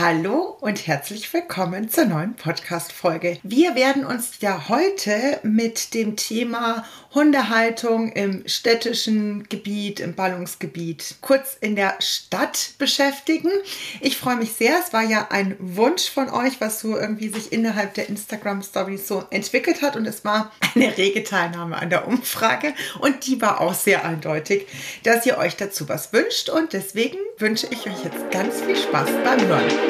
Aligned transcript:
Hallo 0.00 0.56
und 0.62 0.86
herzlich 0.86 1.30
willkommen 1.30 1.90
zur 1.90 2.06
neuen 2.06 2.34
Podcast-Folge. 2.34 3.38
Wir 3.42 3.74
werden 3.74 4.06
uns 4.06 4.40
ja 4.40 4.70
heute 4.70 5.40
mit 5.42 5.92
dem 5.92 6.16
Thema 6.16 6.86
Hundehaltung 7.12 8.10
im 8.12 8.48
städtischen 8.48 9.46
Gebiet, 9.50 10.00
im 10.00 10.14
Ballungsgebiet, 10.14 11.16
kurz 11.20 11.58
in 11.60 11.76
der 11.76 11.96
Stadt 11.98 12.70
beschäftigen. 12.78 13.50
Ich 14.00 14.16
freue 14.16 14.36
mich 14.36 14.52
sehr. 14.52 14.78
Es 14.78 14.94
war 14.94 15.02
ja 15.02 15.28
ein 15.30 15.56
Wunsch 15.58 16.08
von 16.08 16.30
euch, 16.30 16.62
was 16.62 16.80
so 16.80 16.96
irgendwie 16.96 17.28
sich 17.28 17.52
innerhalb 17.52 17.92
der 17.92 18.08
Instagram 18.08 18.62
Stories 18.62 19.06
so 19.06 19.24
entwickelt 19.28 19.82
hat 19.82 19.96
und 19.96 20.06
es 20.06 20.24
war 20.24 20.50
eine 20.74 20.96
rege 20.96 21.24
Teilnahme 21.24 21.76
an 21.76 21.90
der 21.90 22.08
Umfrage 22.08 22.72
und 23.00 23.26
die 23.26 23.42
war 23.42 23.60
auch 23.60 23.74
sehr 23.74 24.04
eindeutig, 24.06 24.66
dass 25.02 25.26
ihr 25.26 25.36
euch 25.36 25.56
dazu 25.56 25.90
was 25.90 26.14
wünscht 26.14 26.48
und 26.48 26.72
deswegen 26.72 27.18
wünsche 27.36 27.66
ich 27.70 27.86
euch 27.86 28.04
jetzt 28.04 28.30
ganz 28.30 28.62
viel 28.62 28.76
Spaß 28.76 29.10
beim 29.24 29.46
Hören. 29.46 29.89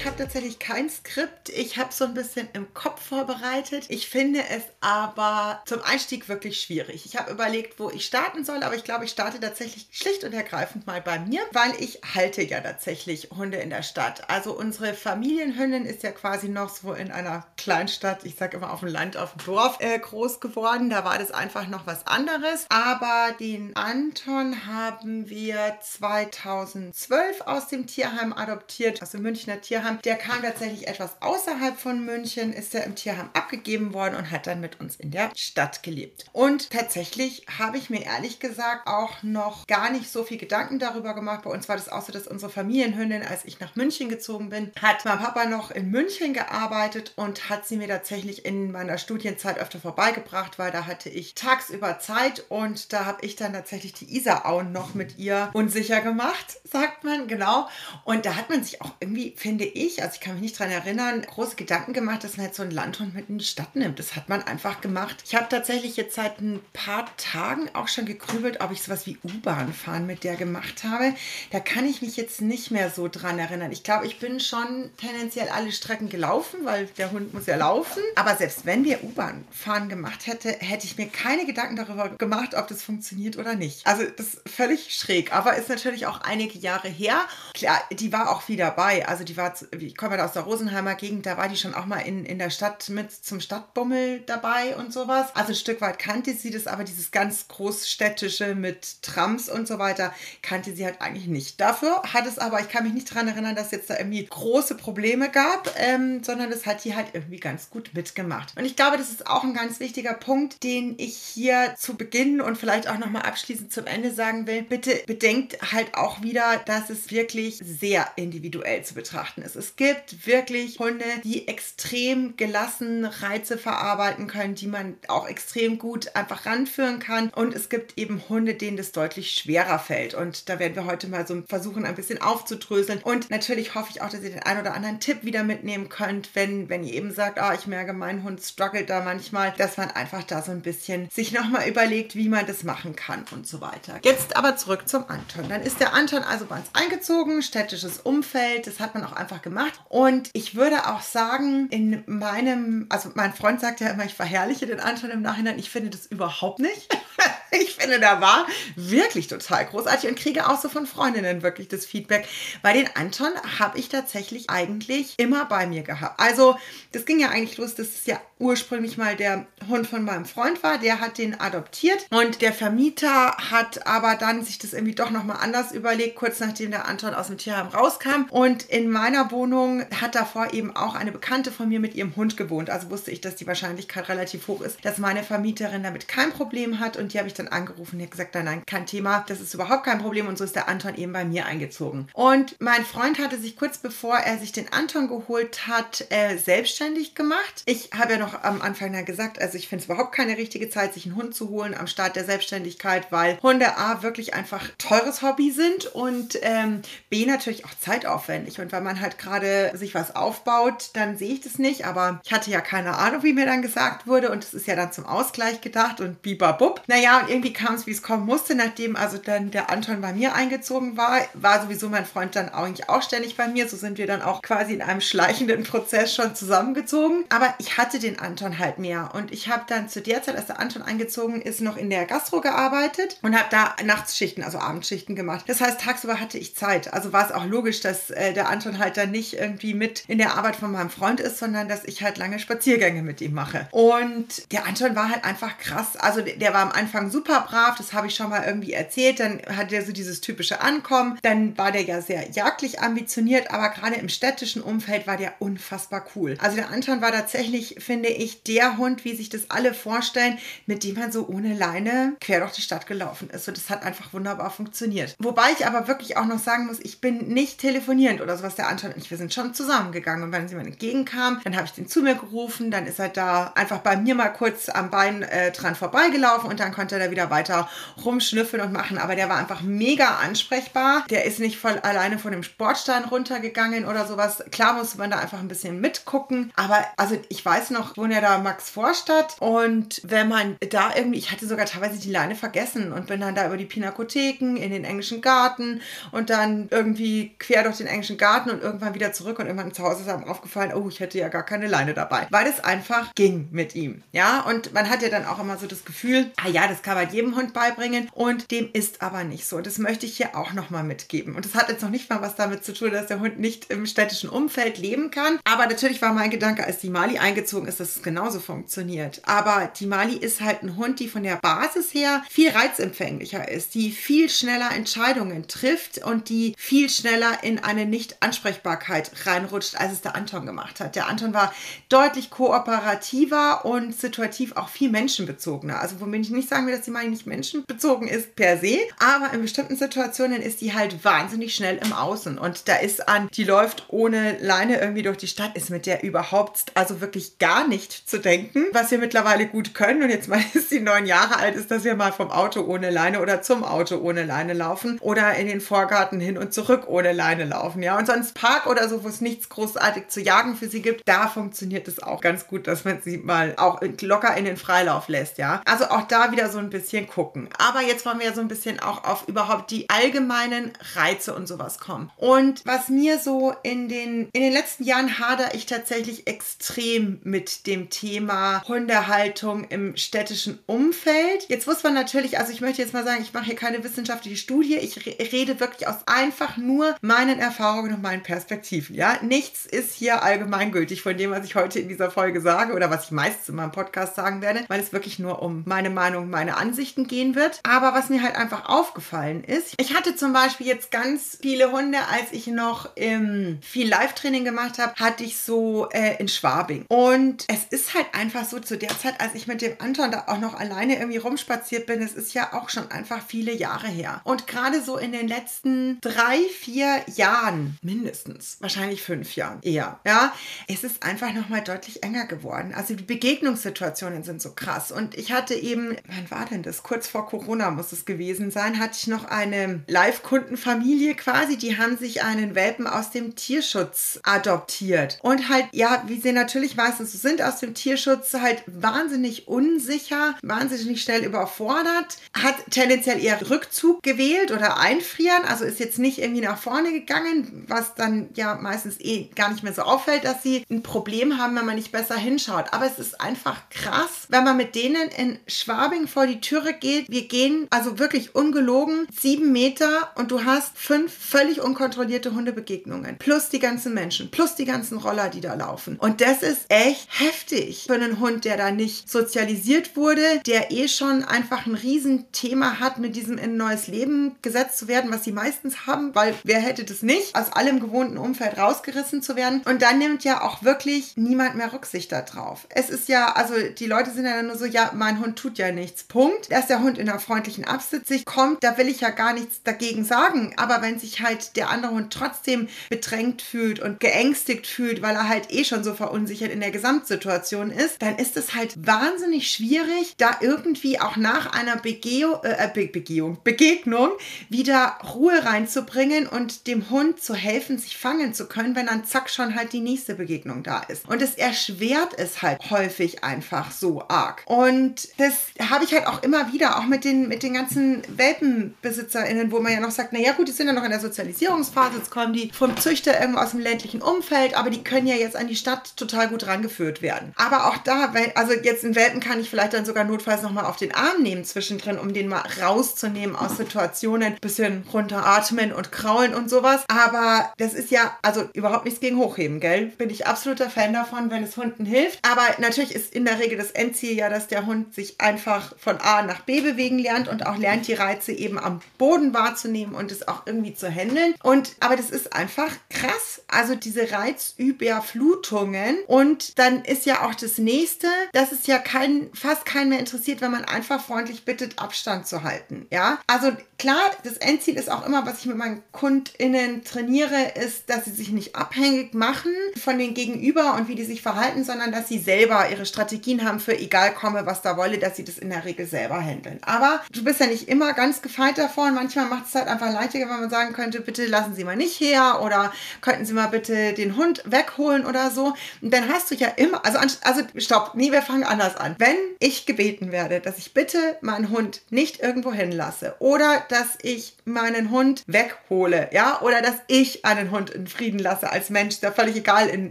Ich 0.00 0.06
habe 0.06 0.16
tatsächlich 0.16 0.58
kein 0.58 0.88
Skript. 0.88 1.50
Ich 1.50 1.76
habe 1.76 1.92
so 1.92 2.06
ein 2.06 2.14
bisschen 2.14 2.48
im 2.54 2.72
Kopf 2.72 3.08
vorbereitet. 3.08 3.84
Ich 3.88 4.08
finde 4.08 4.40
es 4.48 4.62
aber 4.80 5.60
zum 5.66 5.82
Einstieg 5.82 6.26
wirklich 6.26 6.58
schwierig. 6.58 7.04
Ich 7.04 7.18
habe 7.18 7.30
überlegt, 7.30 7.78
wo 7.78 7.90
ich 7.90 8.06
starten 8.06 8.42
soll, 8.42 8.62
aber 8.62 8.74
ich 8.74 8.84
glaube, 8.84 9.04
ich 9.04 9.10
starte 9.10 9.38
tatsächlich 9.40 9.88
schlicht 9.92 10.24
und 10.24 10.32
ergreifend 10.32 10.86
mal 10.86 11.02
bei 11.02 11.18
mir, 11.18 11.42
weil 11.52 11.74
ich 11.78 12.00
halte 12.14 12.40
ja 12.40 12.60
tatsächlich 12.60 13.28
Hunde 13.36 13.58
in 13.58 13.68
der 13.68 13.82
Stadt. 13.82 14.30
Also 14.30 14.56
unsere 14.56 14.94
Familienhündin 14.94 15.84
ist 15.84 16.02
ja 16.02 16.12
quasi 16.12 16.48
noch 16.48 16.70
so 16.70 16.94
in 16.94 17.12
einer 17.12 17.46
Kleinstadt, 17.58 18.24
ich 18.24 18.36
sage 18.36 18.56
immer 18.56 18.72
auf 18.72 18.80
dem 18.80 18.88
Land, 18.88 19.18
auf 19.18 19.34
dem 19.34 19.44
Dorf 19.44 19.80
äh, 19.80 19.98
groß 19.98 20.40
geworden. 20.40 20.88
Da 20.88 21.04
war 21.04 21.18
das 21.18 21.30
einfach 21.30 21.68
noch 21.68 21.86
was 21.86 22.06
anderes. 22.06 22.64
Aber 22.70 23.34
den 23.38 23.76
Anton 23.76 24.66
haben 24.66 25.28
wir 25.28 25.76
2012 25.82 27.42
aus 27.42 27.68
dem 27.68 27.86
Tierheim 27.86 28.32
adoptiert, 28.32 29.02
aus 29.02 29.10
dem 29.10 29.20
Münchner 29.20 29.60
Tierheim 29.60 29.89
Tierheim. 29.90 30.02
Der 30.02 30.16
kam 30.16 30.42
tatsächlich 30.42 30.88
etwas 30.88 31.16
außerhalb 31.20 31.78
von 31.78 32.04
München, 32.04 32.52
ist 32.52 32.74
er 32.74 32.84
im 32.84 32.94
Tierheim 32.94 33.30
abgegeben 33.32 33.92
worden 33.94 34.16
und 34.16 34.30
hat 34.30 34.46
dann 34.46 34.60
mit 34.60 34.80
uns 34.80 34.96
in 34.96 35.10
der 35.10 35.30
Stadt 35.36 35.82
gelebt. 35.82 36.24
Und 36.32 36.70
tatsächlich 36.70 37.46
habe 37.58 37.78
ich 37.78 37.90
mir 37.90 38.04
ehrlich 38.04 38.40
gesagt 38.40 38.86
auch 38.86 39.22
noch 39.22 39.66
gar 39.66 39.90
nicht 39.90 40.10
so 40.10 40.24
viel 40.24 40.38
Gedanken 40.38 40.78
darüber 40.78 41.14
gemacht. 41.14 41.42
Bei 41.42 41.50
uns 41.50 41.68
war 41.68 41.76
das 41.76 41.88
auch 41.88 42.02
so, 42.02 42.12
dass 42.12 42.26
unsere 42.26 42.50
Familienhündin, 42.50 43.22
als 43.22 43.44
ich 43.44 43.60
nach 43.60 43.76
München 43.76 44.08
gezogen 44.08 44.50
bin, 44.50 44.72
hat 44.80 45.04
mein 45.04 45.18
Papa 45.18 45.46
noch 45.46 45.70
in 45.70 45.90
München 45.90 46.32
gearbeitet 46.32 47.12
und 47.16 47.48
hat 47.48 47.66
sie 47.66 47.76
mir 47.76 47.88
tatsächlich 47.88 48.44
in 48.44 48.72
meiner 48.72 48.98
Studienzeit 48.98 49.58
öfter 49.58 49.78
vorbeigebracht, 49.78 50.58
weil 50.58 50.70
da 50.70 50.86
hatte 50.86 51.08
ich 51.08 51.34
tagsüber 51.34 51.98
Zeit 51.98 52.44
und 52.48 52.92
da 52.92 53.04
habe 53.04 53.24
ich 53.24 53.36
dann 53.36 53.52
tatsächlich 53.52 53.92
die 53.92 54.16
Isarauen 54.16 54.72
noch 54.72 54.94
mit 54.94 55.18
ihr 55.18 55.50
unsicher 55.52 56.00
gemacht, 56.00 56.58
sagt 56.64 57.04
man, 57.04 57.28
genau. 57.28 57.68
Und 58.04 58.26
da 58.26 58.36
hat 58.36 58.50
man 58.50 58.62
sich 58.62 58.82
auch 58.82 58.92
irgendwie, 59.00 59.34
finde 59.36 59.60
finde 59.60 59.64
ich, 59.86 60.02
also 60.02 60.14
ich 60.14 60.20
kann 60.20 60.34
mich 60.34 60.42
nicht 60.42 60.60
daran 60.60 60.72
erinnern, 60.72 61.22
große 61.22 61.56
Gedanken 61.56 61.92
gemacht, 61.92 62.24
dass 62.24 62.36
man 62.36 62.46
jetzt 62.46 62.56
so 62.56 62.62
einen 62.62 62.72
Landhund 62.72 63.14
mit 63.14 63.28
in 63.28 63.38
die 63.38 63.44
Stadt 63.44 63.76
nimmt. 63.76 63.98
Das 63.98 64.16
hat 64.16 64.28
man 64.28 64.42
einfach 64.42 64.80
gemacht. 64.80 65.16
Ich 65.26 65.34
habe 65.34 65.48
tatsächlich 65.48 65.96
jetzt 65.96 66.14
seit 66.14 66.40
ein 66.40 66.60
paar 66.72 67.06
Tagen 67.16 67.68
auch 67.74 67.88
schon 67.88 68.06
gegrübelt, 68.06 68.60
ob 68.60 68.72
ich 68.72 68.82
sowas 68.82 69.06
wie 69.06 69.18
U-Bahn 69.24 69.72
fahren 69.72 70.06
mit 70.06 70.24
der 70.24 70.36
gemacht 70.36 70.84
habe. 70.84 71.14
Da 71.50 71.60
kann 71.60 71.86
ich 71.86 72.02
mich 72.02 72.16
jetzt 72.16 72.40
nicht 72.40 72.70
mehr 72.70 72.90
so 72.90 73.08
dran 73.08 73.38
erinnern. 73.38 73.72
Ich 73.72 73.82
glaube, 73.82 74.06
ich 74.06 74.18
bin 74.18 74.40
schon 74.40 74.90
tendenziell 74.96 75.48
alle 75.48 75.72
Strecken 75.72 76.08
gelaufen, 76.08 76.60
weil 76.64 76.86
der 76.98 77.10
Hund 77.10 77.32
muss 77.34 77.46
ja 77.46 77.56
laufen. 77.56 78.02
Aber 78.16 78.36
selbst 78.36 78.66
wenn 78.66 78.84
wir 78.84 79.02
U-Bahn 79.02 79.44
fahren 79.50 79.88
gemacht 79.88 80.26
hätte, 80.26 80.50
hätte 80.58 80.86
ich 80.86 80.98
mir 80.98 81.08
keine 81.08 81.46
Gedanken 81.46 81.76
darüber 81.76 82.10
gemacht, 82.10 82.54
ob 82.54 82.68
das 82.68 82.82
funktioniert 82.82 83.36
oder 83.36 83.54
nicht. 83.54 83.86
Also 83.86 84.04
das 84.04 84.34
ist 84.34 84.48
völlig 84.48 84.94
schräg, 84.94 85.32
aber 85.32 85.56
ist 85.56 85.68
natürlich 85.68 86.06
auch 86.06 86.20
einige 86.20 86.58
Jahre 86.58 86.88
her. 86.88 87.24
Klar, 87.54 87.80
die 87.90 88.12
war 88.12 88.30
auch 88.30 88.48
wieder 88.48 88.70
bei. 88.70 89.06
Also 89.06 89.24
die 89.24 89.36
war 89.36 89.54
ich 89.78 89.96
komme 89.96 90.16
ja 90.16 90.24
aus 90.24 90.32
der 90.32 90.42
Rosenheimer 90.42 90.94
Gegend, 90.94 91.26
da 91.26 91.36
war 91.36 91.48
die 91.48 91.56
schon 91.56 91.74
auch 91.74 91.86
mal 91.86 92.00
in, 92.00 92.24
in 92.24 92.38
der 92.38 92.50
Stadt 92.50 92.88
mit 92.88 93.12
zum 93.12 93.40
Stadtbummel 93.40 94.20
dabei 94.26 94.76
und 94.76 94.92
sowas. 94.92 95.28
Also 95.34 95.52
ein 95.52 95.56
Stück 95.56 95.80
weit 95.80 95.98
kannte 95.98 96.34
sie 96.34 96.50
das, 96.50 96.66
aber 96.66 96.84
dieses 96.84 97.10
ganz 97.10 97.48
großstädtische 97.48 98.54
mit 98.54 99.02
Trams 99.02 99.48
und 99.48 99.68
so 99.68 99.78
weiter 99.78 100.12
kannte 100.42 100.74
sie 100.74 100.84
halt 100.84 101.00
eigentlich 101.00 101.26
nicht. 101.26 101.60
Dafür 101.60 102.02
hat 102.02 102.26
es 102.26 102.38
aber, 102.38 102.60
ich 102.60 102.68
kann 102.68 102.84
mich 102.84 102.92
nicht 102.92 103.10
daran 103.10 103.28
erinnern, 103.28 103.54
dass 103.54 103.70
jetzt 103.70 103.90
da 103.90 103.98
irgendwie 103.98 104.26
große 104.26 104.74
Probleme 104.74 105.30
gab, 105.30 105.72
ähm, 105.76 106.24
sondern 106.24 106.50
das 106.50 106.66
hat 106.66 106.84
die 106.84 106.96
halt 106.96 107.08
irgendwie 107.12 107.38
ganz 107.38 107.70
gut 107.70 107.90
mitgemacht. 107.94 108.56
Und 108.56 108.64
ich 108.64 108.76
glaube, 108.76 108.96
das 108.96 109.10
ist 109.10 109.26
auch 109.26 109.44
ein 109.44 109.54
ganz 109.54 109.80
wichtiger 109.80 110.14
Punkt, 110.14 110.62
den 110.62 110.94
ich 110.98 111.16
hier 111.16 111.74
zu 111.78 111.96
Beginn 111.96 112.40
und 112.40 112.58
vielleicht 112.58 112.88
auch 112.88 112.98
nochmal 112.98 113.22
abschließend 113.22 113.72
zum 113.72 113.86
Ende 113.86 114.12
sagen 114.12 114.46
will. 114.46 114.62
Bitte 114.62 115.02
bedenkt 115.06 115.72
halt 115.72 115.94
auch 115.94 116.22
wieder, 116.22 116.60
dass 116.66 116.90
es 116.90 117.10
wirklich 117.10 117.60
sehr 117.62 118.08
individuell 118.16 118.84
zu 118.84 118.94
betrachten 118.94 119.42
ist. 119.42 119.59
Es 119.60 119.76
gibt 119.76 120.26
wirklich 120.26 120.78
Hunde, 120.78 121.04
die 121.22 121.46
extrem 121.46 122.36
gelassen 122.36 123.04
Reize 123.04 123.58
verarbeiten 123.58 124.26
können, 124.26 124.54
die 124.54 124.66
man 124.66 124.96
auch 125.08 125.28
extrem 125.28 125.78
gut 125.78 126.16
einfach 126.16 126.46
ranführen 126.46 126.98
kann. 126.98 127.28
Und 127.28 127.54
es 127.54 127.68
gibt 127.68 127.98
eben 127.98 128.22
Hunde, 128.30 128.54
denen 128.54 128.76
das 128.76 128.92
deutlich 128.92 129.32
schwerer 129.32 129.78
fällt. 129.78 130.14
Und 130.14 130.48
da 130.48 130.58
werden 130.58 130.74
wir 130.76 130.86
heute 130.86 131.08
mal 131.08 131.26
so 131.26 131.42
versuchen, 131.46 131.84
ein 131.84 131.94
bisschen 131.94 132.22
aufzudröseln. 132.22 133.00
Und 133.02 133.28
natürlich 133.28 133.74
hoffe 133.74 133.90
ich 133.90 134.00
auch, 134.00 134.08
dass 134.08 134.22
ihr 134.22 134.30
den 134.30 134.42
einen 134.42 134.62
oder 134.62 134.72
anderen 134.72 134.98
Tipp 134.98 135.24
wieder 135.24 135.44
mitnehmen 135.44 135.90
könnt, 135.90 136.34
wenn, 136.34 136.68
wenn 136.68 136.82
ihr 136.82 136.94
eben 136.94 137.12
sagt, 137.12 137.38
oh, 137.42 137.52
ich 137.54 137.66
merke, 137.66 137.92
mein 137.92 138.22
Hund 138.22 138.40
struggelt 138.40 138.88
da 138.88 139.02
manchmal, 139.02 139.52
dass 139.58 139.76
man 139.76 139.90
einfach 139.90 140.24
da 140.24 140.40
so 140.40 140.52
ein 140.52 140.62
bisschen 140.62 141.10
sich 141.10 141.32
nochmal 141.32 141.68
überlegt, 141.68 142.14
wie 142.14 142.30
man 142.30 142.46
das 142.46 142.64
machen 142.64 142.96
kann 142.96 143.26
und 143.32 143.46
so 143.46 143.60
weiter. 143.60 144.00
Jetzt 144.04 144.36
aber 144.36 144.56
zurück 144.56 144.88
zum 144.88 145.04
Anton. 145.08 145.50
Dann 145.50 145.60
ist 145.60 145.80
der 145.80 145.92
Anton 145.92 146.22
also 146.22 146.46
bei 146.46 146.56
uns 146.56 146.68
eingezogen, 146.72 147.42
städtisches 147.42 147.98
Umfeld. 147.98 148.66
Das 148.66 148.80
hat 148.80 148.94
man 148.94 149.04
auch 149.04 149.12
einfach 149.12 149.40
einfach 149.40 149.42
gemacht. 149.50 149.80
Und 149.88 150.30
ich 150.32 150.54
würde 150.54 150.88
auch 150.88 151.02
sagen, 151.02 151.68
in 151.68 152.02
meinem, 152.06 152.86
also 152.88 153.10
mein 153.14 153.34
Freund 153.34 153.60
sagt 153.60 153.80
ja 153.80 153.90
immer, 153.90 154.04
ich 154.04 154.14
verherrliche 154.14 154.66
den 154.66 154.80
Anton 154.80 155.10
im 155.10 155.20
Nachhinein. 155.22 155.58
Ich 155.58 155.70
finde 155.70 155.90
das 155.90 156.06
überhaupt 156.06 156.58
nicht. 156.58 156.88
ich 157.52 157.76
finde, 157.76 158.00
der 158.00 158.20
war 158.20 158.46
wirklich 158.76 159.28
total 159.28 159.66
großartig 159.66 160.08
und 160.10 160.18
kriege 160.18 160.48
auch 160.48 160.60
so 160.60 160.68
von 160.68 160.86
Freundinnen 160.86 161.42
wirklich 161.42 161.68
das 161.68 161.86
Feedback. 161.86 162.26
Bei 162.62 162.72
den 162.72 162.88
Anton 162.94 163.32
habe 163.58 163.78
ich 163.78 163.88
tatsächlich 163.88 164.50
eigentlich 164.50 165.14
immer 165.18 165.44
bei 165.44 165.66
mir 165.66 165.82
gehabt. 165.82 166.18
Also, 166.18 166.56
das 166.92 167.04
ging 167.04 167.20
ja 167.20 167.28
eigentlich 167.28 167.58
los, 167.58 167.74
dass 167.74 167.88
es 167.88 168.06
ja 168.06 168.20
ursprünglich 168.38 168.96
mal 168.96 169.16
der 169.16 169.46
Hund 169.68 169.86
von 169.86 170.02
meinem 170.02 170.24
Freund 170.24 170.62
war. 170.62 170.78
Der 170.78 171.00
hat 171.00 171.18
den 171.18 171.38
adoptiert 171.38 172.06
und 172.10 172.40
der 172.40 172.52
Vermieter 172.52 173.36
hat 173.50 173.86
aber 173.86 174.16
dann 174.16 174.42
sich 174.42 174.58
das 174.58 174.72
irgendwie 174.72 174.94
doch 174.94 175.10
nochmal 175.10 175.38
anders 175.40 175.72
überlegt, 175.72 176.16
kurz 176.16 176.40
nachdem 176.40 176.70
der 176.70 176.86
Anton 176.86 177.14
aus 177.14 177.26
dem 177.26 177.38
Tierheim 177.38 177.68
rauskam. 177.68 178.24
Und 178.30 178.64
in 178.64 178.90
meiner 178.90 179.20
meiner 179.20 179.30
Wohnung 179.32 179.84
hat 180.00 180.14
davor 180.14 180.52
eben 180.52 180.74
auch 180.76 180.94
eine 180.94 181.12
Bekannte 181.12 181.50
von 181.50 181.68
mir 181.68 181.80
mit 181.80 181.94
ihrem 181.94 182.14
Hund 182.16 182.36
gewohnt. 182.36 182.70
Also 182.70 182.90
wusste 182.90 183.10
ich, 183.10 183.20
dass 183.20 183.34
die 183.34 183.46
Wahrscheinlichkeit 183.46 184.08
relativ 184.08 184.46
hoch 184.48 184.60
ist, 184.60 184.84
dass 184.84 184.98
meine 184.98 185.22
Vermieterin 185.22 185.82
damit 185.82 186.08
kein 186.08 186.30
Problem 186.30 186.78
hat. 186.80 186.96
Und 186.96 187.09
die 187.12 187.18
habe 187.18 187.28
ich 187.28 187.34
dann 187.34 187.48
angerufen 187.48 188.00
und 188.00 188.10
gesagt, 188.10 188.34
nein, 188.34 188.44
nein, 188.46 188.62
kein 188.66 188.86
Thema. 188.86 189.24
Das 189.28 189.40
ist 189.40 189.52
überhaupt 189.54 189.84
kein 189.84 190.00
Problem. 190.00 190.26
Und 190.26 190.38
so 190.38 190.44
ist 190.44 190.56
der 190.56 190.68
Anton 190.68 190.94
eben 190.94 191.12
bei 191.12 191.24
mir 191.24 191.46
eingezogen. 191.46 192.08
Und 192.14 192.56
mein 192.60 192.84
Freund 192.84 193.18
hatte 193.18 193.38
sich 193.38 193.56
kurz 193.56 193.78
bevor 193.78 194.16
er 194.16 194.38
sich 194.38 194.52
den 194.52 194.72
Anton 194.72 195.08
geholt 195.08 195.66
hat, 195.66 196.06
äh, 196.10 196.38
selbstständig 196.38 197.14
gemacht. 197.14 197.62
Ich 197.66 197.90
habe 197.96 198.14
ja 198.14 198.18
noch 198.18 198.42
am 198.42 198.62
Anfang 198.62 198.92
dann 198.92 199.04
gesagt, 199.04 199.40
also 199.40 199.58
ich 199.58 199.68
finde 199.68 199.82
es 199.82 199.90
überhaupt 199.90 200.14
keine 200.14 200.38
richtige 200.38 200.70
Zeit, 200.70 200.94
sich 200.94 201.06
einen 201.06 201.16
Hund 201.16 201.34
zu 201.34 201.50
holen 201.50 201.74
am 201.74 201.86
Start 201.86 202.16
der 202.16 202.24
Selbstständigkeit, 202.24 203.12
weil 203.12 203.38
Hunde 203.42 203.76
A 203.76 204.02
wirklich 204.02 204.34
einfach 204.34 204.66
teures 204.78 205.22
Hobby 205.22 205.50
sind 205.50 205.86
und 205.86 206.38
ähm, 206.42 206.80
B 207.10 207.26
natürlich 207.26 207.66
auch 207.66 207.74
zeitaufwendig. 207.78 208.60
Und 208.60 208.72
weil 208.72 208.80
man 208.80 209.00
halt 209.00 209.10
halt 209.10 209.18
gerade 209.18 209.76
sich 209.76 209.94
was 209.94 210.14
aufbaut, 210.14 210.90
dann 210.94 211.16
sehe 211.16 211.32
ich 211.32 211.40
das 211.40 211.58
nicht. 211.58 211.86
Aber 211.86 212.20
ich 212.24 212.32
hatte 212.32 212.50
ja 212.50 212.60
keine 212.60 212.96
Ahnung, 212.96 213.22
wie 213.22 213.32
mir 213.32 213.46
dann 213.46 213.62
gesagt 213.62 214.06
wurde. 214.06 214.30
Und 214.30 214.44
es 214.44 214.54
ist 214.54 214.66
ja 214.66 214.76
dann 214.76 214.92
zum 214.92 215.06
Ausgleich 215.06 215.60
gedacht 215.60 216.00
und 216.00 216.22
bibabub. 216.22 216.82
Naja, 216.86 216.99
und 217.20 217.28
irgendwie 217.28 217.52
kam 217.52 217.74
es, 217.74 217.86
wie 217.86 217.92
es 217.92 218.02
kommen 218.02 218.26
musste. 218.26 218.54
Nachdem 218.54 218.96
also 218.96 219.18
dann 219.18 219.50
der 219.50 219.70
Anton 219.70 220.00
bei 220.00 220.12
mir 220.12 220.34
eingezogen 220.34 220.96
war, 220.96 221.20
war 221.34 221.62
sowieso 221.62 221.88
mein 221.88 222.06
Freund 222.06 222.36
dann 222.36 222.48
eigentlich 222.48 222.88
auch 222.88 223.02
ständig 223.02 223.36
bei 223.36 223.48
mir. 223.48 223.68
So 223.68 223.76
sind 223.76 223.98
wir 223.98 224.06
dann 224.06 224.22
auch 224.22 224.42
quasi 224.42 224.74
in 224.74 224.82
einem 224.82 225.00
schleichenden 225.00 225.64
Prozess 225.64 226.14
schon 226.14 226.34
zusammengezogen. 226.34 227.24
Aber 227.28 227.54
ich 227.58 227.78
hatte 227.78 227.98
den 227.98 228.18
Anton 228.18 228.58
halt 228.58 228.78
mehr. 228.78 229.10
Und 229.14 229.32
ich 229.32 229.48
habe 229.48 229.64
dann 229.66 229.88
zu 229.88 230.00
der 230.00 230.22
Zeit, 230.22 230.36
als 230.36 230.46
der 230.46 230.60
Anton 230.60 230.82
eingezogen 230.82 231.40
ist, 231.42 231.60
noch 231.60 231.76
in 231.76 231.90
der 231.90 232.06
Gastro 232.06 232.40
gearbeitet 232.40 233.18
und 233.22 233.36
habe 233.36 233.48
da 233.50 233.74
Nachtsschichten, 233.84 234.44
also 234.44 234.58
Abendschichten 234.58 235.16
gemacht. 235.16 235.44
Das 235.46 235.60
heißt, 235.60 235.80
tagsüber 235.80 236.20
hatte 236.20 236.38
ich 236.38 236.56
Zeit. 236.56 236.92
Also 236.92 237.12
war 237.12 237.26
es 237.26 237.32
auch 237.32 237.44
logisch, 237.44 237.80
dass 237.80 238.10
äh, 238.10 238.32
der 238.32 238.48
Anton 238.48 238.78
halt 238.78 238.96
dann 238.96 239.10
nicht 239.10 239.34
irgendwie 239.34 239.74
mit 239.74 240.04
in 240.06 240.18
der 240.18 240.36
Arbeit 240.36 240.56
von 240.56 240.72
meinem 240.72 240.90
Freund 240.90 241.20
ist, 241.20 241.38
sondern 241.38 241.68
dass 241.68 241.84
ich 241.84 242.02
halt 242.02 242.18
lange 242.18 242.38
Spaziergänge 242.38 243.02
mit 243.02 243.20
ihm 243.20 243.34
mache. 243.34 243.68
Und 243.70 244.50
der 244.52 244.66
Anton 244.66 244.96
war 244.96 245.10
halt 245.10 245.24
einfach 245.24 245.58
krass. 245.58 245.96
Also 245.96 246.20
der 246.20 246.52
war 246.52 246.62
am 246.62 246.72
Anfang 246.80 247.10
super 247.10 247.46
brav, 247.46 247.76
das 247.76 247.92
habe 247.92 248.06
ich 248.06 248.14
schon 248.14 248.30
mal 248.30 248.44
irgendwie 248.44 248.72
erzählt. 248.72 249.20
Dann 249.20 249.40
hat 249.54 249.70
er 249.70 249.84
so 249.84 249.92
dieses 249.92 250.20
typische 250.20 250.60
Ankommen. 250.62 251.18
Dann 251.22 251.56
war 251.58 251.72
der 251.72 251.82
ja 251.82 252.00
sehr 252.00 252.30
jagdlich 252.30 252.80
ambitioniert, 252.80 253.50
aber 253.50 253.68
gerade 253.68 253.96
im 253.96 254.08
städtischen 254.08 254.62
Umfeld 254.62 255.06
war 255.06 255.18
der 255.18 255.34
unfassbar 255.40 256.06
cool. 256.14 256.38
Also 256.40 256.56
der 256.56 256.70
Anton 256.70 257.02
war 257.02 257.12
tatsächlich, 257.12 257.76
finde 257.78 258.08
ich, 258.08 258.42
der 258.44 258.78
Hund, 258.78 259.04
wie 259.04 259.14
sich 259.14 259.28
das 259.28 259.50
alle 259.50 259.74
vorstellen, 259.74 260.38
mit 260.64 260.82
dem 260.82 260.94
man 260.94 261.12
so 261.12 261.28
ohne 261.28 261.54
Leine 261.54 262.16
quer 262.20 262.40
durch 262.40 262.52
die 262.52 262.62
Stadt 262.62 262.86
gelaufen 262.86 263.28
ist. 263.28 263.46
Und 263.46 263.58
das 263.58 263.68
hat 263.68 263.82
einfach 263.84 264.12
wunderbar 264.14 264.50
funktioniert. 264.50 265.14
Wobei 265.18 265.50
ich 265.52 265.66
aber 265.66 265.86
wirklich 265.86 266.16
auch 266.16 266.26
noch 266.26 266.38
sagen 266.38 266.66
muss, 266.66 266.80
ich 266.80 267.02
bin 267.02 267.28
nicht 267.28 267.60
telefonierend 267.60 268.22
oder 268.22 268.38
sowas. 268.38 268.54
Der 268.54 268.68
Anton 268.68 268.92
und 268.92 269.02
ich, 269.02 269.10
wir 269.10 269.18
sind 269.18 269.34
schon 269.34 269.52
zusammengegangen. 269.52 270.24
Und 270.24 270.32
wenn 270.32 270.48
jemand 270.48 270.68
entgegenkam, 270.68 271.40
dann 271.44 271.56
habe 271.56 271.66
ich 271.66 271.72
den 271.72 271.88
zu 271.88 272.00
mir 272.00 272.14
gerufen, 272.14 272.70
dann 272.70 272.86
ist 272.86 272.98
er 272.98 273.10
da 273.10 273.52
einfach 273.54 273.78
bei 273.78 273.96
mir 273.96 274.14
mal 274.14 274.30
kurz 274.30 274.70
am 274.70 274.88
Bein 274.88 275.22
äh, 275.22 275.52
dran 275.52 275.74
vorbeigelaufen 275.74 276.48
und 276.48 276.58
dann 276.58 276.69
konnte 276.72 276.96
er 276.96 277.06
da 277.06 277.10
wieder 277.10 277.30
weiter 277.30 277.68
rumschnüffeln 278.04 278.62
und 278.62 278.72
machen. 278.72 278.98
Aber 278.98 279.16
der 279.16 279.28
war 279.28 279.36
einfach 279.36 279.62
mega 279.62 280.18
ansprechbar. 280.22 281.04
Der 281.10 281.24
ist 281.24 281.40
nicht 281.40 281.58
voll 281.58 281.78
alleine 281.78 282.18
von 282.18 282.32
dem 282.32 282.42
Sportstein 282.42 283.04
runtergegangen 283.04 283.84
oder 283.84 284.06
sowas. 284.06 284.42
Klar 284.50 284.74
musste 284.74 284.98
man 284.98 285.10
da 285.10 285.18
einfach 285.18 285.38
ein 285.38 285.48
bisschen 285.48 285.80
mitgucken. 285.80 286.52
Aber 286.56 286.84
also 286.96 287.18
ich 287.28 287.44
weiß 287.44 287.70
noch, 287.70 287.96
wohnt 287.96 288.12
ja 288.12 288.20
da 288.20 288.38
Max 288.38 288.70
Vorstadt 288.70 289.36
und 289.40 290.00
wenn 290.04 290.28
man 290.28 290.56
da 290.70 290.94
irgendwie, 290.94 291.18
ich 291.18 291.30
hatte 291.30 291.46
sogar 291.46 291.66
teilweise 291.66 291.98
die 291.98 292.10
Leine 292.10 292.34
vergessen 292.34 292.92
und 292.92 293.06
bin 293.06 293.20
dann 293.20 293.34
da 293.34 293.46
über 293.46 293.56
die 293.56 293.64
Pinakotheken 293.64 294.56
in 294.56 294.70
den 294.70 294.84
englischen 294.84 295.20
Garten 295.20 295.80
und 296.12 296.30
dann 296.30 296.68
irgendwie 296.70 297.34
quer 297.38 297.62
durch 297.62 297.78
den 297.78 297.86
englischen 297.86 298.18
Garten 298.18 298.50
und 298.50 298.62
irgendwann 298.62 298.94
wieder 298.94 299.12
zurück 299.12 299.38
und 299.38 299.46
irgendwann 299.46 299.72
zu 299.72 299.82
Hause 299.82 300.02
ist 300.02 300.08
einem 300.08 300.24
aufgefallen, 300.24 300.72
oh, 300.74 300.88
ich 300.88 301.00
hätte 301.00 301.18
ja 301.18 301.28
gar 301.28 301.44
keine 301.44 301.66
Leine 301.66 301.94
dabei, 301.94 302.26
weil 302.30 302.46
es 302.46 302.60
einfach 302.60 303.14
ging 303.14 303.48
mit 303.50 303.74
ihm. 303.74 304.02
Ja, 304.12 304.40
und 304.40 304.72
man 304.72 304.88
hat 304.88 305.02
ja 305.02 305.08
dann 305.08 305.26
auch 305.26 305.38
immer 305.38 305.56
so 305.56 305.66
das 305.66 305.84
Gefühl, 305.84 306.30
ah 306.36 306.48
ja, 306.48 306.59
das 306.68 306.82
kann 306.82 306.96
man 306.96 307.12
jedem 307.12 307.36
Hund 307.36 307.52
beibringen 307.52 308.08
und 308.12 308.50
dem 308.50 308.68
ist 308.72 309.02
aber 309.02 309.24
nicht 309.24 309.46
so. 309.46 309.60
Das 309.60 309.78
möchte 309.78 310.06
ich 310.06 310.16
hier 310.16 310.36
auch 310.36 310.52
nochmal 310.52 310.84
mitgeben. 310.84 311.34
Und 311.36 311.44
das 311.44 311.54
hat 311.54 311.68
jetzt 311.68 311.82
noch 311.82 311.90
nicht 311.90 312.10
mal 312.10 312.20
was 312.20 312.36
damit 312.36 312.64
zu 312.64 312.72
tun, 312.72 312.92
dass 312.92 313.06
der 313.06 313.20
Hund 313.20 313.38
nicht 313.38 313.70
im 313.70 313.86
städtischen 313.86 314.28
Umfeld 314.30 314.78
leben 314.78 315.10
kann. 315.10 315.38
Aber 315.44 315.66
natürlich 315.66 316.02
war 316.02 316.12
mein 316.12 316.30
Gedanke, 316.30 316.64
als 316.64 316.78
die 316.78 316.90
Mali 316.90 317.18
eingezogen 317.18 317.68
ist, 317.68 317.80
dass 317.80 317.96
es 317.96 318.02
genauso 318.02 318.40
funktioniert. 318.40 319.22
Aber 319.24 319.70
die 319.78 319.86
Mali 319.86 320.16
ist 320.16 320.40
halt 320.40 320.62
ein 320.62 320.76
Hund, 320.76 321.00
die 321.00 321.08
von 321.08 321.22
der 321.22 321.36
Basis 321.36 321.94
her 321.94 322.22
viel 322.28 322.50
reizempfänglicher 322.50 323.48
ist, 323.48 323.74
die 323.74 323.90
viel 323.90 324.28
schneller 324.28 324.70
Entscheidungen 324.74 325.48
trifft 325.48 326.04
und 326.04 326.28
die 326.28 326.54
viel 326.56 326.88
schneller 326.90 327.42
in 327.42 327.58
eine 327.58 327.86
Nicht-Ansprechbarkeit 327.86 329.10
reinrutscht, 329.26 329.76
als 329.76 329.92
es 329.92 330.00
der 330.00 330.14
Anton 330.14 330.46
gemacht 330.46 330.80
hat. 330.80 330.96
Der 330.96 331.08
Anton 331.08 331.34
war 331.34 331.52
deutlich 331.88 332.30
kooperativer 332.30 333.64
und 333.64 333.98
situativ 333.98 334.56
auch 334.56 334.68
viel 334.68 334.90
menschenbezogener. 334.90 335.80
Also 335.80 336.00
womit 336.00 336.26
ich 336.26 336.30
nicht 336.30 336.49
sagen 336.50 336.66
will, 336.66 336.74
dass 336.74 336.84
die 336.84 336.90
Mali 336.90 337.08
nicht 337.08 337.26
menschenbezogen 337.26 338.08
ist 338.08 338.36
per 338.36 338.58
se, 338.58 338.78
aber 338.98 339.32
in 339.32 339.40
bestimmten 339.40 339.76
Situationen 339.76 340.42
ist 340.42 340.60
die 340.60 340.74
halt 340.74 341.04
wahnsinnig 341.04 341.54
schnell 341.54 341.80
im 341.82 341.92
Außen 341.92 342.38
und 342.38 342.68
da 342.68 342.76
ist 342.76 343.08
an, 343.08 343.28
die 343.32 343.44
läuft 343.44 343.84
ohne 343.88 344.36
Leine 344.40 344.80
irgendwie 344.80 345.02
durch 345.02 345.16
die 345.16 345.26
Stadt, 345.26 345.56
ist 345.56 345.70
mit 345.70 345.86
der 345.86 346.02
überhaupt, 346.02 346.64
also 346.74 347.00
wirklich 347.00 347.38
gar 347.38 347.66
nicht 347.66 348.08
zu 348.08 348.18
denken, 348.18 348.66
was 348.72 348.90
wir 348.90 348.98
mittlerweile 348.98 349.46
gut 349.46 349.74
können 349.74 350.02
und 350.02 350.10
jetzt 350.10 350.28
mal 350.28 350.42
ist 350.54 350.68
sie 350.68 350.80
neun 350.80 351.06
Jahre 351.06 351.36
alt, 351.38 351.56
ist, 351.56 351.70
dass 351.70 351.84
wir 351.84 351.94
mal 351.94 352.12
vom 352.12 352.30
Auto 352.30 352.62
ohne 352.62 352.90
Leine 352.90 353.20
oder 353.20 353.42
zum 353.42 353.64
Auto 353.64 353.96
ohne 353.98 354.24
Leine 354.24 354.52
laufen 354.52 354.98
oder 355.00 355.34
in 355.36 355.46
den 355.46 355.60
Vorgarten 355.60 356.20
hin 356.20 356.36
und 356.36 356.52
zurück 356.52 356.84
ohne 356.88 357.12
Leine 357.12 357.44
laufen, 357.44 357.82
ja. 357.82 357.96
Und 357.96 358.06
sonst 358.06 358.34
Park 358.34 358.66
oder 358.66 358.88
so, 358.88 359.04
wo 359.04 359.08
es 359.08 359.20
nichts 359.20 359.48
großartig 359.48 360.08
zu 360.08 360.20
jagen 360.20 360.56
für 360.56 360.68
sie 360.68 360.82
gibt, 360.82 361.02
da 361.06 361.28
funktioniert 361.28 361.88
es 361.88 362.02
auch 362.02 362.20
ganz 362.20 362.46
gut, 362.46 362.66
dass 362.66 362.84
man 362.84 363.00
sie 363.02 363.18
mal 363.18 363.54
auch 363.56 363.80
locker 364.00 364.36
in 364.36 364.44
den 364.44 364.56
Freilauf 364.56 365.08
lässt, 365.08 365.38
ja. 365.38 365.62
Also 365.64 365.84
auch 365.86 366.02
da 366.02 366.32
wieder 366.32 366.39
so 366.48 366.58
ein 366.58 366.70
bisschen 366.70 367.06
gucken. 367.08 367.48
Aber 367.58 367.82
jetzt 367.82 368.06
wollen 368.06 368.18
wir 368.18 368.26
ja 368.26 368.34
so 368.34 368.40
ein 368.40 368.48
bisschen 368.48 368.80
auch 368.80 369.04
auf 369.04 369.28
überhaupt 369.28 369.70
die 369.70 369.88
allgemeinen 369.90 370.72
Reize 370.94 371.34
und 371.34 371.46
sowas 371.46 371.78
kommen. 371.78 372.10
Und 372.16 372.62
was 372.64 372.88
mir 372.88 373.18
so 373.18 373.54
in 373.62 373.88
den, 373.88 374.28
in 374.32 374.42
den 374.42 374.52
letzten 374.52 374.84
Jahren 374.84 375.18
hader 375.18 375.54
ich 375.54 375.66
tatsächlich 375.66 376.26
extrem 376.26 377.20
mit 377.24 377.66
dem 377.66 377.90
Thema 377.90 378.62
Hundehaltung 378.66 379.64
im 379.64 379.96
städtischen 379.96 380.58
Umfeld. 380.66 381.46
Jetzt 381.48 381.66
muss 381.66 381.82
man 381.82 381.94
natürlich, 381.94 382.38
also 382.38 382.52
ich 382.52 382.60
möchte 382.60 382.82
jetzt 382.82 382.94
mal 382.94 383.04
sagen, 383.04 383.22
ich 383.22 383.32
mache 383.32 383.46
hier 383.46 383.56
keine 383.56 383.82
wissenschaftliche 383.84 384.36
Studie. 384.36 384.76
Ich 384.76 384.96
rede 385.32 385.60
wirklich 385.60 385.88
aus 385.88 386.06
einfach 386.06 386.56
nur 386.56 386.94
meinen 387.00 387.38
Erfahrungen 387.38 387.94
und 387.94 388.02
meinen 388.02 388.22
Perspektiven. 388.22 388.94
Ja, 388.94 389.18
nichts 389.22 389.66
ist 389.66 389.94
hier 389.94 390.22
allgemeingültig 390.22 391.02
von 391.02 391.16
dem, 391.16 391.30
was 391.30 391.44
ich 391.44 391.54
heute 391.54 391.80
in 391.80 391.88
dieser 391.88 392.10
Folge 392.10 392.40
sage 392.40 392.74
oder 392.74 392.90
was 392.90 393.06
ich 393.06 393.10
meistens 393.10 393.48
in 393.48 393.56
meinem 393.56 393.72
Podcast 393.72 394.14
sagen 394.14 394.42
werde, 394.42 394.64
weil 394.68 394.80
es 394.80 394.92
wirklich 394.92 395.18
nur 395.18 395.42
um 395.42 395.62
meine 395.66 395.90
Meinung, 395.90 396.29
meine 396.30 396.56
Ansichten 396.56 397.06
gehen 397.06 397.34
wird. 397.34 397.60
Aber 397.62 397.94
was 397.94 398.08
mir 398.08 398.22
halt 398.22 398.36
einfach 398.36 398.68
aufgefallen 398.68 399.44
ist, 399.44 399.74
ich 399.78 399.94
hatte 399.94 400.16
zum 400.16 400.32
Beispiel 400.32 400.66
jetzt 400.66 400.90
ganz 400.90 401.38
viele 401.40 401.72
Hunde, 401.72 401.98
als 402.10 402.32
ich 402.32 402.46
noch 402.46 402.96
im 402.96 403.58
viel 403.62 403.88
Live-Training 403.88 404.44
gemacht 404.44 404.78
habe, 404.78 404.94
hatte 404.94 405.24
ich 405.24 405.38
so 405.38 405.88
äh, 405.90 406.16
in 406.18 406.28
Schwabing. 406.28 406.84
Und 406.88 407.44
es 407.48 407.64
ist 407.70 407.94
halt 407.94 408.06
einfach 408.12 408.44
so, 408.44 408.60
zu 408.60 408.78
der 408.78 408.90
Zeit, 408.90 409.20
als 409.20 409.34
ich 409.34 409.46
mit 409.46 409.62
dem 409.62 409.74
Anton 409.78 410.10
da 410.10 410.24
auch 410.28 410.38
noch 410.38 410.54
alleine 410.54 410.98
irgendwie 410.98 411.18
rumspaziert 411.18 411.86
bin, 411.86 412.02
es 412.02 412.14
ist 412.14 412.34
ja 412.34 412.52
auch 412.52 412.68
schon 412.68 412.90
einfach 412.90 413.24
viele 413.26 413.52
Jahre 413.52 413.88
her. 413.88 414.20
Und 414.24 414.46
gerade 414.46 414.82
so 414.82 414.96
in 414.96 415.12
den 415.12 415.28
letzten 415.28 416.00
drei, 416.00 416.38
vier 416.58 417.02
Jahren, 417.14 417.78
mindestens, 417.82 418.56
wahrscheinlich 418.60 419.02
fünf 419.02 419.36
Jahren 419.36 419.60
eher, 419.62 420.00
ja, 420.06 420.32
es 420.68 420.84
ist 420.84 421.02
einfach 421.02 421.32
nochmal 421.32 421.62
deutlich 421.62 422.02
enger 422.02 422.26
geworden. 422.26 422.74
Also 422.76 422.94
die 422.94 423.04
Begegnungssituationen 423.04 424.22
sind 424.22 424.42
so 424.42 424.52
krass. 424.52 424.92
Und 424.92 425.16
ich 425.16 425.32
hatte 425.32 425.54
eben, 425.54 425.96
wann 426.28 426.40
war 426.40 426.46
denn 426.46 426.62
das? 426.62 426.82
Kurz 426.82 427.06
vor 427.06 427.28
Corona 427.28 427.70
muss 427.70 427.92
es 427.92 428.04
gewesen 428.04 428.50
sein, 428.50 428.78
hatte 428.78 428.96
ich 428.96 429.06
noch 429.06 429.24
eine 429.24 429.82
Live-Kundenfamilie 429.86 431.14
quasi, 431.14 431.56
die 431.56 431.78
haben 431.78 431.96
sich 431.96 432.22
einen 432.22 432.54
Welpen 432.54 432.86
aus 432.86 433.10
dem 433.10 433.36
Tierschutz 433.36 434.20
adoptiert. 434.22 435.18
Und 435.22 435.48
halt, 435.48 435.66
ja, 435.72 436.02
wie 436.06 436.20
sie 436.20 436.32
natürlich 436.32 436.76
meistens 436.76 437.12
so 437.12 437.18
sind 437.18 437.42
aus 437.42 437.60
dem 437.60 437.74
Tierschutz, 437.74 438.34
halt 438.34 438.62
wahnsinnig 438.66 439.48
unsicher, 439.48 440.34
wahnsinnig 440.42 441.02
schnell 441.02 441.24
überfordert, 441.24 442.18
hat 442.34 442.56
tendenziell 442.70 443.22
eher 443.22 443.50
Rückzug 443.50 444.02
gewählt 444.02 444.50
oder 444.50 444.78
einfrieren, 444.78 445.44
also 445.46 445.64
ist 445.64 445.80
jetzt 445.80 445.98
nicht 445.98 446.18
irgendwie 446.18 446.42
nach 446.42 446.58
vorne 446.58 446.92
gegangen, 446.92 447.64
was 447.68 447.94
dann 447.94 448.30
ja 448.34 448.56
meistens 448.56 449.00
eh 449.00 449.30
gar 449.34 449.50
nicht 449.50 449.62
mehr 449.62 449.74
so 449.74 449.82
auffällt, 449.82 450.24
dass 450.24 450.42
sie 450.42 450.64
ein 450.70 450.82
Problem 450.82 451.38
haben, 451.38 451.56
wenn 451.56 451.66
man 451.66 451.76
nicht 451.76 451.92
besser 451.92 452.16
hinschaut. 452.16 452.72
Aber 452.72 452.86
es 452.86 452.98
ist 452.98 453.20
einfach 453.20 453.68
krass, 453.70 454.26
wenn 454.28 454.44
man 454.44 454.56
mit 454.56 454.74
denen 454.74 455.08
in 455.08 455.38
Schwabing 455.46 456.06
vor 456.10 456.26
die 456.26 456.40
Türe 456.40 456.74
geht. 456.74 457.08
Wir 457.08 457.26
gehen 457.28 457.66
also 457.70 457.98
wirklich 457.98 458.34
ungelogen 458.34 459.06
sieben 459.18 459.52
Meter 459.52 460.10
und 460.16 460.30
du 460.30 460.44
hast 460.44 460.76
fünf 460.76 461.12
völlig 461.12 461.60
unkontrollierte 461.60 462.34
Hundebegegnungen. 462.34 463.18
Plus 463.18 463.48
die 463.48 463.58
ganzen 463.58 463.94
Menschen, 463.94 464.30
plus 464.30 464.54
die 464.54 464.64
ganzen 464.64 464.98
Roller, 464.98 465.28
die 465.28 465.40
da 465.40 465.54
laufen. 465.54 465.96
Und 465.98 466.20
das 466.20 466.42
ist 466.42 466.62
echt 466.68 467.08
heftig 467.18 467.84
für 467.86 467.94
einen 467.94 468.20
Hund, 468.20 468.44
der 468.44 468.56
da 468.56 468.70
nicht 468.70 469.08
sozialisiert 469.08 469.96
wurde, 469.96 470.40
der 470.46 470.70
eh 470.70 470.88
schon 470.88 471.24
einfach 471.24 471.66
ein 471.66 471.74
Riesenthema 471.74 472.80
hat, 472.80 472.98
mit 472.98 473.16
diesem 473.16 473.38
in 473.38 473.50
ein 473.52 473.56
neues 473.56 473.86
Leben 473.86 474.36
gesetzt 474.42 474.78
zu 474.78 474.88
werden, 474.88 475.10
was 475.12 475.24
sie 475.24 475.32
meistens 475.32 475.86
haben, 475.86 476.14
weil 476.14 476.34
wer 476.44 476.60
hätte 476.60 476.84
das 476.84 477.02
nicht, 477.02 477.34
aus 477.34 477.52
allem 477.52 477.80
gewohnten 477.80 478.18
Umfeld 478.18 478.58
rausgerissen 478.58 479.22
zu 479.22 479.36
werden. 479.36 479.62
Und 479.64 479.82
dann 479.82 479.98
nimmt 479.98 480.24
ja 480.24 480.42
auch 480.42 480.62
wirklich 480.62 481.16
niemand 481.16 481.56
mehr 481.56 481.72
Rücksicht 481.72 482.12
darauf. 482.12 482.66
Es 482.70 482.90
ist 482.90 483.08
ja, 483.08 483.32
also 483.32 483.54
die 483.78 483.86
Leute 483.86 484.10
sind 484.10 484.24
ja 484.24 484.42
nur 484.42 484.56
so, 484.56 484.64
ja, 484.64 484.92
mein 484.94 485.20
Hund 485.20 485.36
tut 485.36 485.58
ja 485.58 485.72
nichts. 485.72 485.89
Punkt. 486.08 486.50
Dass 486.50 486.66
der 486.66 486.80
Hund 486.80 486.98
in 486.98 487.08
einer 487.08 487.20
freundlichen 487.20 487.64
Absicht 487.64 488.24
kommt, 488.24 488.62
da 488.62 488.78
will 488.78 488.88
ich 488.88 489.00
ja 489.00 489.10
gar 489.10 489.32
nichts 489.32 489.62
dagegen 489.62 490.04
sagen. 490.04 490.54
Aber 490.56 490.82
wenn 490.82 490.98
sich 490.98 491.20
halt 491.20 491.56
der 491.56 491.70
andere 491.70 491.92
Hund 491.92 492.12
trotzdem 492.12 492.68
bedrängt 492.88 493.42
fühlt 493.42 493.80
und 493.80 494.00
geängstigt 494.00 494.66
fühlt, 494.66 495.02
weil 495.02 495.14
er 495.14 495.28
halt 495.28 495.52
eh 495.52 495.64
schon 495.64 495.84
so 495.84 495.94
verunsichert 495.94 496.50
in 496.50 496.60
der 496.60 496.70
Gesamtsituation 496.70 497.70
ist, 497.70 498.02
dann 498.02 498.16
ist 498.16 498.36
es 498.36 498.54
halt 498.54 498.86
wahnsinnig 498.86 499.50
schwierig, 499.50 500.14
da 500.18 500.38
irgendwie 500.40 501.00
auch 501.00 501.16
nach 501.16 501.52
einer 501.52 501.76
Begehung, 501.76 502.38
äh, 502.42 502.70
Be 502.72 502.86
Begehung, 502.86 503.38
Begegnung 503.44 504.10
wieder 504.48 504.98
Ruhe 505.14 505.44
reinzubringen 505.44 506.26
und 506.26 506.66
dem 506.66 506.90
Hund 506.90 507.22
zu 507.22 507.34
helfen, 507.34 507.78
sich 507.78 507.96
fangen 507.96 508.34
zu 508.34 508.46
können, 508.46 508.74
wenn 508.76 508.86
dann 508.86 509.04
zack 509.04 509.30
schon 509.30 509.54
halt 509.54 509.72
die 509.72 509.80
nächste 509.80 510.14
Begegnung 510.14 510.62
da 510.62 510.80
ist. 510.80 511.08
Und 511.08 511.22
es 511.22 511.34
erschwert 511.34 512.18
es 512.18 512.42
halt 512.42 512.70
häufig 512.70 513.24
einfach 513.24 513.70
so 513.70 514.02
arg. 514.08 514.42
Und 514.46 515.08
das 515.18 515.34
habe 515.70 515.79
ich 515.84 515.92
halt 515.92 516.06
auch 516.06 516.22
immer 516.22 516.52
wieder, 516.52 516.78
auch 516.78 516.86
mit 516.86 517.04
den, 517.04 517.28
mit 517.28 517.42
den 517.42 517.54
ganzen 517.54 518.02
WelpenbesitzerInnen, 518.08 519.52
wo 519.52 519.60
man 519.60 519.72
ja 519.72 519.80
noch 519.80 519.90
sagt, 519.90 520.12
naja 520.12 520.32
gut, 520.32 520.48
die 520.48 520.52
sind 520.52 520.66
ja 520.66 520.72
noch 520.72 520.84
in 520.84 520.90
der 520.90 521.00
Sozialisierungsphase, 521.00 521.98
jetzt 521.98 522.10
kommen 522.10 522.32
die 522.32 522.50
vom 522.52 522.76
Züchter 522.76 523.20
irgendwo 523.20 523.40
aus 523.40 523.50
dem 523.50 523.60
ländlichen 523.60 524.02
Umfeld, 524.02 524.56
aber 524.56 524.70
die 524.70 524.82
können 524.82 525.06
ja 525.06 525.14
jetzt 525.14 525.36
an 525.36 525.48
die 525.48 525.56
Stadt 525.56 525.96
total 525.96 526.28
gut 526.28 526.46
rangeführt 526.46 527.02
werden. 527.02 527.32
Aber 527.36 527.66
auch 527.66 527.78
da, 527.78 528.12
also 528.34 528.52
jetzt 528.52 528.84
in 528.84 528.94
Welpen 528.94 529.20
kann 529.20 529.40
ich 529.40 529.50
vielleicht 529.50 529.74
dann 529.74 529.84
sogar 529.84 530.04
notfalls 530.04 530.42
nochmal 530.42 530.64
auf 530.64 530.76
den 530.76 530.94
Arm 530.94 531.22
nehmen 531.22 531.44
zwischendrin, 531.44 531.98
um 531.98 532.12
den 532.12 532.28
mal 532.28 532.42
rauszunehmen 532.60 533.36
aus 533.36 533.56
Situationen, 533.56 534.36
bisschen 534.40 534.84
runteratmen 534.92 535.72
und 535.72 535.92
kraulen 535.92 536.34
und 536.34 536.50
sowas. 536.50 536.84
Aber 536.88 537.52
das 537.58 537.74
ist 537.74 537.90
ja, 537.90 538.16
also 538.22 538.48
überhaupt 538.54 538.84
nichts 538.84 539.00
gegen 539.00 539.18
Hochheben, 539.18 539.60
gell? 539.60 539.86
Bin 539.98 540.10
ich 540.10 540.26
absoluter 540.26 540.70
Fan 540.70 540.92
davon, 540.92 541.30
wenn 541.30 541.42
es 541.42 541.56
Hunden 541.56 541.84
hilft. 541.84 542.18
Aber 542.28 542.42
natürlich 542.58 542.94
ist 542.94 543.14
in 543.14 543.24
der 543.24 543.38
Regel 543.38 543.58
das 543.58 543.70
Endziel 543.70 544.16
ja, 544.16 544.28
dass 544.28 544.48
der 544.48 544.66
Hund 544.66 544.94
sich 544.94 545.20
einfach 545.20 545.69
von 545.78 545.98
A 545.98 546.22
nach 546.22 546.40
B 546.40 546.60
bewegen 546.60 546.98
lernt 546.98 547.28
und 547.28 547.46
auch 547.46 547.56
lernt, 547.56 547.86
die 547.86 547.94
Reize 547.94 548.32
eben 548.32 548.58
am 548.58 548.80
Boden 548.98 549.34
wahrzunehmen 549.34 549.94
und 549.94 550.12
es 550.12 550.26
auch 550.28 550.46
irgendwie 550.46 550.74
zu 550.74 550.88
handeln. 550.90 551.34
Und 551.42 551.76
aber 551.80 551.96
das 551.96 552.10
ist 552.10 552.32
einfach 552.32 552.70
krass. 552.88 553.42
Also 553.48 553.74
diese 553.74 554.12
Reizüberflutungen. 554.12 555.98
Und 556.06 556.58
dann 556.58 556.84
ist 556.84 557.06
ja 557.06 557.26
auch 557.26 557.34
das 557.34 557.58
nächste, 557.58 558.06
dass 558.32 558.52
es 558.52 558.66
ja 558.66 558.78
kein, 558.78 559.30
fast 559.34 559.64
keinen 559.64 559.90
mehr 559.90 559.98
interessiert, 559.98 560.40
wenn 560.40 560.50
man 560.50 560.64
einfach 560.64 561.02
freundlich 561.04 561.44
bittet, 561.44 561.78
Abstand 561.78 562.26
zu 562.26 562.42
halten. 562.42 562.86
Ja, 562.90 563.18
also 563.26 563.52
klar, 563.78 564.02
das 564.24 564.36
Endziel 564.36 564.76
ist 564.76 564.90
auch 564.90 565.06
immer, 565.06 565.26
was 565.26 565.40
ich 565.40 565.46
mit 565.46 565.56
meinen 565.56 565.82
KundInnen 565.92 566.84
trainiere, 566.84 567.52
ist, 567.54 567.90
dass 567.90 568.04
sie 568.04 568.12
sich 568.12 568.30
nicht 568.30 568.56
abhängig 568.56 569.14
machen 569.14 569.52
von 569.82 569.98
den 569.98 570.14
Gegenüber 570.14 570.74
und 570.74 570.88
wie 570.88 570.94
die 570.94 571.04
sich 571.04 571.22
verhalten, 571.22 571.64
sondern 571.64 571.92
dass 571.92 572.08
sie 572.08 572.18
selber 572.18 572.68
ihre 572.70 572.86
Strategien 572.86 573.44
haben 573.44 573.60
für 573.60 573.76
egal 573.78 574.14
komme, 574.14 574.46
was 574.46 574.62
da 574.62 574.76
wolle, 574.76 574.98
dass 574.98 575.16
sie 575.16 575.24
das 575.24 575.38
in 575.38 575.50
der 575.50 575.59
Regel 575.64 575.86
selber 575.86 576.20
handeln. 576.20 576.58
Aber 576.62 577.00
du 577.12 577.24
bist 577.24 577.40
ja 577.40 577.46
nicht 577.46 577.68
immer 577.68 577.92
ganz 577.92 578.22
gefeit 578.22 578.58
davon. 578.58 578.94
Manchmal 578.94 579.26
macht 579.26 579.46
es 579.46 579.54
halt 579.54 579.68
einfach 579.68 579.92
leichter, 579.92 580.20
wenn 580.20 580.28
man 580.28 580.50
sagen 580.50 580.72
könnte, 580.72 581.00
bitte 581.00 581.26
lassen 581.26 581.54
Sie 581.54 581.64
mal 581.64 581.76
nicht 581.76 582.00
her 582.00 582.40
oder 582.42 582.72
könnten 583.00 583.24
Sie 583.24 583.32
mal 583.32 583.48
bitte 583.48 583.92
den 583.94 584.16
Hund 584.16 584.42
wegholen 584.44 585.06
oder 585.06 585.30
so. 585.30 585.54
Und 585.80 585.92
dann 585.92 586.08
hast 586.08 586.30
du 586.30 586.34
ja 586.34 586.48
immer, 586.48 586.84
also, 586.84 586.98
also 586.98 587.42
stopp, 587.56 587.92
nee, 587.94 588.12
wir 588.12 588.22
fangen 588.22 588.44
anders 588.44 588.76
an. 588.76 588.96
Wenn 588.98 589.16
ich 589.38 589.66
gebeten 589.66 590.12
werde, 590.12 590.40
dass 590.40 590.58
ich 590.58 590.74
bitte 590.74 591.16
meinen 591.20 591.50
Hund 591.50 591.82
nicht 591.90 592.20
irgendwo 592.20 592.52
hinlasse 592.52 593.14
oder 593.18 593.64
dass 593.68 593.98
ich 594.02 594.36
meinen 594.44 594.90
Hund 594.90 595.22
weghole, 595.26 596.08
ja, 596.12 596.40
oder 596.42 596.62
dass 596.62 596.76
ich 596.86 597.24
einen 597.24 597.50
Hund 597.50 597.70
in 597.70 597.86
Frieden 597.86 598.18
lasse 598.18 598.50
als 598.50 598.70
Mensch, 598.70 599.00
da 599.00 599.12
völlig 599.12 599.36
egal, 599.36 599.68
in 599.68 599.90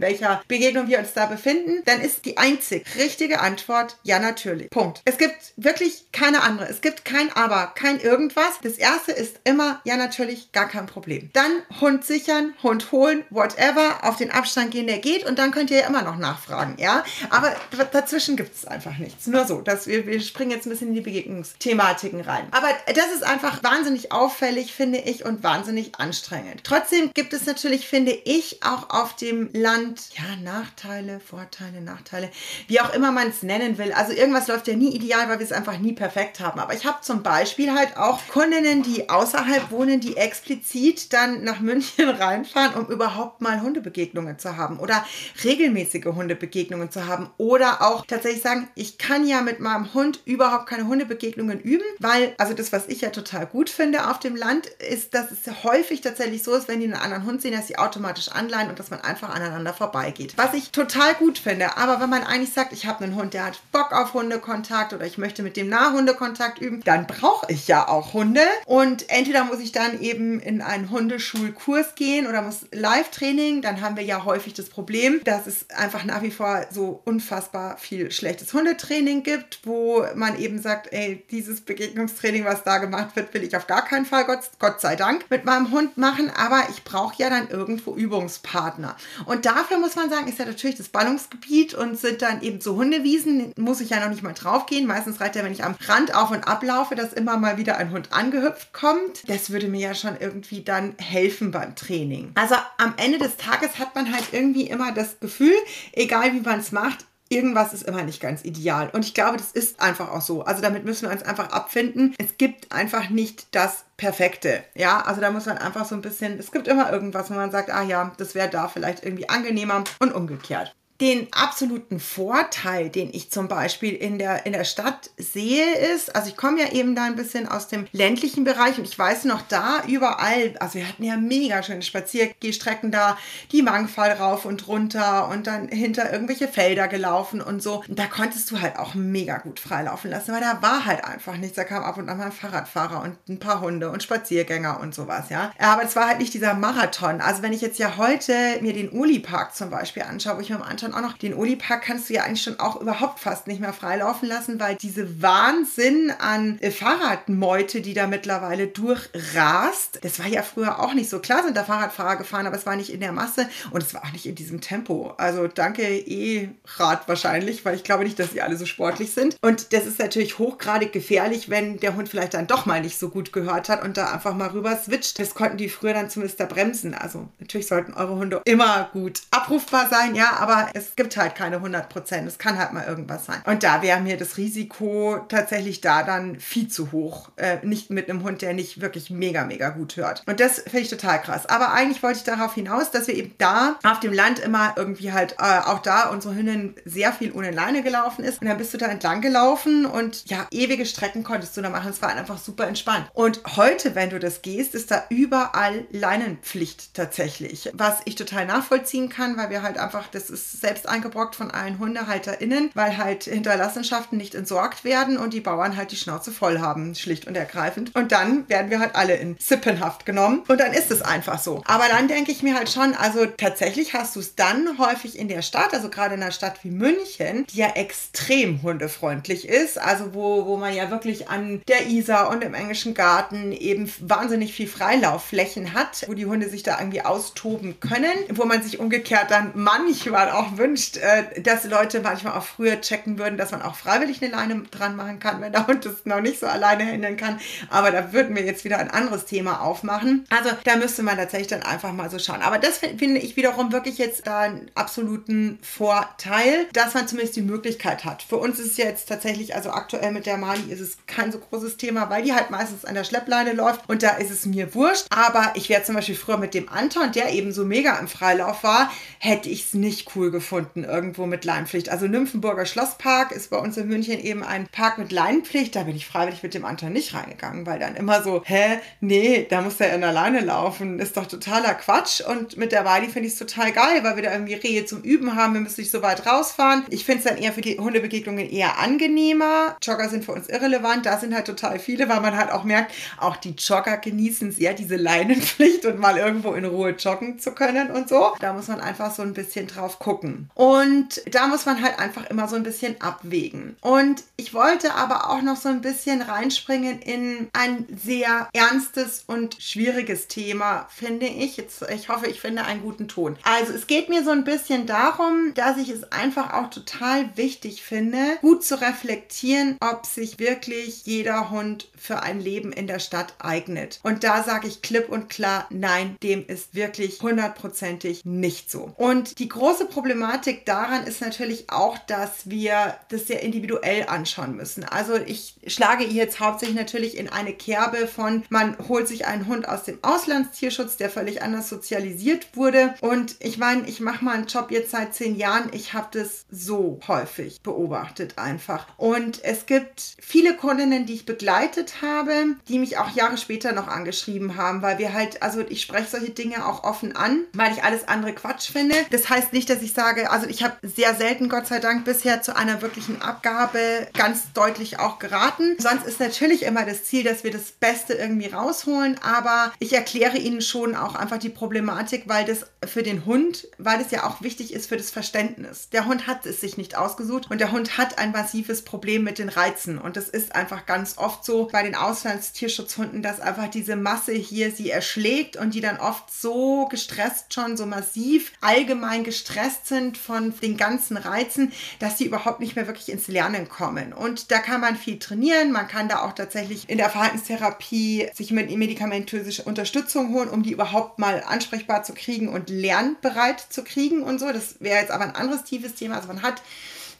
welcher 0.00 0.42
Begegnung 0.48 0.88
wir 0.88 0.98
uns 0.98 1.12
da 1.12 1.26
befinden, 1.26 1.82
dann 1.84 2.00
ist 2.00 2.24
die 2.24 2.38
einzig 2.38 2.84
richtige 2.98 3.40
Antwort 3.40 3.96
ja 4.02 4.18
natürlich. 4.18 4.70
Punkt. 4.70 5.02
Es 5.04 5.18
gibt 5.18 5.52
wirklich 5.62 6.06
keine 6.12 6.42
andere. 6.42 6.68
Es 6.68 6.80
gibt 6.80 7.04
kein 7.04 7.30
Aber, 7.34 7.72
kein 7.74 8.00
irgendwas. 8.00 8.60
Das 8.62 8.74
erste 8.74 9.12
ist 9.12 9.40
immer 9.44 9.80
ja 9.84 9.96
natürlich 9.96 10.52
gar 10.52 10.68
kein 10.68 10.86
Problem. 10.86 11.30
Dann 11.32 11.50
Hund 11.80 12.04
sichern, 12.04 12.54
Hund 12.62 12.92
holen, 12.92 13.24
whatever, 13.30 14.04
auf 14.04 14.16
den 14.16 14.30
Abstand 14.30 14.70
gehen, 14.70 14.86
der 14.86 14.98
geht 14.98 15.24
und 15.26 15.38
dann 15.38 15.50
könnt 15.50 15.70
ihr 15.70 15.80
ja 15.80 15.86
immer 15.86 16.02
noch 16.02 16.16
nachfragen, 16.16 16.76
ja. 16.78 17.04
Aber 17.30 17.54
dazwischen 17.92 18.36
gibt 18.36 18.54
es 18.54 18.64
einfach 18.64 18.98
nichts. 18.98 19.26
Nur 19.26 19.46
so, 19.46 19.60
dass 19.60 19.86
wir, 19.86 20.06
wir 20.06 20.20
springen 20.20 20.50
jetzt 20.50 20.66
ein 20.66 20.70
bisschen 20.70 20.88
in 20.88 20.94
die 20.94 21.00
Begegnungsthematiken 21.00 22.22
rein. 22.22 22.48
Aber 22.50 22.68
das 22.86 23.12
ist 23.14 23.22
einfach 23.22 23.62
wahnsinnig 23.62 24.12
auffällig, 24.12 24.72
finde 24.74 24.98
ich, 24.98 25.24
und 25.24 25.42
wahnsinnig 25.42 25.92
anstrengend. 25.98 26.62
Trotzdem 26.64 27.10
gibt 27.14 27.32
es 27.32 27.46
natürlich, 27.46 27.86
finde 27.86 28.12
ich, 28.12 28.62
auch 28.62 28.90
auf 28.90 29.16
dem 29.16 29.50
Land, 29.52 30.10
ja, 30.16 30.36
Nachteile, 30.42 31.20
Vorteile, 31.20 31.80
Nachteile, 31.80 32.30
wie 32.68 32.80
auch 32.80 32.92
immer 32.94 33.12
man 33.12 33.28
es 33.28 33.42
nennen 33.42 33.78
will. 33.78 33.92
Also 33.92 34.12
irgendwas 34.12 34.48
läuft 34.48 34.66
ja 34.66 34.74
nie 34.74 34.94
ideal, 34.94 35.28
weil 35.28 35.38
wir 35.38 35.49
es 35.50 35.56
einfach 35.56 35.78
nie 35.78 35.92
perfekt 35.92 36.40
haben. 36.40 36.60
Aber 36.60 36.74
ich 36.74 36.84
habe 36.84 37.00
zum 37.02 37.22
Beispiel 37.22 37.72
halt 37.72 37.96
auch 37.96 38.20
Kundinnen, 38.28 38.82
die 38.82 39.08
außerhalb 39.08 39.70
wohnen, 39.70 40.00
die 40.00 40.16
explizit 40.16 41.12
dann 41.12 41.44
nach 41.44 41.60
München 41.60 42.08
reinfahren, 42.08 42.74
um 42.74 42.90
überhaupt 42.90 43.40
mal 43.40 43.60
Hundebegegnungen 43.60 44.38
zu 44.38 44.56
haben 44.56 44.78
oder 44.78 45.04
regelmäßige 45.44 46.06
Hundebegegnungen 46.06 46.90
zu 46.90 47.06
haben 47.06 47.30
oder 47.36 47.82
auch 47.82 48.06
tatsächlich 48.06 48.42
sagen, 48.42 48.68
ich 48.74 48.98
kann 48.98 49.26
ja 49.26 49.40
mit 49.40 49.60
meinem 49.60 49.92
Hund 49.94 50.20
überhaupt 50.24 50.66
keine 50.66 50.86
Hundebegegnungen 50.86 51.60
üben, 51.60 51.84
weil, 51.98 52.34
also 52.38 52.54
das, 52.54 52.72
was 52.72 52.88
ich 52.88 53.00
ja 53.00 53.10
total 53.10 53.46
gut 53.46 53.70
finde 53.70 54.08
auf 54.08 54.18
dem 54.18 54.36
Land, 54.36 54.66
ist, 54.66 55.14
dass 55.14 55.30
es 55.30 55.40
häufig 55.64 56.00
tatsächlich 56.00 56.42
so 56.42 56.54
ist, 56.54 56.68
wenn 56.68 56.80
die 56.80 56.86
einen 56.86 56.94
anderen 56.94 57.24
Hund 57.24 57.42
sehen, 57.42 57.52
dass 57.52 57.66
sie 57.66 57.78
automatisch 57.78 58.28
anleihen 58.28 58.70
und 58.70 58.78
dass 58.78 58.90
man 58.90 59.00
einfach 59.00 59.30
aneinander 59.34 59.74
vorbeigeht. 59.74 60.34
Was 60.36 60.54
ich 60.54 60.70
total 60.70 61.14
gut 61.14 61.38
finde, 61.38 61.76
aber 61.76 62.00
wenn 62.00 62.10
man 62.10 62.24
eigentlich 62.24 62.52
sagt, 62.52 62.72
ich 62.72 62.86
habe 62.86 63.04
einen 63.04 63.14
Hund, 63.14 63.34
der 63.34 63.46
hat 63.46 63.60
Bock 63.72 63.92
auf 63.92 64.14
Hundekontakt 64.14 64.92
oder 64.92 65.06
ich 65.06 65.18
möchte 65.18 65.39
mit 65.42 65.56
dem 65.56 65.68
Nahhundekontakt 65.68 66.60
üben, 66.60 66.82
dann 66.84 67.06
brauche 67.06 67.50
ich 67.50 67.68
ja 67.68 67.88
auch 67.88 68.12
Hunde 68.12 68.42
und 68.66 69.08
entweder 69.10 69.44
muss 69.44 69.60
ich 69.60 69.72
dann 69.72 70.00
eben 70.00 70.40
in 70.40 70.62
einen 70.62 70.90
Hundeschulkurs 70.90 71.94
gehen 71.94 72.26
oder 72.26 72.42
muss 72.42 72.66
Live-Training, 72.72 73.62
dann 73.62 73.80
haben 73.80 73.96
wir 73.96 74.04
ja 74.04 74.24
häufig 74.24 74.54
das 74.54 74.68
Problem, 74.68 75.20
dass 75.24 75.46
es 75.46 75.68
einfach 75.70 76.04
nach 76.04 76.22
wie 76.22 76.30
vor 76.30 76.66
so 76.70 77.00
unfassbar 77.04 77.76
viel 77.78 78.10
schlechtes 78.10 78.52
Hundetraining 78.52 79.22
gibt, 79.22 79.60
wo 79.64 80.04
man 80.14 80.38
eben 80.38 80.60
sagt, 80.60 80.92
ey, 80.92 81.24
dieses 81.30 81.60
Begegnungstraining, 81.60 82.44
was 82.44 82.64
da 82.64 82.78
gemacht 82.78 83.16
wird, 83.16 83.32
will 83.34 83.42
ich 83.42 83.56
auf 83.56 83.66
gar 83.66 83.84
keinen 83.84 84.06
Fall, 84.06 84.24
Gott, 84.24 84.40
Gott 84.58 84.80
sei 84.80 84.96
Dank, 84.96 85.26
mit 85.30 85.44
meinem 85.44 85.70
Hund 85.70 85.96
machen, 85.96 86.30
aber 86.36 86.64
ich 86.70 86.84
brauche 86.84 87.14
ja 87.18 87.30
dann 87.30 87.48
irgendwo 87.48 87.94
Übungspartner. 87.94 88.96
Und 89.26 89.46
dafür 89.46 89.78
muss 89.78 89.96
man 89.96 90.10
sagen, 90.10 90.28
ist 90.28 90.38
ja 90.38 90.44
natürlich 90.44 90.76
das 90.76 90.88
Ballungsgebiet 90.88 91.74
und 91.74 91.98
sind 91.98 92.22
dann 92.22 92.42
eben 92.42 92.60
so 92.60 92.76
Hundewiesen, 92.76 93.52
muss 93.56 93.80
ich 93.80 93.90
ja 93.90 94.00
noch 94.00 94.10
nicht 94.10 94.22
mal 94.22 94.32
drauf 94.32 94.66
gehen. 94.66 94.86
Meistens 94.86 95.20
reicht 95.20 95.29
ja, 95.36 95.44
wenn 95.44 95.52
ich 95.52 95.64
am 95.64 95.76
Rand 95.86 96.14
auf 96.14 96.30
und 96.30 96.46
ablaufe, 96.46 96.94
dass 96.94 97.12
immer 97.12 97.36
mal 97.36 97.56
wieder 97.56 97.76
ein 97.76 97.90
Hund 97.90 98.12
angehüpft 98.12 98.72
kommt. 98.72 99.28
Das 99.28 99.50
würde 99.50 99.68
mir 99.68 99.80
ja 99.80 99.94
schon 99.94 100.16
irgendwie 100.18 100.62
dann 100.62 100.94
helfen 100.98 101.50
beim 101.50 101.74
Training. 101.74 102.32
Also 102.34 102.56
am 102.78 102.94
Ende 102.96 103.18
des 103.18 103.36
Tages 103.36 103.78
hat 103.78 103.94
man 103.94 104.12
halt 104.12 104.28
irgendwie 104.32 104.68
immer 104.68 104.92
das 104.92 105.20
Gefühl, 105.20 105.54
egal 105.92 106.32
wie 106.32 106.40
man 106.40 106.60
es 106.60 106.72
macht, 106.72 107.06
irgendwas 107.30 107.72
ist 107.72 107.84
immer 107.84 108.02
nicht 108.02 108.20
ganz 108.20 108.44
ideal. 108.44 108.90
Und 108.92 109.04
ich 109.04 109.14
glaube, 109.14 109.38
das 109.38 109.52
ist 109.52 109.80
einfach 109.80 110.10
auch 110.10 110.20
so. 110.20 110.42
Also 110.42 110.60
damit 110.60 110.84
müssen 110.84 111.08
wir 111.08 111.12
uns 111.12 111.22
einfach 111.22 111.50
abfinden. 111.50 112.14
Es 112.18 112.36
gibt 112.36 112.72
einfach 112.72 113.08
nicht 113.08 113.54
das 113.54 113.84
Perfekte. 113.96 114.64
Ja, 114.74 115.00
also 115.02 115.20
da 115.20 115.30
muss 115.30 115.46
man 115.46 115.56
einfach 115.56 115.86
so 115.86 115.94
ein 115.94 116.02
bisschen, 116.02 116.38
es 116.38 116.50
gibt 116.50 116.66
immer 116.66 116.92
irgendwas, 116.92 117.30
wo 117.30 117.34
man 117.34 117.52
sagt, 117.52 117.70
ah 117.70 117.82
ja, 117.82 118.12
das 118.18 118.34
wäre 118.34 118.50
da 118.50 118.68
vielleicht 118.68 119.04
irgendwie 119.04 119.28
angenehmer 119.28 119.84
und 120.00 120.12
umgekehrt 120.12 120.74
den 121.00 121.28
absoluten 121.32 121.98
Vorteil, 121.98 122.90
den 122.90 123.10
ich 123.12 123.30
zum 123.30 123.48
Beispiel 123.48 123.94
in 123.94 124.18
der, 124.18 124.44
in 124.44 124.52
der 124.52 124.64
Stadt 124.64 125.10
sehe, 125.16 125.74
ist, 125.94 126.14
also 126.14 126.28
ich 126.28 126.36
komme 126.36 126.60
ja 126.60 126.72
eben 126.72 126.94
da 126.94 127.04
ein 127.04 127.16
bisschen 127.16 127.48
aus 127.48 127.68
dem 127.68 127.86
ländlichen 127.92 128.44
Bereich 128.44 128.78
und 128.78 128.84
ich 128.84 128.98
weiß 128.98 129.24
noch 129.24 129.42
da 129.42 129.82
überall, 129.88 130.54
also 130.60 130.74
wir 130.74 130.86
hatten 130.86 131.02
ja 131.02 131.16
mega 131.16 131.62
schöne 131.62 131.82
Spaziergehstrecken 131.82 132.90
da, 132.90 133.16
die 133.50 133.62
Mangfall 133.62 134.12
rauf 134.12 134.44
und 134.44 134.68
runter 134.68 135.28
und 135.28 135.46
dann 135.46 135.68
hinter 135.68 136.12
irgendwelche 136.12 136.48
Felder 136.48 136.88
gelaufen 136.88 137.40
und 137.40 137.62
so. 137.62 137.82
Und 137.88 137.98
da 137.98 138.06
konntest 138.06 138.50
du 138.50 138.60
halt 138.60 138.78
auch 138.78 138.94
mega 138.94 139.38
gut 139.38 139.58
freilaufen 139.58 140.10
lassen, 140.10 140.32
weil 140.32 140.40
da 140.40 140.60
war 140.60 140.84
halt 140.84 141.04
einfach 141.04 141.36
nichts. 141.36 141.56
Da 141.56 141.64
kam 141.64 141.82
ab 141.82 141.96
und 141.96 142.08
an 142.08 142.18
mal 142.18 142.26
ein 142.26 142.32
Fahrradfahrer 142.32 143.02
und 143.02 143.16
ein 143.28 143.38
paar 143.38 143.60
Hunde 143.60 143.90
und 143.90 144.02
Spaziergänger 144.02 144.80
und 144.80 144.94
sowas, 144.94 145.30
ja. 145.30 145.52
Aber 145.58 145.82
es 145.82 145.96
war 145.96 146.08
halt 146.08 146.18
nicht 146.18 146.34
dieser 146.34 146.54
Marathon. 146.54 147.20
Also 147.20 147.42
wenn 147.42 147.52
ich 147.52 147.62
jetzt 147.62 147.78
ja 147.78 147.96
heute 147.96 148.32
mir 148.60 148.74
den 148.74 148.90
Uli-Park 148.90 149.54
zum 149.54 149.70
Beispiel 149.70 150.02
anschaue, 150.02 150.36
wo 150.36 150.40
ich 150.40 150.50
mir 150.50 150.56
am 150.56 150.62
Anfang 150.62 150.89
schon 150.90 150.94
auch 151.04 151.08
noch, 151.08 151.16
den 151.16 151.34
Uli-Park 151.34 151.82
kannst 151.82 152.08
du 152.08 152.14
ja 152.14 152.24
eigentlich 152.24 152.42
schon 152.42 152.58
auch 152.58 152.80
überhaupt 152.80 153.20
fast 153.20 153.46
nicht 153.46 153.60
mehr 153.60 153.72
freilaufen 153.72 154.28
lassen, 154.28 154.60
weil 154.60 154.76
diese 154.76 155.22
Wahnsinn 155.22 156.12
an 156.18 156.58
äh, 156.60 156.70
Fahrradmeute, 156.70 157.80
die 157.80 157.94
da 157.94 158.06
mittlerweile 158.06 158.66
durchrast, 158.66 160.00
das 160.02 160.18
war 160.18 160.26
ja 160.26 160.42
früher 160.42 160.80
auch 160.80 160.94
nicht 160.94 161.10
so. 161.10 161.18
Klar 161.18 161.42
sind 161.44 161.56
da 161.56 161.64
Fahrradfahrer 161.64 162.16
gefahren, 162.16 162.46
aber 162.46 162.56
es 162.56 162.66
war 162.66 162.76
nicht 162.76 162.92
in 162.92 163.00
der 163.00 163.12
Masse 163.12 163.48
und 163.70 163.82
es 163.82 163.94
war 163.94 164.04
auch 164.04 164.12
nicht 164.12 164.26
in 164.26 164.34
diesem 164.34 164.60
Tempo. 164.60 165.14
Also 165.16 165.46
danke 165.46 165.82
E-Rad 165.82 167.08
wahrscheinlich, 167.08 167.64
weil 167.64 167.76
ich 167.76 167.84
glaube 167.84 168.04
nicht, 168.04 168.18
dass 168.18 168.32
sie 168.32 168.42
alle 168.42 168.56
so 168.56 168.66
sportlich 168.66 169.12
sind. 169.12 169.36
Und 169.40 169.72
das 169.72 169.86
ist 169.86 169.98
natürlich 169.98 170.38
hochgradig 170.38 170.92
gefährlich, 170.92 171.50
wenn 171.50 171.78
der 171.78 171.94
Hund 171.96 172.08
vielleicht 172.08 172.34
dann 172.34 172.46
doch 172.46 172.66
mal 172.66 172.80
nicht 172.80 172.98
so 172.98 173.08
gut 173.08 173.32
gehört 173.32 173.68
hat 173.68 173.82
und 173.84 173.96
da 173.96 174.12
einfach 174.12 174.34
mal 174.34 174.48
rüber 174.48 174.76
switcht. 174.76 175.18
Das 175.18 175.34
konnten 175.34 175.56
die 175.56 175.68
früher 175.68 175.94
dann 175.94 176.10
zumindest 176.10 176.40
da 176.40 176.46
bremsen. 176.46 176.94
Also 176.94 177.28
natürlich 177.38 177.66
sollten 177.66 177.94
eure 177.94 178.16
Hunde 178.16 178.40
immer 178.44 178.90
gut 178.92 179.22
abrufbar 179.30 179.88
sein, 179.88 180.14
ja, 180.14 180.36
aber 180.38 180.70
es 180.80 180.96
gibt 180.96 181.16
halt 181.16 181.34
keine 181.34 181.56
100 181.56 181.88
Prozent. 181.88 182.26
Es 182.26 182.38
kann 182.38 182.58
halt 182.58 182.72
mal 182.72 182.86
irgendwas 182.86 183.26
sein. 183.26 183.42
Und 183.44 183.62
da 183.62 183.82
wäre 183.82 184.00
mir 184.00 184.16
das 184.16 184.36
Risiko 184.36 185.18
tatsächlich 185.28 185.80
da 185.80 186.02
dann 186.02 186.40
viel 186.40 186.68
zu 186.68 186.92
hoch. 186.92 187.30
Äh, 187.36 187.58
nicht 187.62 187.90
mit 187.90 188.08
einem 188.08 188.22
Hund, 188.22 188.42
der 188.42 188.54
nicht 188.54 188.80
wirklich 188.80 189.10
mega, 189.10 189.44
mega 189.44 189.70
gut 189.70 189.96
hört. 189.96 190.22
Und 190.26 190.40
das 190.40 190.60
finde 190.60 190.80
ich 190.80 190.88
total 190.88 191.20
krass. 191.20 191.46
Aber 191.46 191.72
eigentlich 191.72 192.02
wollte 192.02 192.18
ich 192.18 192.24
darauf 192.24 192.54
hinaus, 192.54 192.90
dass 192.90 193.06
wir 193.06 193.14
eben 193.14 193.34
da 193.38 193.78
auf 193.84 194.00
dem 194.00 194.12
Land 194.12 194.38
immer 194.38 194.74
irgendwie 194.76 195.12
halt 195.12 195.36
äh, 195.38 195.60
auch 195.64 195.80
da 195.80 196.08
unsere 196.08 196.34
Hündin 196.34 196.74
sehr 196.84 197.12
viel 197.12 197.32
ohne 197.32 197.50
Leine 197.50 197.82
gelaufen 197.82 198.24
ist. 198.24 198.40
Und 198.40 198.48
dann 198.48 198.58
bist 198.58 198.72
du 198.72 198.78
da 198.78 198.86
entlang 198.86 199.20
gelaufen 199.20 199.84
und 199.86 200.28
ja, 200.30 200.46
ewige 200.50 200.86
Strecken 200.86 201.24
konntest 201.24 201.56
du 201.56 201.62
da 201.62 201.70
machen. 201.70 201.90
Es 201.90 202.00
war 202.00 202.10
einfach 202.10 202.38
super 202.38 202.66
entspannt. 202.66 203.06
Und 203.12 203.40
heute, 203.56 203.94
wenn 203.94 204.10
du 204.10 204.18
das 204.18 204.42
gehst, 204.42 204.74
ist 204.74 204.90
da 204.90 205.04
überall 205.10 205.84
Leinenpflicht 205.90 206.94
tatsächlich. 206.94 207.70
Was 207.74 207.98
ich 208.04 208.14
total 208.14 208.46
nachvollziehen 208.46 209.08
kann, 209.08 209.36
weil 209.36 209.50
wir 209.50 209.62
halt 209.62 209.78
einfach, 209.78 210.08
das 210.08 210.30
ist 210.30 210.60
selbst 210.70 210.88
eingebrockt 210.88 211.34
von 211.34 211.50
allen 211.50 211.80
HundehalterInnen, 211.80 212.70
weil 212.74 212.96
halt 212.96 213.24
Hinterlassenschaften 213.24 214.16
nicht 214.16 214.36
entsorgt 214.36 214.84
werden 214.84 215.16
und 215.16 215.34
die 215.34 215.40
Bauern 215.40 215.76
halt 215.76 215.90
die 215.90 215.96
Schnauze 215.96 216.30
voll 216.30 216.60
haben, 216.60 216.94
schlicht 216.94 217.26
und 217.26 217.36
ergreifend. 217.36 217.92
Und 217.96 218.12
dann 218.12 218.48
werden 218.48 218.70
wir 218.70 218.78
halt 218.78 218.94
alle 218.94 219.16
in 219.16 219.36
Sippenhaft 219.40 220.06
genommen 220.06 220.44
und 220.46 220.60
dann 220.60 220.72
ist 220.72 220.92
es 220.92 221.02
einfach 221.02 221.40
so. 221.40 221.64
Aber 221.66 221.88
dann 221.88 222.06
denke 222.06 222.30
ich 222.30 222.44
mir 222.44 222.54
halt 222.54 222.70
schon, 222.70 222.94
also 222.94 223.26
tatsächlich 223.26 223.94
hast 223.94 224.14
du 224.14 224.20
es 224.20 224.36
dann 224.36 224.78
häufig 224.78 225.18
in 225.18 225.26
der 225.26 225.42
Stadt, 225.42 225.74
also 225.74 225.88
gerade 225.88 226.14
in 226.14 226.22
einer 226.22 226.30
Stadt 226.30 226.62
wie 226.62 226.70
München, 226.70 227.46
die 227.48 227.58
ja 227.58 227.70
extrem 227.70 228.62
hundefreundlich 228.62 229.48
ist, 229.48 229.76
also 229.76 230.14
wo, 230.14 230.46
wo 230.46 230.56
man 230.56 230.72
ja 230.72 230.88
wirklich 230.92 231.28
an 231.28 231.62
der 231.66 231.88
Isar 231.88 232.30
und 232.30 232.44
im 232.44 232.54
englischen 232.54 232.94
Garten 232.94 233.50
eben 233.50 233.92
wahnsinnig 233.98 234.52
viel 234.52 234.68
Freilaufflächen 234.68 235.74
hat, 235.74 236.04
wo 236.06 236.14
die 236.14 236.26
Hunde 236.26 236.48
sich 236.48 236.62
da 236.62 236.78
irgendwie 236.78 237.02
austoben 237.02 237.80
können, 237.80 238.14
wo 238.28 238.44
man 238.44 238.62
sich 238.62 238.78
umgekehrt 238.78 239.32
dann 239.32 239.50
manchmal 239.54 240.30
auch 240.30 240.49
auch 240.50 240.58
wünscht, 240.58 240.96
äh, 240.96 241.40
dass 241.40 241.64
Leute 241.64 242.00
manchmal 242.00 242.36
auch 242.36 242.44
früher 242.44 242.80
checken 242.80 243.18
würden, 243.18 243.36
dass 243.36 243.50
man 243.50 243.62
auch 243.62 243.74
freiwillig 243.74 244.22
eine 244.22 244.32
Leine 244.32 244.62
dran 244.70 244.96
machen 244.96 245.18
kann, 245.18 245.40
wenn 245.40 245.52
der 245.52 245.66
Hund 245.66 245.84
es 245.86 246.04
noch 246.04 246.20
nicht 246.20 246.40
so 246.40 246.46
alleine 246.46 246.84
hindern 246.84 247.16
kann. 247.16 247.40
Aber 247.68 247.90
da 247.90 248.12
würden 248.12 248.34
wir 248.34 248.42
jetzt 248.42 248.64
wieder 248.64 248.78
ein 248.78 248.90
anderes 248.90 249.24
Thema 249.24 249.60
aufmachen. 249.60 250.24
Also 250.30 250.50
da 250.64 250.76
müsste 250.76 251.02
man 251.02 251.16
tatsächlich 251.16 251.48
dann 251.48 251.62
einfach 251.62 251.92
mal 251.92 252.10
so 252.10 252.18
schauen. 252.18 252.42
Aber 252.42 252.58
das 252.58 252.78
finde 252.78 253.18
ich 253.18 253.36
wiederum 253.36 253.72
wirklich 253.72 253.98
jetzt 253.98 254.28
einen 254.28 254.70
absoluten 254.74 255.58
Vorteil, 255.62 256.66
dass 256.72 256.94
man 256.94 257.08
zumindest 257.08 257.36
die 257.36 257.42
Möglichkeit 257.42 258.04
hat. 258.04 258.22
Für 258.22 258.36
uns 258.36 258.58
ist 258.58 258.78
jetzt 258.78 259.08
tatsächlich, 259.08 259.54
also 259.54 259.70
aktuell 259.70 260.12
mit 260.12 260.26
der 260.26 260.36
Mali 260.36 260.70
ist 260.70 260.80
es 260.80 260.98
kein 261.06 261.32
so 261.32 261.38
großes 261.38 261.76
Thema, 261.76 262.10
weil 262.10 262.22
die 262.22 262.32
halt 262.32 262.50
meistens 262.50 262.84
an 262.84 262.94
der 262.94 263.04
Schleppleine 263.04 263.52
läuft 263.52 263.88
und 263.88 264.02
da 264.02 264.10
ist 264.10 264.30
es 264.30 264.46
mir 264.46 264.74
wurscht. 264.74 265.06
Aber 265.10 265.52
ich 265.54 265.68
wäre 265.68 265.82
zum 265.82 265.94
Beispiel 265.94 266.14
früher 266.14 266.38
mit 266.38 266.54
dem 266.54 266.68
Anton, 266.68 267.12
der 267.12 267.32
eben 267.32 267.52
so 267.52 267.64
mega 267.64 267.98
im 267.98 268.08
Freilauf 268.08 268.62
war, 268.62 268.90
hätte 269.18 269.48
ich 269.48 269.64
es 269.64 269.74
nicht 269.74 270.10
cool 270.14 270.30
gefunden, 270.30 270.39
irgendwo 270.84 271.26
mit 271.26 271.44
Leinpflicht. 271.44 271.88
Also 271.88 272.06
Nymphenburger 272.06 272.66
Schlosspark 272.66 273.32
ist 273.32 273.50
bei 273.50 273.58
uns 273.58 273.76
in 273.76 273.88
München 273.88 274.18
eben 274.20 274.42
ein 274.42 274.66
Park 274.68 274.98
mit 274.98 275.12
Leinpflicht. 275.12 275.76
Da 275.76 275.84
bin 275.84 275.96
ich 275.96 276.06
freiwillig 276.06 276.42
mit 276.42 276.54
dem 276.54 276.64
Anton 276.64 276.92
nicht 276.92 277.14
reingegangen, 277.14 277.66
weil 277.66 277.78
dann 277.78 277.96
immer 277.96 278.22
so, 278.22 278.42
hä, 278.44 278.78
nee, 279.00 279.46
da 279.48 279.62
muss 279.62 279.80
er 279.80 279.94
in 279.94 280.04
alleine 280.04 280.40
laufen. 280.40 280.98
Ist 280.98 281.16
doch 281.16 281.26
totaler 281.26 281.74
Quatsch. 281.74 282.20
Und 282.20 282.56
mit 282.56 282.72
der 282.72 282.84
Wadi 282.84 283.08
finde 283.08 283.28
ich 283.28 283.34
es 283.34 283.38
total 283.38 283.72
geil, 283.72 284.02
weil 284.02 284.16
wir 284.16 284.22
da 284.22 284.32
irgendwie 284.32 284.54
Rehe 284.54 284.84
zum 284.86 285.02
Üben 285.02 285.36
haben. 285.36 285.54
Wir 285.54 285.60
müssen 285.60 285.80
nicht 285.80 285.90
so 285.90 286.02
weit 286.02 286.26
rausfahren. 286.26 286.84
Ich 286.88 287.04
finde 287.04 287.18
es 287.22 287.24
dann 287.24 287.38
eher 287.38 287.52
für 287.52 287.60
die 287.60 287.78
Hundebegegnungen 287.78 288.48
eher 288.50 288.78
angenehmer. 288.78 289.76
Jogger 289.82 290.08
sind 290.08 290.24
für 290.24 290.32
uns 290.32 290.48
irrelevant. 290.48 291.06
Da 291.06 291.18
sind 291.18 291.34
halt 291.34 291.46
total 291.46 291.78
viele, 291.78 292.08
weil 292.08 292.20
man 292.20 292.36
halt 292.36 292.50
auch 292.50 292.64
merkt, 292.64 292.92
auch 293.18 293.36
die 293.36 293.54
Jogger 293.56 293.96
genießen 293.96 294.52
sehr 294.52 294.74
diese 294.74 294.96
Leinenpflicht 294.96 295.84
und 295.86 295.98
mal 295.98 296.16
irgendwo 296.16 296.52
in 296.52 296.64
Ruhe 296.64 296.90
joggen 296.90 297.38
zu 297.38 297.52
können 297.52 297.90
und 297.90 298.08
so. 298.08 298.32
Da 298.40 298.52
muss 298.52 298.68
man 298.68 298.80
einfach 298.80 299.14
so 299.14 299.22
ein 299.22 299.34
bisschen 299.34 299.66
drauf 299.66 299.98
gucken. 299.98 300.29
Und 300.54 301.22
da 301.30 301.46
muss 301.46 301.66
man 301.66 301.82
halt 301.82 301.98
einfach 301.98 302.28
immer 302.30 302.48
so 302.48 302.56
ein 302.56 302.62
bisschen 302.62 303.00
abwägen. 303.00 303.76
Und 303.80 304.22
ich 304.36 304.54
wollte 304.54 304.94
aber 304.94 305.30
auch 305.30 305.42
noch 305.42 305.56
so 305.56 305.68
ein 305.68 305.80
bisschen 305.80 306.22
reinspringen 306.22 307.00
in 307.00 307.48
ein 307.52 307.86
sehr 308.02 308.48
ernstes 308.52 309.24
und 309.26 309.56
schwieriges 309.60 310.28
Thema, 310.28 310.86
finde 310.90 311.26
ich. 311.26 311.56
Jetzt, 311.56 311.82
ich 311.90 312.08
hoffe, 312.08 312.26
ich 312.26 312.40
finde 312.40 312.64
einen 312.64 312.82
guten 312.82 313.08
Ton. 313.08 313.36
Also 313.42 313.72
es 313.72 313.86
geht 313.86 314.08
mir 314.08 314.24
so 314.24 314.30
ein 314.30 314.44
bisschen 314.44 314.86
darum, 314.86 315.52
dass 315.54 315.78
ich 315.78 315.88
es 315.88 316.10
einfach 316.12 316.52
auch 316.52 316.70
total 316.70 317.36
wichtig 317.36 317.82
finde, 317.82 318.18
gut 318.40 318.64
zu 318.64 318.80
reflektieren, 318.80 319.76
ob 319.80 320.06
sich 320.06 320.38
wirklich 320.38 321.06
jeder 321.06 321.50
Hund 321.50 321.88
für 321.96 322.22
ein 322.22 322.40
Leben 322.40 322.72
in 322.72 322.86
der 322.86 322.98
Stadt 322.98 323.34
eignet. 323.38 324.00
Und 324.02 324.24
da 324.24 324.42
sage 324.42 324.68
ich 324.68 324.82
klipp 324.82 325.08
und 325.08 325.28
klar, 325.28 325.66
nein, 325.70 326.16
dem 326.22 326.46
ist 326.46 326.74
wirklich 326.74 327.20
hundertprozentig 327.20 328.24
nicht 328.24 328.70
so. 328.70 328.92
Und 328.96 329.38
die 329.38 329.48
große 329.48 329.86
Problematik 329.86 330.19
daran 330.64 331.06
ist 331.06 331.20
natürlich 331.20 331.70
auch, 331.70 331.98
dass 331.98 332.48
wir 332.48 332.96
das 333.08 333.26
sehr 333.26 333.42
individuell 333.42 334.06
anschauen 334.08 334.56
müssen. 334.56 334.84
Also 334.84 335.14
ich 335.14 335.54
schlage 335.66 336.04
jetzt 336.04 336.40
hauptsächlich 336.40 336.76
natürlich 336.76 337.16
in 337.16 337.28
eine 337.28 337.52
Kerbe 337.52 338.06
von, 338.06 338.44
man 338.48 338.76
holt 338.88 339.08
sich 339.08 339.26
einen 339.26 339.46
Hund 339.46 339.68
aus 339.68 339.84
dem 339.84 339.98
Auslandstierschutz, 340.02 340.96
der 340.96 341.10
völlig 341.10 341.42
anders 341.42 341.68
sozialisiert 341.68 342.56
wurde. 342.56 342.94
Und 343.00 343.36
ich 343.40 343.58
meine, 343.58 343.88
ich 343.88 344.00
mache 344.00 344.24
mal 344.24 344.36
einen 344.36 344.46
Job 344.46 344.70
jetzt 344.70 344.90
seit 344.90 345.14
zehn 345.14 345.36
Jahren. 345.36 345.70
Ich 345.72 345.94
habe 345.94 346.08
das 346.12 346.46
so 346.50 347.00
häufig 347.08 347.62
beobachtet 347.62 348.38
einfach. 348.38 348.86
Und 348.96 349.42
es 349.44 349.66
gibt 349.66 350.16
viele 350.20 350.56
Kundinnen, 350.56 351.06
die 351.06 351.14
ich 351.14 351.26
begleitet 351.26 352.02
habe, 352.02 352.56
die 352.68 352.78
mich 352.78 352.98
auch 352.98 353.10
Jahre 353.10 353.36
später 353.36 353.72
noch 353.72 353.88
angeschrieben 353.88 354.56
haben, 354.56 354.82
weil 354.82 354.98
wir 354.98 355.12
halt, 355.12 355.42
also 355.42 355.60
ich 355.60 355.82
spreche 355.82 356.10
solche 356.10 356.30
Dinge 356.30 356.66
auch 356.66 356.84
offen 356.84 357.16
an, 357.16 357.44
weil 357.52 357.72
ich 357.72 357.82
alles 357.82 358.08
andere 358.08 358.34
Quatsch 358.34 358.70
finde. 358.70 358.94
Das 359.10 359.28
heißt 359.28 359.52
nicht, 359.52 359.70
dass 359.70 359.82
ich 359.82 359.92
sage, 359.92 360.09
also 360.28 360.46
ich 360.46 360.62
habe 360.62 360.76
sehr 360.82 361.14
selten, 361.14 361.48
Gott 361.48 361.66
sei 361.66 361.78
Dank, 361.78 362.04
bisher 362.04 362.42
zu 362.42 362.56
einer 362.56 362.82
wirklichen 362.82 363.22
Abgabe 363.22 364.08
ganz 364.14 364.52
deutlich 364.52 364.98
auch 364.98 365.18
geraten. 365.18 365.76
Sonst 365.78 366.06
ist 366.06 366.20
natürlich 366.20 366.62
immer 366.62 366.84
das 366.84 367.04
Ziel, 367.04 367.24
dass 367.24 367.44
wir 367.44 367.50
das 367.50 367.72
Beste 367.72 368.14
irgendwie 368.14 368.48
rausholen, 368.48 369.18
aber 369.22 369.72
ich 369.78 369.92
erkläre 369.92 370.38
Ihnen 370.38 370.60
schon 370.60 370.94
auch 370.94 371.14
einfach 371.14 371.38
die 371.38 371.48
Problematik, 371.48 372.24
weil 372.26 372.44
das 372.44 372.66
für 372.84 373.02
den 373.02 373.24
Hund, 373.26 373.68
weil 373.78 374.00
es 374.00 374.10
ja 374.10 374.24
auch 374.24 374.40
wichtig 374.40 374.72
ist 374.72 374.88
für 374.88 374.96
das 374.96 375.10
Verständnis. 375.10 375.88
Der 375.90 376.06
Hund 376.06 376.26
hat 376.26 376.46
es 376.46 376.60
sich 376.60 376.76
nicht 376.76 376.96
ausgesucht 376.96 377.50
und 377.50 377.60
der 377.60 377.72
Hund 377.72 377.98
hat 377.98 378.18
ein 378.18 378.32
massives 378.32 378.82
Problem 378.82 379.24
mit 379.24 379.38
den 379.38 379.48
Reizen 379.48 379.98
und 379.98 380.16
das 380.16 380.28
ist 380.28 380.54
einfach 380.54 380.86
ganz 380.86 381.18
oft 381.18 381.44
so 381.44 381.68
bei 381.70 381.82
den 381.82 381.94
Auslandstierschutzhunden, 381.94 383.22
dass 383.22 383.40
einfach 383.40 383.68
diese 383.68 383.96
Masse 383.96 384.32
hier 384.32 384.70
sie 384.70 384.90
erschlägt 384.90 385.56
und 385.56 385.74
die 385.74 385.80
dann 385.80 385.98
oft 385.98 386.32
so 386.32 386.86
gestresst 386.86 387.52
schon, 387.54 387.76
so 387.76 387.86
massiv 387.86 388.52
allgemein 388.60 389.24
gestresst 389.24 389.86
sind 389.86 389.99
von 390.14 390.54
den 390.60 390.76
ganzen 390.76 391.16
Reizen, 391.16 391.72
dass 391.98 392.18
sie 392.18 392.26
überhaupt 392.26 392.60
nicht 392.60 392.76
mehr 392.76 392.86
wirklich 392.86 393.10
ins 393.10 393.28
Lernen 393.28 393.68
kommen. 393.68 394.12
Und 394.12 394.50
da 394.50 394.58
kann 394.58 394.80
man 394.80 394.96
viel 394.96 395.18
trainieren, 395.18 395.72
man 395.72 395.88
kann 395.88 396.08
da 396.08 396.22
auch 396.22 396.32
tatsächlich 396.32 396.88
in 396.88 396.98
der 396.98 397.10
Verhaltenstherapie 397.10 398.28
sich 398.34 398.50
mit 398.50 398.70
medikamentösische 398.70 399.62
Unterstützung 399.62 400.32
holen, 400.32 400.48
um 400.48 400.62
die 400.62 400.72
überhaupt 400.72 401.18
mal 401.18 401.42
ansprechbar 401.46 402.02
zu 402.02 402.14
kriegen 402.14 402.48
und 402.48 402.70
lernbereit 402.70 403.60
zu 403.60 403.84
kriegen 403.84 404.22
und 404.22 404.38
so. 404.38 404.52
Das 404.52 404.76
wäre 404.80 405.00
jetzt 405.00 405.10
aber 405.10 405.24
ein 405.24 405.34
anderes 405.34 405.64
tiefes 405.64 405.94
Thema. 405.94 406.16
Also 406.16 406.28
man 406.28 406.42
hat 406.42 406.62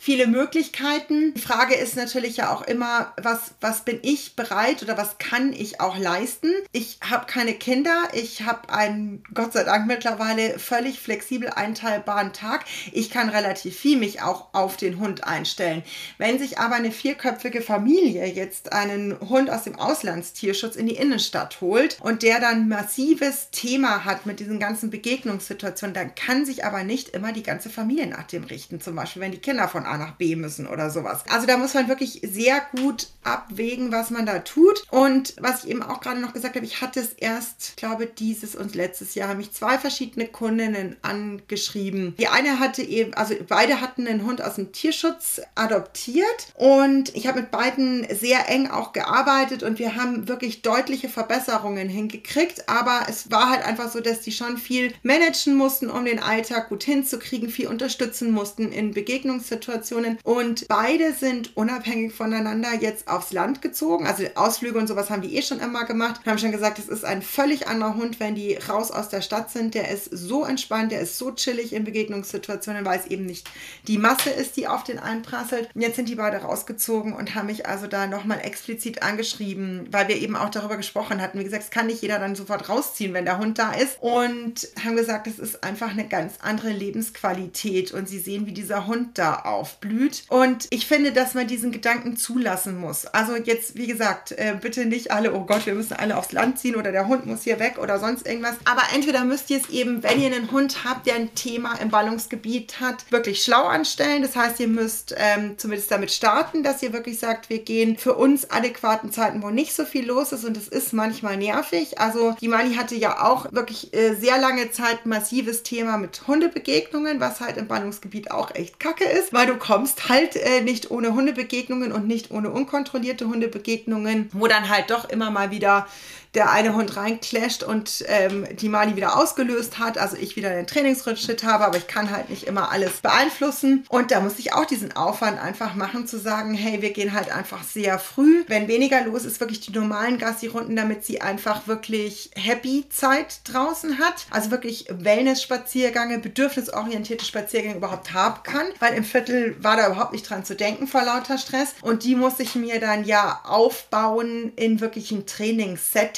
viele 0.02 0.26
Möglichkeiten. 0.26 1.34
Die 1.34 1.42
Frage 1.42 1.74
ist 1.74 1.94
natürlich 1.94 2.38
ja 2.38 2.54
auch 2.54 2.62
immer, 2.62 3.12
was, 3.20 3.52
was 3.60 3.84
bin 3.84 3.98
ich 4.00 4.34
bereit 4.34 4.82
oder 4.82 4.96
was 4.96 5.18
kann 5.18 5.52
ich 5.52 5.78
auch 5.82 5.98
leisten? 5.98 6.50
Ich 6.72 6.98
habe 7.08 7.26
keine 7.26 7.52
Kinder. 7.52 8.08
Ich 8.14 8.42
habe 8.42 8.72
einen, 8.72 9.22
Gott 9.34 9.52
sei 9.52 9.62
Dank, 9.62 9.86
mittlerweile 9.86 10.58
völlig 10.58 11.00
flexibel 11.00 11.50
einteilbaren 11.50 12.32
Tag. 12.32 12.64
Ich 12.92 13.10
kann 13.10 13.28
relativ 13.28 13.76
viel 13.76 13.98
mich 13.98 14.22
auch 14.22 14.54
auf 14.54 14.78
den 14.78 14.98
Hund 14.98 15.24
einstellen. 15.24 15.82
Wenn 16.16 16.38
sich 16.38 16.58
aber 16.58 16.76
eine 16.76 16.92
vierköpfige 16.92 17.60
Familie 17.60 18.24
jetzt 18.24 18.72
einen 18.72 19.20
Hund 19.20 19.50
aus 19.50 19.64
dem 19.64 19.78
Auslandstierschutz 19.78 20.76
in 20.76 20.86
die 20.86 20.96
Innenstadt 20.96 21.60
holt 21.60 21.98
und 22.00 22.22
der 22.22 22.40
dann 22.40 22.68
massives 22.68 23.50
Thema 23.50 24.06
hat 24.06 24.24
mit 24.24 24.40
diesen 24.40 24.58
ganzen 24.58 24.88
Begegnungssituationen, 24.88 25.92
dann 25.92 26.14
kann 26.14 26.46
sich 26.46 26.64
aber 26.64 26.84
nicht 26.84 27.10
immer 27.10 27.32
die 27.32 27.42
ganze 27.42 27.68
Familie 27.68 28.06
nach 28.06 28.22
dem 28.22 28.44
richten. 28.44 28.80
Zum 28.80 28.96
Beispiel, 28.96 29.20
wenn 29.20 29.32
die 29.32 29.38
Kinder 29.38 29.68
von 29.68 29.89
A 29.90 29.98
nach 29.98 30.12
B 30.12 30.36
müssen 30.36 30.66
oder 30.66 30.90
sowas. 30.90 31.24
Also 31.28 31.46
da 31.46 31.56
muss 31.56 31.74
man 31.74 31.88
wirklich 31.88 32.22
sehr 32.24 32.62
gut 32.76 33.08
abwägen, 33.22 33.92
was 33.92 34.10
man 34.10 34.26
da 34.26 34.38
tut. 34.38 34.84
Und 34.90 35.34
was 35.38 35.64
ich 35.64 35.70
eben 35.70 35.82
auch 35.82 36.00
gerade 36.00 36.20
noch 36.20 36.32
gesagt 36.32 36.56
habe, 36.56 36.64
ich 36.64 36.80
hatte 36.80 37.00
es 37.00 37.12
erst, 37.12 37.76
glaube 37.76 38.06
dieses 38.06 38.54
und 38.54 38.74
letztes 38.74 39.14
Jahr, 39.14 39.28
haben 39.28 39.38
mich 39.38 39.52
zwei 39.52 39.78
verschiedene 39.78 40.26
Kundinnen 40.26 40.96
angeschrieben. 41.02 42.14
Die 42.18 42.28
eine 42.28 42.58
hatte 42.58 42.82
eben, 42.82 43.14
also 43.14 43.34
beide 43.48 43.80
hatten 43.80 44.06
einen 44.06 44.24
Hund 44.24 44.42
aus 44.42 44.54
dem 44.54 44.72
Tierschutz 44.72 45.40
adoptiert 45.54 46.48
und 46.54 47.14
ich 47.14 47.26
habe 47.26 47.40
mit 47.40 47.50
beiden 47.50 48.06
sehr 48.14 48.48
eng 48.48 48.70
auch 48.70 48.92
gearbeitet 48.92 49.62
und 49.62 49.78
wir 49.78 49.96
haben 49.96 50.28
wirklich 50.28 50.62
deutliche 50.62 51.08
Verbesserungen 51.08 51.88
hingekriegt. 51.88 52.68
Aber 52.68 53.02
es 53.08 53.30
war 53.30 53.50
halt 53.50 53.64
einfach 53.64 53.90
so, 53.90 54.00
dass 54.00 54.20
die 54.20 54.32
schon 54.32 54.56
viel 54.56 54.92
managen 55.02 55.54
mussten, 55.54 55.90
um 55.90 56.04
den 56.04 56.22
Alltag 56.22 56.68
gut 56.68 56.84
hinzukriegen, 56.84 57.50
viel 57.50 57.68
unterstützen 57.68 58.30
mussten 58.30 58.72
in 58.72 58.92
Begegnungssituationen 58.92 59.79
Situationen. 59.80 60.18
Und 60.22 60.68
beide 60.68 61.12
sind 61.12 61.56
unabhängig 61.56 62.12
voneinander 62.12 62.74
jetzt 62.80 63.08
aufs 63.08 63.32
Land 63.32 63.62
gezogen. 63.62 64.06
Also 64.06 64.24
Ausflüge 64.34 64.78
und 64.78 64.86
sowas 64.86 65.10
haben 65.10 65.22
die 65.22 65.36
eh 65.36 65.42
schon 65.42 65.60
immer 65.60 65.84
gemacht. 65.84 66.20
Haben 66.26 66.38
schon 66.38 66.52
gesagt, 66.52 66.78
es 66.78 66.88
ist 66.88 67.04
ein 67.04 67.22
völlig 67.22 67.66
anderer 67.66 67.94
Hund, 67.94 68.20
wenn 68.20 68.34
die 68.34 68.54
raus 68.54 68.90
aus 68.90 69.08
der 69.08 69.22
Stadt 69.22 69.50
sind. 69.50 69.74
Der 69.74 69.90
ist 69.90 70.10
so 70.12 70.44
entspannt, 70.44 70.92
der 70.92 71.00
ist 71.00 71.18
so 71.18 71.32
chillig 71.32 71.72
in 71.72 71.84
Begegnungssituationen, 71.84 72.84
weil 72.84 72.98
es 72.98 73.06
eben 73.06 73.26
nicht 73.26 73.48
die 73.86 73.98
Masse 73.98 74.30
ist, 74.30 74.56
die 74.56 74.68
auf 74.68 74.84
den 74.84 74.98
einprasselt. 74.98 75.70
Und 75.74 75.80
jetzt 75.80 75.96
sind 75.96 76.08
die 76.08 76.14
beide 76.14 76.38
rausgezogen 76.38 77.14
und 77.14 77.34
haben 77.34 77.46
mich 77.46 77.66
also 77.66 77.86
da 77.86 78.06
nochmal 78.06 78.40
explizit 78.42 79.02
angeschrieben, 79.02 79.88
weil 79.90 80.08
wir 80.08 80.16
eben 80.16 80.36
auch 80.36 80.50
darüber 80.50 80.76
gesprochen 80.76 81.20
hatten. 81.20 81.38
Wie 81.38 81.44
gesagt, 81.44 81.64
es 81.64 81.70
kann 81.70 81.86
nicht 81.86 82.02
jeder 82.02 82.18
dann 82.18 82.34
sofort 82.34 82.68
rausziehen, 82.68 83.14
wenn 83.14 83.24
der 83.24 83.38
Hund 83.38 83.58
da 83.58 83.72
ist. 83.72 83.98
Und 84.00 84.68
haben 84.84 84.96
gesagt, 84.96 85.26
es 85.26 85.38
ist 85.38 85.64
einfach 85.64 85.90
eine 85.90 86.06
ganz 86.06 86.34
andere 86.40 86.70
Lebensqualität. 86.70 87.92
Und 87.92 88.08
sie 88.08 88.18
sehen, 88.18 88.46
wie 88.46 88.52
dieser 88.52 88.86
Hund 88.86 89.18
da 89.18 89.36
auf 89.36 89.69
aufblüht. 89.70 90.24
Und 90.28 90.66
ich 90.70 90.86
finde, 90.86 91.12
dass 91.12 91.34
man 91.34 91.46
diesen 91.46 91.72
Gedanken 91.72 92.16
zulassen 92.16 92.76
muss. 92.76 93.06
Also 93.06 93.36
jetzt, 93.36 93.76
wie 93.76 93.86
gesagt, 93.86 94.32
äh, 94.32 94.56
bitte 94.60 94.86
nicht 94.86 95.12
alle, 95.12 95.32
oh 95.34 95.44
Gott, 95.44 95.66
wir 95.66 95.74
müssen 95.74 95.94
alle 95.94 96.16
aufs 96.16 96.32
Land 96.32 96.58
ziehen 96.58 96.76
oder 96.76 96.92
der 96.92 97.06
Hund 97.06 97.26
muss 97.26 97.42
hier 97.42 97.58
weg 97.58 97.78
oder 97.80 97.98
sonst 97.98 98.26
irgendwas. 98.26 98.56
Aber 98.64 98.82
entweder 98.94 99.24
müsst 99.24 99.50
ihr 99.50 99.58
es 99.58 99.68
eben, 99.70 100.02
wenn 100.02 100.20
ihr 100.20 100.26
einen 100.26 100.50
Hund 100.50 100.84
habt, 100.84 101.06
der 101.06 101.14
ein 101.14 101.34
Thema 101.34 101.74
im 101.80 101.90
Ballungsgebiet 101.90 102.80
hat, 102.80 103.10
wirklich 103.10 103.42
schlau 103.42 103.64
anstellen. 103.64 104.22
Das 104.22 104.36
heißt, 104.36 104.60
ihr 104.60 104.68
müsst 104.68 105.14
ähm, 105.16 105.56
zumindest 105.56 105.90
damit 105.90 106.10
starten, 106.10 106.62
dass 106.62 106.82
ihr 106.82 106.92
wirklich 106.92 107.18
sagt, 107.18 107.48
wir 107.50 107.58
gehen 107.58 107.96
für 107.96 108.14
uns 108.14 108.50
adäquaten 108.50 109.12
Zeiten, 109.12 109.42
wo 109.42 109.50
nicht 109.50 109.74
so 109.74 109.84
viel 109.84 110.06
los 110.06 110.32
ist 110.32 110.44
und 110.44 110.56
es 110.56 110.68
ist 110.68 110.92
manchmal 110.92 111.36
nervig. 111.36 111.98
Also 111.98 112.34
die 112.40 112.48
Mali 112.48 112.74
hatte 112.74 112.94
ja 112.94 113.22
auch 113.24 113.52
wirklich 113.52 113.94
äh, 113.94 114.14
sehr 114.14 114.38
lange 114.38 114.70
Zeit 114.70 115.06
massives 115.06 115.62
Thema 115.62 115.98
mit 115.98 116.26
Hundebegegnungen, 116.26 117.20
was 117.20 117.40
halt 117.40 117.56
im 117.56 117.68
Ballungsgebiet 117.68 118.30
auch 118.30 118.54
echt 118.54 118.80
kacke 118.80 119.04
ist, 119.04 119.32
weil 119.32 119.46
du 119.46 119.56
kommst 119.60 120.08
halt 120.08 120.34
äh, 120.34 120.62
nicht 120.62 120.90
ohne 120.90 121.14
Hundebegegnungen 121.14 121.92
und 121.92 122.08
nicht 122.08 122.32
ohne 122.32 122.50
unkontrollierte 122.50 123.28
Hundebegegnungen, 123.28 124.28
wo 124.32 124.48
dann 124.48 124.68
halt 124.68 124.90
doch 124.90 125.08
immer 125.08 125.30
mal 125.30 125.52
wieder 125.52 125.86
der 126.34 126.50
eine 126.50 126.74
Hund 126.74 126.96
reinclasht 126.96 127.62
und 127.62 128.04
ähm, 128.06 128.46
die 128.52 128.68
Mali 128.68 128.94
wieder 128.96 129.16
ausgelöst 129.16 129.78
hat, 129.78 129.98
also 129.98 130.16
ich 130.16 130.36
wieder 130.36 130.50
den 130.50 130.66
Trainingsrückschritt 130.66 131.42
habe, 131.42 131.64
aber 131.64 131.76
ich 131.76 131.88
kann 131.88 132.10
halt 132.10 132.30
nicht 132.30 132.44
immer 132.44 132.70
alles 132.70 133.00
beeinflussen. 133.00 133.84
Und 133.88 134.10
da 134.10 134.20
muss 134.20 134.38
ich 134.38 134.52
auch 134.52 134.64
diesen 134.64 134.94
Aufwand 134.94 135.40
einfach 135.40 135.74
machen, 135.74 136.06
zu 136.06 136.18
sagen, 136.18 136.54
hey, 136.54 136.82
wir 136.82 136.92
gehen 136.92 137.12
halt 137.12 137.32
einfach 137.32 137.64
sehr 137.64 137.98
früh, 137.98 138.44
wenn 138.46 138.68
weniger 138.68 139.04
los 139.04 139.24
ist, 139.24 139.40
wirklich 139.40 139.60
die 139.60 139.72
normalen 139.72 140.18
Gassi-Runden, 140.18 140.76
damit 140.76 141.04
sie 141.04 141.20
einfach 141.20 141.66
wirklich 141.66 142.30
happy 142.36 142.84
Zeit 142.90 143.40
draußen 143.44 143.98
hat. 143.98 144.26
Also 144.30 144.50
wirklich 144.52 144.86
Wellness-Spaziergänge, 144.88 146.18
bedürfnisorientierte 146.18 147.24
Spaziergänge 147.24 147.76
überhaupt 147.76 148.12
haben 148.12 148.42
kann, 148.44 148.66
weil 148.78 148.94
im 148.94 149.04
Viertel 149.04 149.56
war 149.62 149.76
da 149.76 149.88
überhaupt 149.88 150.12
nicht 150.12 150.28
dran 150.28 150.44
zu 150.44 150.54
denken 150.54 150.86
vor 150.86 151.02
lauter 151.02 151.38
Stress. 151.38 151.74
Und 151.82 152.04
die 152.04 152.14
muss 152.14 152.38
ich 152.38 152.54
mir 152.54 152.78
dann 152.78 153.04
ja 153.04 153.40
aufbauen 153.44 154.52
in 154.56 154.80
wirklichen 154.80 155.26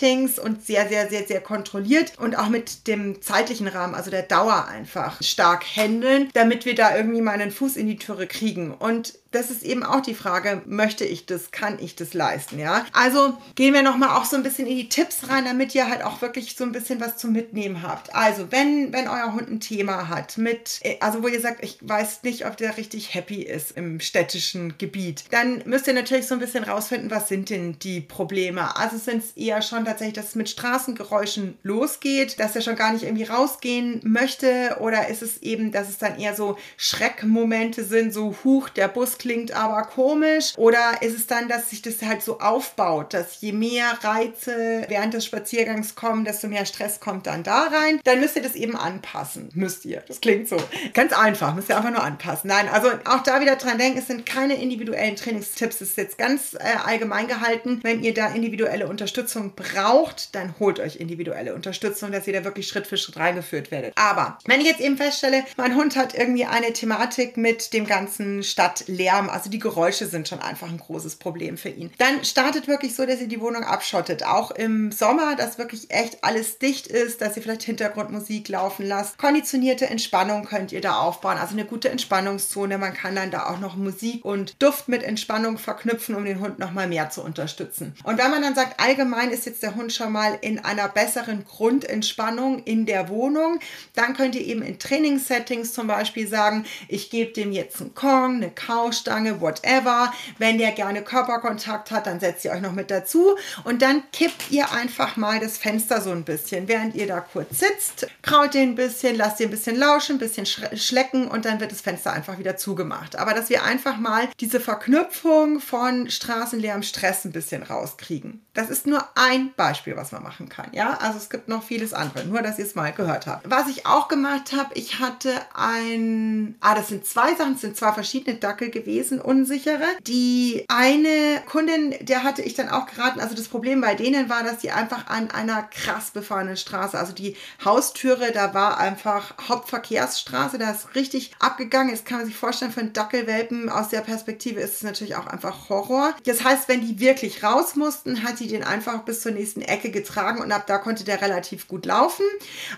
Trainingssettings 0.02 0.38
und 0.38 0.64
sehr, 0.64 0.88
sehr, 0.88 1.08
sehr, 1.08 1.26
sehr 1.26 1.40
kontrolliert 1.40 2.18
und 2.18 2.36
auch 2.36 2.48
mit 2.48 2.86
dem 2.86 3.22
zeitlichen 3.22 3.68
Rahmen, 3.68 3.94
also 3.94 4.10
der 4.10 4.22
Dauer 4.22 4.66
einfach 4.66 5.22
stark 5.22 5.64
handeln, 5.64 6.28
damit 6.34 6.64
wir 6.64 6.74
da 6.74 6.96
irgendwie 6.96 7.20
mal 7.20 7.32
einen 7.32 7.50
Fuß 7.50 7.76
in 7.76 7.86
die 7.86 7.96
Türe 7.96 8.26
kriegen. 8.26 8.72
Und 8.72 9.14
das 9.32 9.50
ist 9.50 9.62
eben 9.62 9.82
auch 9.82 10.00
die 10.00 10.14
Frage, 10.14 10.62
möchte 10.66 11.04
ich 11.04 11.26
das, 11.26 11.50
kann 11.50 11.78
ich 11.80 11.96
das 11.96 12.14
leisten, 12.14 12.58
ja? 12.58 12.86
Also 12.92 13.36
gehen 13.54 13.74
wir 13.74 13.82
nochmal 13.82 14.10
auch 14.10 14.24
so 14.24 14.36
ein 14.36 14.42
bisschen 14.42 14.66
in 14.66 14.76
die 14.76 14.88
Tipps 14.88 15.28
rein, 15.28 15.44
damit 15.44 15.74
ihr 15.74 15.88
halt 15.88 16.02
auch 16.02 16.22
wirklich 16.22 16.54
so 16.56 16.64
ein 16.64 16.72
bisschen 16.72 17.00
was 17.00 17.16
zum 17.16 17.32
Mitnehmen 17.32 17.82
habt. 17.82 18.14
Also, 18.14 18.50
wenn, 18.50 18.92
wenn 18.92 19.08
euer 19.08 19.32
Hund 19.32 19.50
ein 19.50 19.60
Thema 19.60 20.08
hat 20.08 20.38
mit, 20.38 20.80
also 21.00 21.22
wo 21.22 21.28
ihr 21.28 21.40
sagt, 21.40 21.64
ich 21.64 21.78
weiß 21.80 22.22
nicht, 22.22 22.46
ob 22.46 22.56
der 22.56 22.76
richtig 22.76 23.14
happy 23.14 23.42
ist 23.42 23.72
im 23.72 24.00
städtischen 24.00 24.76
Gebiet, 24.78 25.24
dann 25.30 25.62
müsst 25.64 25.86
ihr 25.86 25.94
natürlich 25.94 26.26
so 26.26 26.34
ein 26.34 26.40
bisschen 26.40 26.64
rausfinden, 26.64 27.10
was 27.10 27.28
sind 27.28 27.50
denn 27.50 27.78
die 27.78 28.00
Probleme. 28.00 28.76
Also 28.76 28.98
sind 28.98 29.24
es 29.24 29.32
eher 29.32 29.62
schon 29.62 29.84
tatsächlich, 29.84 30.14
dass 30.14 30.28
es 30.28 30.34
mit 30.34 30.50
Straßengeräuschen 30.50 31.58
losgeht, 31.62 32.38
dass 32.38 32.54
er 32.54 32.62
schon 32.62 32.76
gar 32.76 32.92
nicht 32.92 33.04
irgendwie 33.04 33.24
rausgehen 33.24 34.00
möchte 34.04 34.76
oder 34.80 35.08
ist 35.08 35.22
es 35.22 35.42
eben, 35.42 35.72
dass 35.72 35.88
es 35.88 35.98
dann 35.98 36.18
eher 36.18 36.36
so 36.36 36.58
Schreckmomente 36.76 37.84
sind, 37.84 38.12
so 38.12 38.36
huch, 38.44 38.68
der 38.68 38.88
Bus 38.88 39.18
klingt 39.22 39.52
aber 39.52 39.82
komisch. 39.82 40.52
Oder 40.56 41.00
ist 41.00 41.14
es 41.14 41.28
dann, 41.28 41.48
dass 41.48 41.70
sich 41.70 41.80
das 41.80 42.02
halt 42.02 42.22
so 42.22 42.40
aufbaut, 42.40 43.14
dass 43.14 43.40
je 43.40 43.52
mehr 43.52 43.86
Reize 44.02 44.84
während 44.88 45.14
des 45.14 45.24
Spaziergangs 45.24 45.94
kommen, 45.94 46.24
desto 46.24 46.48
mehr 46.48 46.66
Stress 46.66 46.98
kommt 46.98 47.28
dann 47.28 47.44
da 47.44 47.68
rein. 47.68 48.00
Dann 48.02 48.18
müsst 48.18 48.34
ihr 48.34 48.42
das 48.42 48.56
eben 48.56 48.74
anpassen. 48.74 49.48
Müsst 49.54 49.84
ihr. 49.84 50.02
Das 50.08 50.20
klingt 50.20 50.48
so. 50.48 50.56
Ganz 50.92 51.12
einfach. 51.12 51.54
Müsst 51.54 51.68
ihr 51.68 51.76
einfach 51.76 51.92
nur 51.92 52.02
anpassen. 52.02 52.48
Nein, 52.48 52.68
also 52.68 52.88
auch 53.04 53.22
da 53.22 53.40
wieder 53.40 53.54
dran 53.54 53.78
denken, 53.78 54.00
es 54.00 54.08
sind 54.08 54.26
keine 54.26 54.60
individuellen 54.60 55.14
Trainingstipps. 55.14 55.80
Es 55.80 55.90
ist 55.90 55.96
jetzt 55.96 56.18
ganz 56.18 56.54
äh, 56.54 56.58
allgemein 56.84 57.28
gehalten. 57.28 57.78
Wenn 57.84 58.02
ihr 58.02 58.14
da 58.14 58.26
individuelle 58.26 58.88
Unterstützung 58.88 59.52
braucht, 59.54 60.34
dann 60.34 60.56
holt 60.58 60.80
euch 60.80 60.96
individuelle 60.96 61.54
Unterstützung, 61.54 62.10
dass 62.10 62.26
ihr 62.26 62.32
da 62.32 62.42
wirklich 62.42 62.66
Schritt 62.66 62.88
für 62.88 62.96
Schritt 62.96 63.18
reingeführt 63.18 63.70
werdet. 63.70 63.92
Aber 63.94 64.38
wenn 64.46 64.60
ich 64.60 64.66
jetzt 64.66 64.80
eben 64.80 64.96
feststelle, 64.96 65.44
mein 65.56 65.76
Hund 65.76 65.94
hat 65.94 66.12
irgendwie 66.12 66.46
eine 66.46 66.72
Thematik 66.72 67.36
mit 67.36 67.72
dem 67.72 67.86
ganzen 67.86 68.42
Stadtlärm, 68.42 69.11
Lärm, 69.12 69.28
also 69.28 69.50
die 69.50 69.58
Geräusche 69.58 70.06
sind 70.06 70.28
schon 70.28 70.40
einfach 70.40 70.68
ein 70.68 70.78
großes 70.78 71.16
Problem 71.16 71.56
für 71.56 71.68
ihn. 71.68 71.92
Dann 71.98 72.24
startet 72.24 72.68
wirklich 72.68 72.94
so, 72.94 73.04
dass 73.06 73.20
ihr 73.20 73.28
die 73.28 73.40
Wohnung 73.40 73.64
abschottet. 73.64 74.24
Auch 74.24 74.50
im 74.50 74.92
Sommer, 74.92 75.36
dass 75.36 75.58
wirklich 75.58 75.90
echt 75.90 76.24
alles 76.24 76.58
dicht 76.58 76.86
ist, 76.86 77.20
dass 77.20 77.36
ihr 77.36 77.42
vielleicht 77.42 77.62
Hintergrundmusik 77.62 78.48
laufen 78.48 78.86
lasst. 78.86 79.18
Konditionierte 79.18 79.86
Entspannung 79.86 80.44
könnt 80.44 80.72
ihr 80.72 80.80
da 80.80 80.98
aufbauen, 80.98 81.38
also 81.38 81.54
eine 81.54 81.64
gute 81.64 81.90
Entspannungszone. 81.90 82.78
Man 82.78 82.94
kann 82.94 83.14
dann 83.14 83.30
da 83.30 83.46
auch 83.46 83.58
noch 83.58 83.76
Musik 83.76 84.24
und 84.24 84.60
Duft 84.62 84.88
mit 84.88 85.02
Entspannung 85.02 85.58
verknüpfen, 85.58 86.14
um 86.14 86.24
den 86.24 86.40
Hund 86.40 86.58
noch 86.58 86.72
mal 86.72 86.88
mehr 86.88 87.10
zu 87.10 87.22
unterstützen. 87.22 87.94
Und 88.04 88.18
wenn 88.18 88.30
man 88.30 88.42
dann 88.42 88.54
sagt, 88.54 88.80
allgemein 88.80 89.30
ist 89.30 89.46
jetzt 89.46 89.62
der 89.62 89.74
Hund 89.74 89.92
schon 89.92 90.12
mal 90.12 90.38
in 90.40 90.58
einer 90.58 90.88
besseren 90.88 91.44
Grundentspannung 91.44 92.62
in 92.64 92.86
der 92.86 93.08
Wohnung, 93.08 93.58
dann 93.94 94.14
könnt 94.16 94.34
ihr 94.34 94.46
eben 94.46 94.62
in 94.62 94.78
Trainingssettings 94.78 95.72
zum 95.72 95.86
Beispiel 95.86 96.26
sagen, 96.26 96.64
ich 96.88 97.10
gebe 97.10 97.32
dem 97.32 97.52
jetzt 97.52 97.80
einen 97.80 97.94
Kong, 97.94 98.36
eine 98.36 98.50
Couch, 98.50 99.01
Stoßstange, 99.02 99.40
whatever. 99.40 100.12
Wenn 100.38 100.58
der 100.58 100.72
gerne 100.72 101.02
Körperkontakt 101.02 101.90
hat, 101.90 102.06
dann 102.06 102.20
setzt 102.20 102.44
ihr 102.44 102.52
euch 102.52 102.60
noch 102.60 102.72
mit 102.72 102.90
dazu 102.90 103.36
und 103.64 103.82
dann 103.82 104.02
kippt 104.12 104.50
ihr 104.50 104.70
einfach 104.72 105.16
mal 105.16 105.40
das 105.40 105.58
Fenster 105.58 106.00
so 106.00 106.10
ein 106.10 106.24
bisschen. 106.24 106.68
Während 106.68 106.94
ihr 106.94 107.06
da 107.06 107.20
kurz 107.20 107.58
sitzt, 107.58 108.06
kraut 108.22 108.54
den 108.54 108.70
ein 108.70 108.74
bisschen, 108.74 109.16
lasst 109.16 109.40
ihr 109.40 109.48
ein 109.48 109.50
bisschen 109.50 109.76
lauschen, 109.76 110.16
ein 110.16 110.18
bisschen 110.18 110.46
schlecken 110.46 111.28
und 111.28 111.44
dann 111.44 111.60
wird 111.60 111.72
das 111.72 111.80
Fenster 111.80 112.12
einfach 112.12 112.38
wieder 112.38 112.56
zugemacht. 112.56 113.16
Aber 113.16 113.34
dass 113.34 113.50
wir 113.50 113.64
einfach 113.64 113.98
mal 113.98 114.28
diese 114.40 114.60
Verknüpfung 114.60 115.60
von 115.60 116.08
Straßenlärm, 116.08 116.82
Stress 116.82 117.24
ein 117.24 117.32
bisschen 117.32 117.62
rauskriegen. 117.62 118.44
Das 118.54 118.70
ist 118.70 118.86
nur 118.86 119.02
ein 119.14 119.52
Beispiel, 119.56 119.96
was 119.96 120.12
man 120.12 120.22
machen 120.22 120.48
kann. 120.48 120.68
Ja, 120.72 120.98
also 121.00 121.18
es 121.18 121.30
gibt 121.30 121.48
noch 121.48 121.62
vieles 121.62 121.94
andere. 121.94 122.24
Nur, 122.26 122.42
dass 122.42 122.58
ihr 122.58 122.66
es 122.66 122.74
mal 122.74 122.92
gehört 122.92 123.26
habt. 123.26 123.48
Was 123.48 123.68
ich 123.68 123.86
auch 123.86 124.08
gemacht 124.08 124.52
habe, 124.52 124.74
ich 124.74 124.98
hatte 124.98 125.32
ein, 125.54 126.56
ah, 126.60 126.74
das 126.74 126.88
sind 126.88 127.06
zwei 127.06 127.34
Sachen, 127.34 127.54
das 127.54 127.62
sind 127.62 127.76
zwei 127.76 127.92
verschiedene 127.92 128.36
Dackel 128.36 128.70
gewesen 128.70 128.91
gewesen, 128.92 129.20
unsichere. 129.20 129.84
Die 130.06 130.64
eine 130.68 131.42
Kundin, 131.46 131.94
der 132.00 132.24
hatte 132.24 132.42
ich 132.42 132.54
dann 132.54 132.68
auch 132.68 132.86
geraten, 132.86 133.20
also 133.20 133.34
das 133.34 133.48
Problem 133.48 133.80
bei 133.80 133.94
denen 133.94 134.28
war, 134.28 134.42
dass 134.42 134.60
sie 134.60 134.70
einfach 134.70 135.06
an 135.06 135.30
einer 135.30 135.62
krass 135.62 136.10
befahrenen 136.10 136.56
Straße, 136.56 136.98
also 136.98 137.12
die 137.12 137.36
Haustüre, 137.64 138.32
da 138.32 138.52
war 138.52 138.78
einfach 138.78 139.34
Hauptverkehrsstraße, 139.48 140.58
da 140.58 140.70
ist 140.70 140.94
richtig 140.94 141.32
abgegangen. 141.38 141.90
Jetzt 141.90 142.04
kann 142.04 142.18
man 142.18 142.26
sich 142.26 142.36
vorstellen, 142.36 142.72
für 142.72 142.80
einen 142.80 142.92
Dackelwelpen 142.92 143.68
aus 143.68 143.88
der 143.88 144.00
Perspektive 144.00 144.60
ist 144.60 144.76
es 144.76 144.82
natürlich 144.82 145.16
auch 145.16 145.26
einfach 145.26 145.68
Horror. 145.68 146.14
Das 146.24 146.44
heißt, 146.44 146.68
wenn 146.68 146.82
die 146.82 147.00
wirklich 147.00 147.42
raus 147.42 147.76
mussten, 147.76 148.22
hat 148.22 148.38
sie 148.38 148.48
den 148.48 148.62
einfach 148.62 149.02
bis 149.04 149.22
zur 149.22 149.32
nächsten 149.32 149.62
Ecke 149.62 149.90
getragen 149.90 150.42
und 150.42 150.52
ab 150.52 150.66
da 150.66 150.78
konnte 150.78 151.04
der 151.04 151.22
relativ 151.22 151.66
gut 151.66 151.86
laufen. 151.86 152.24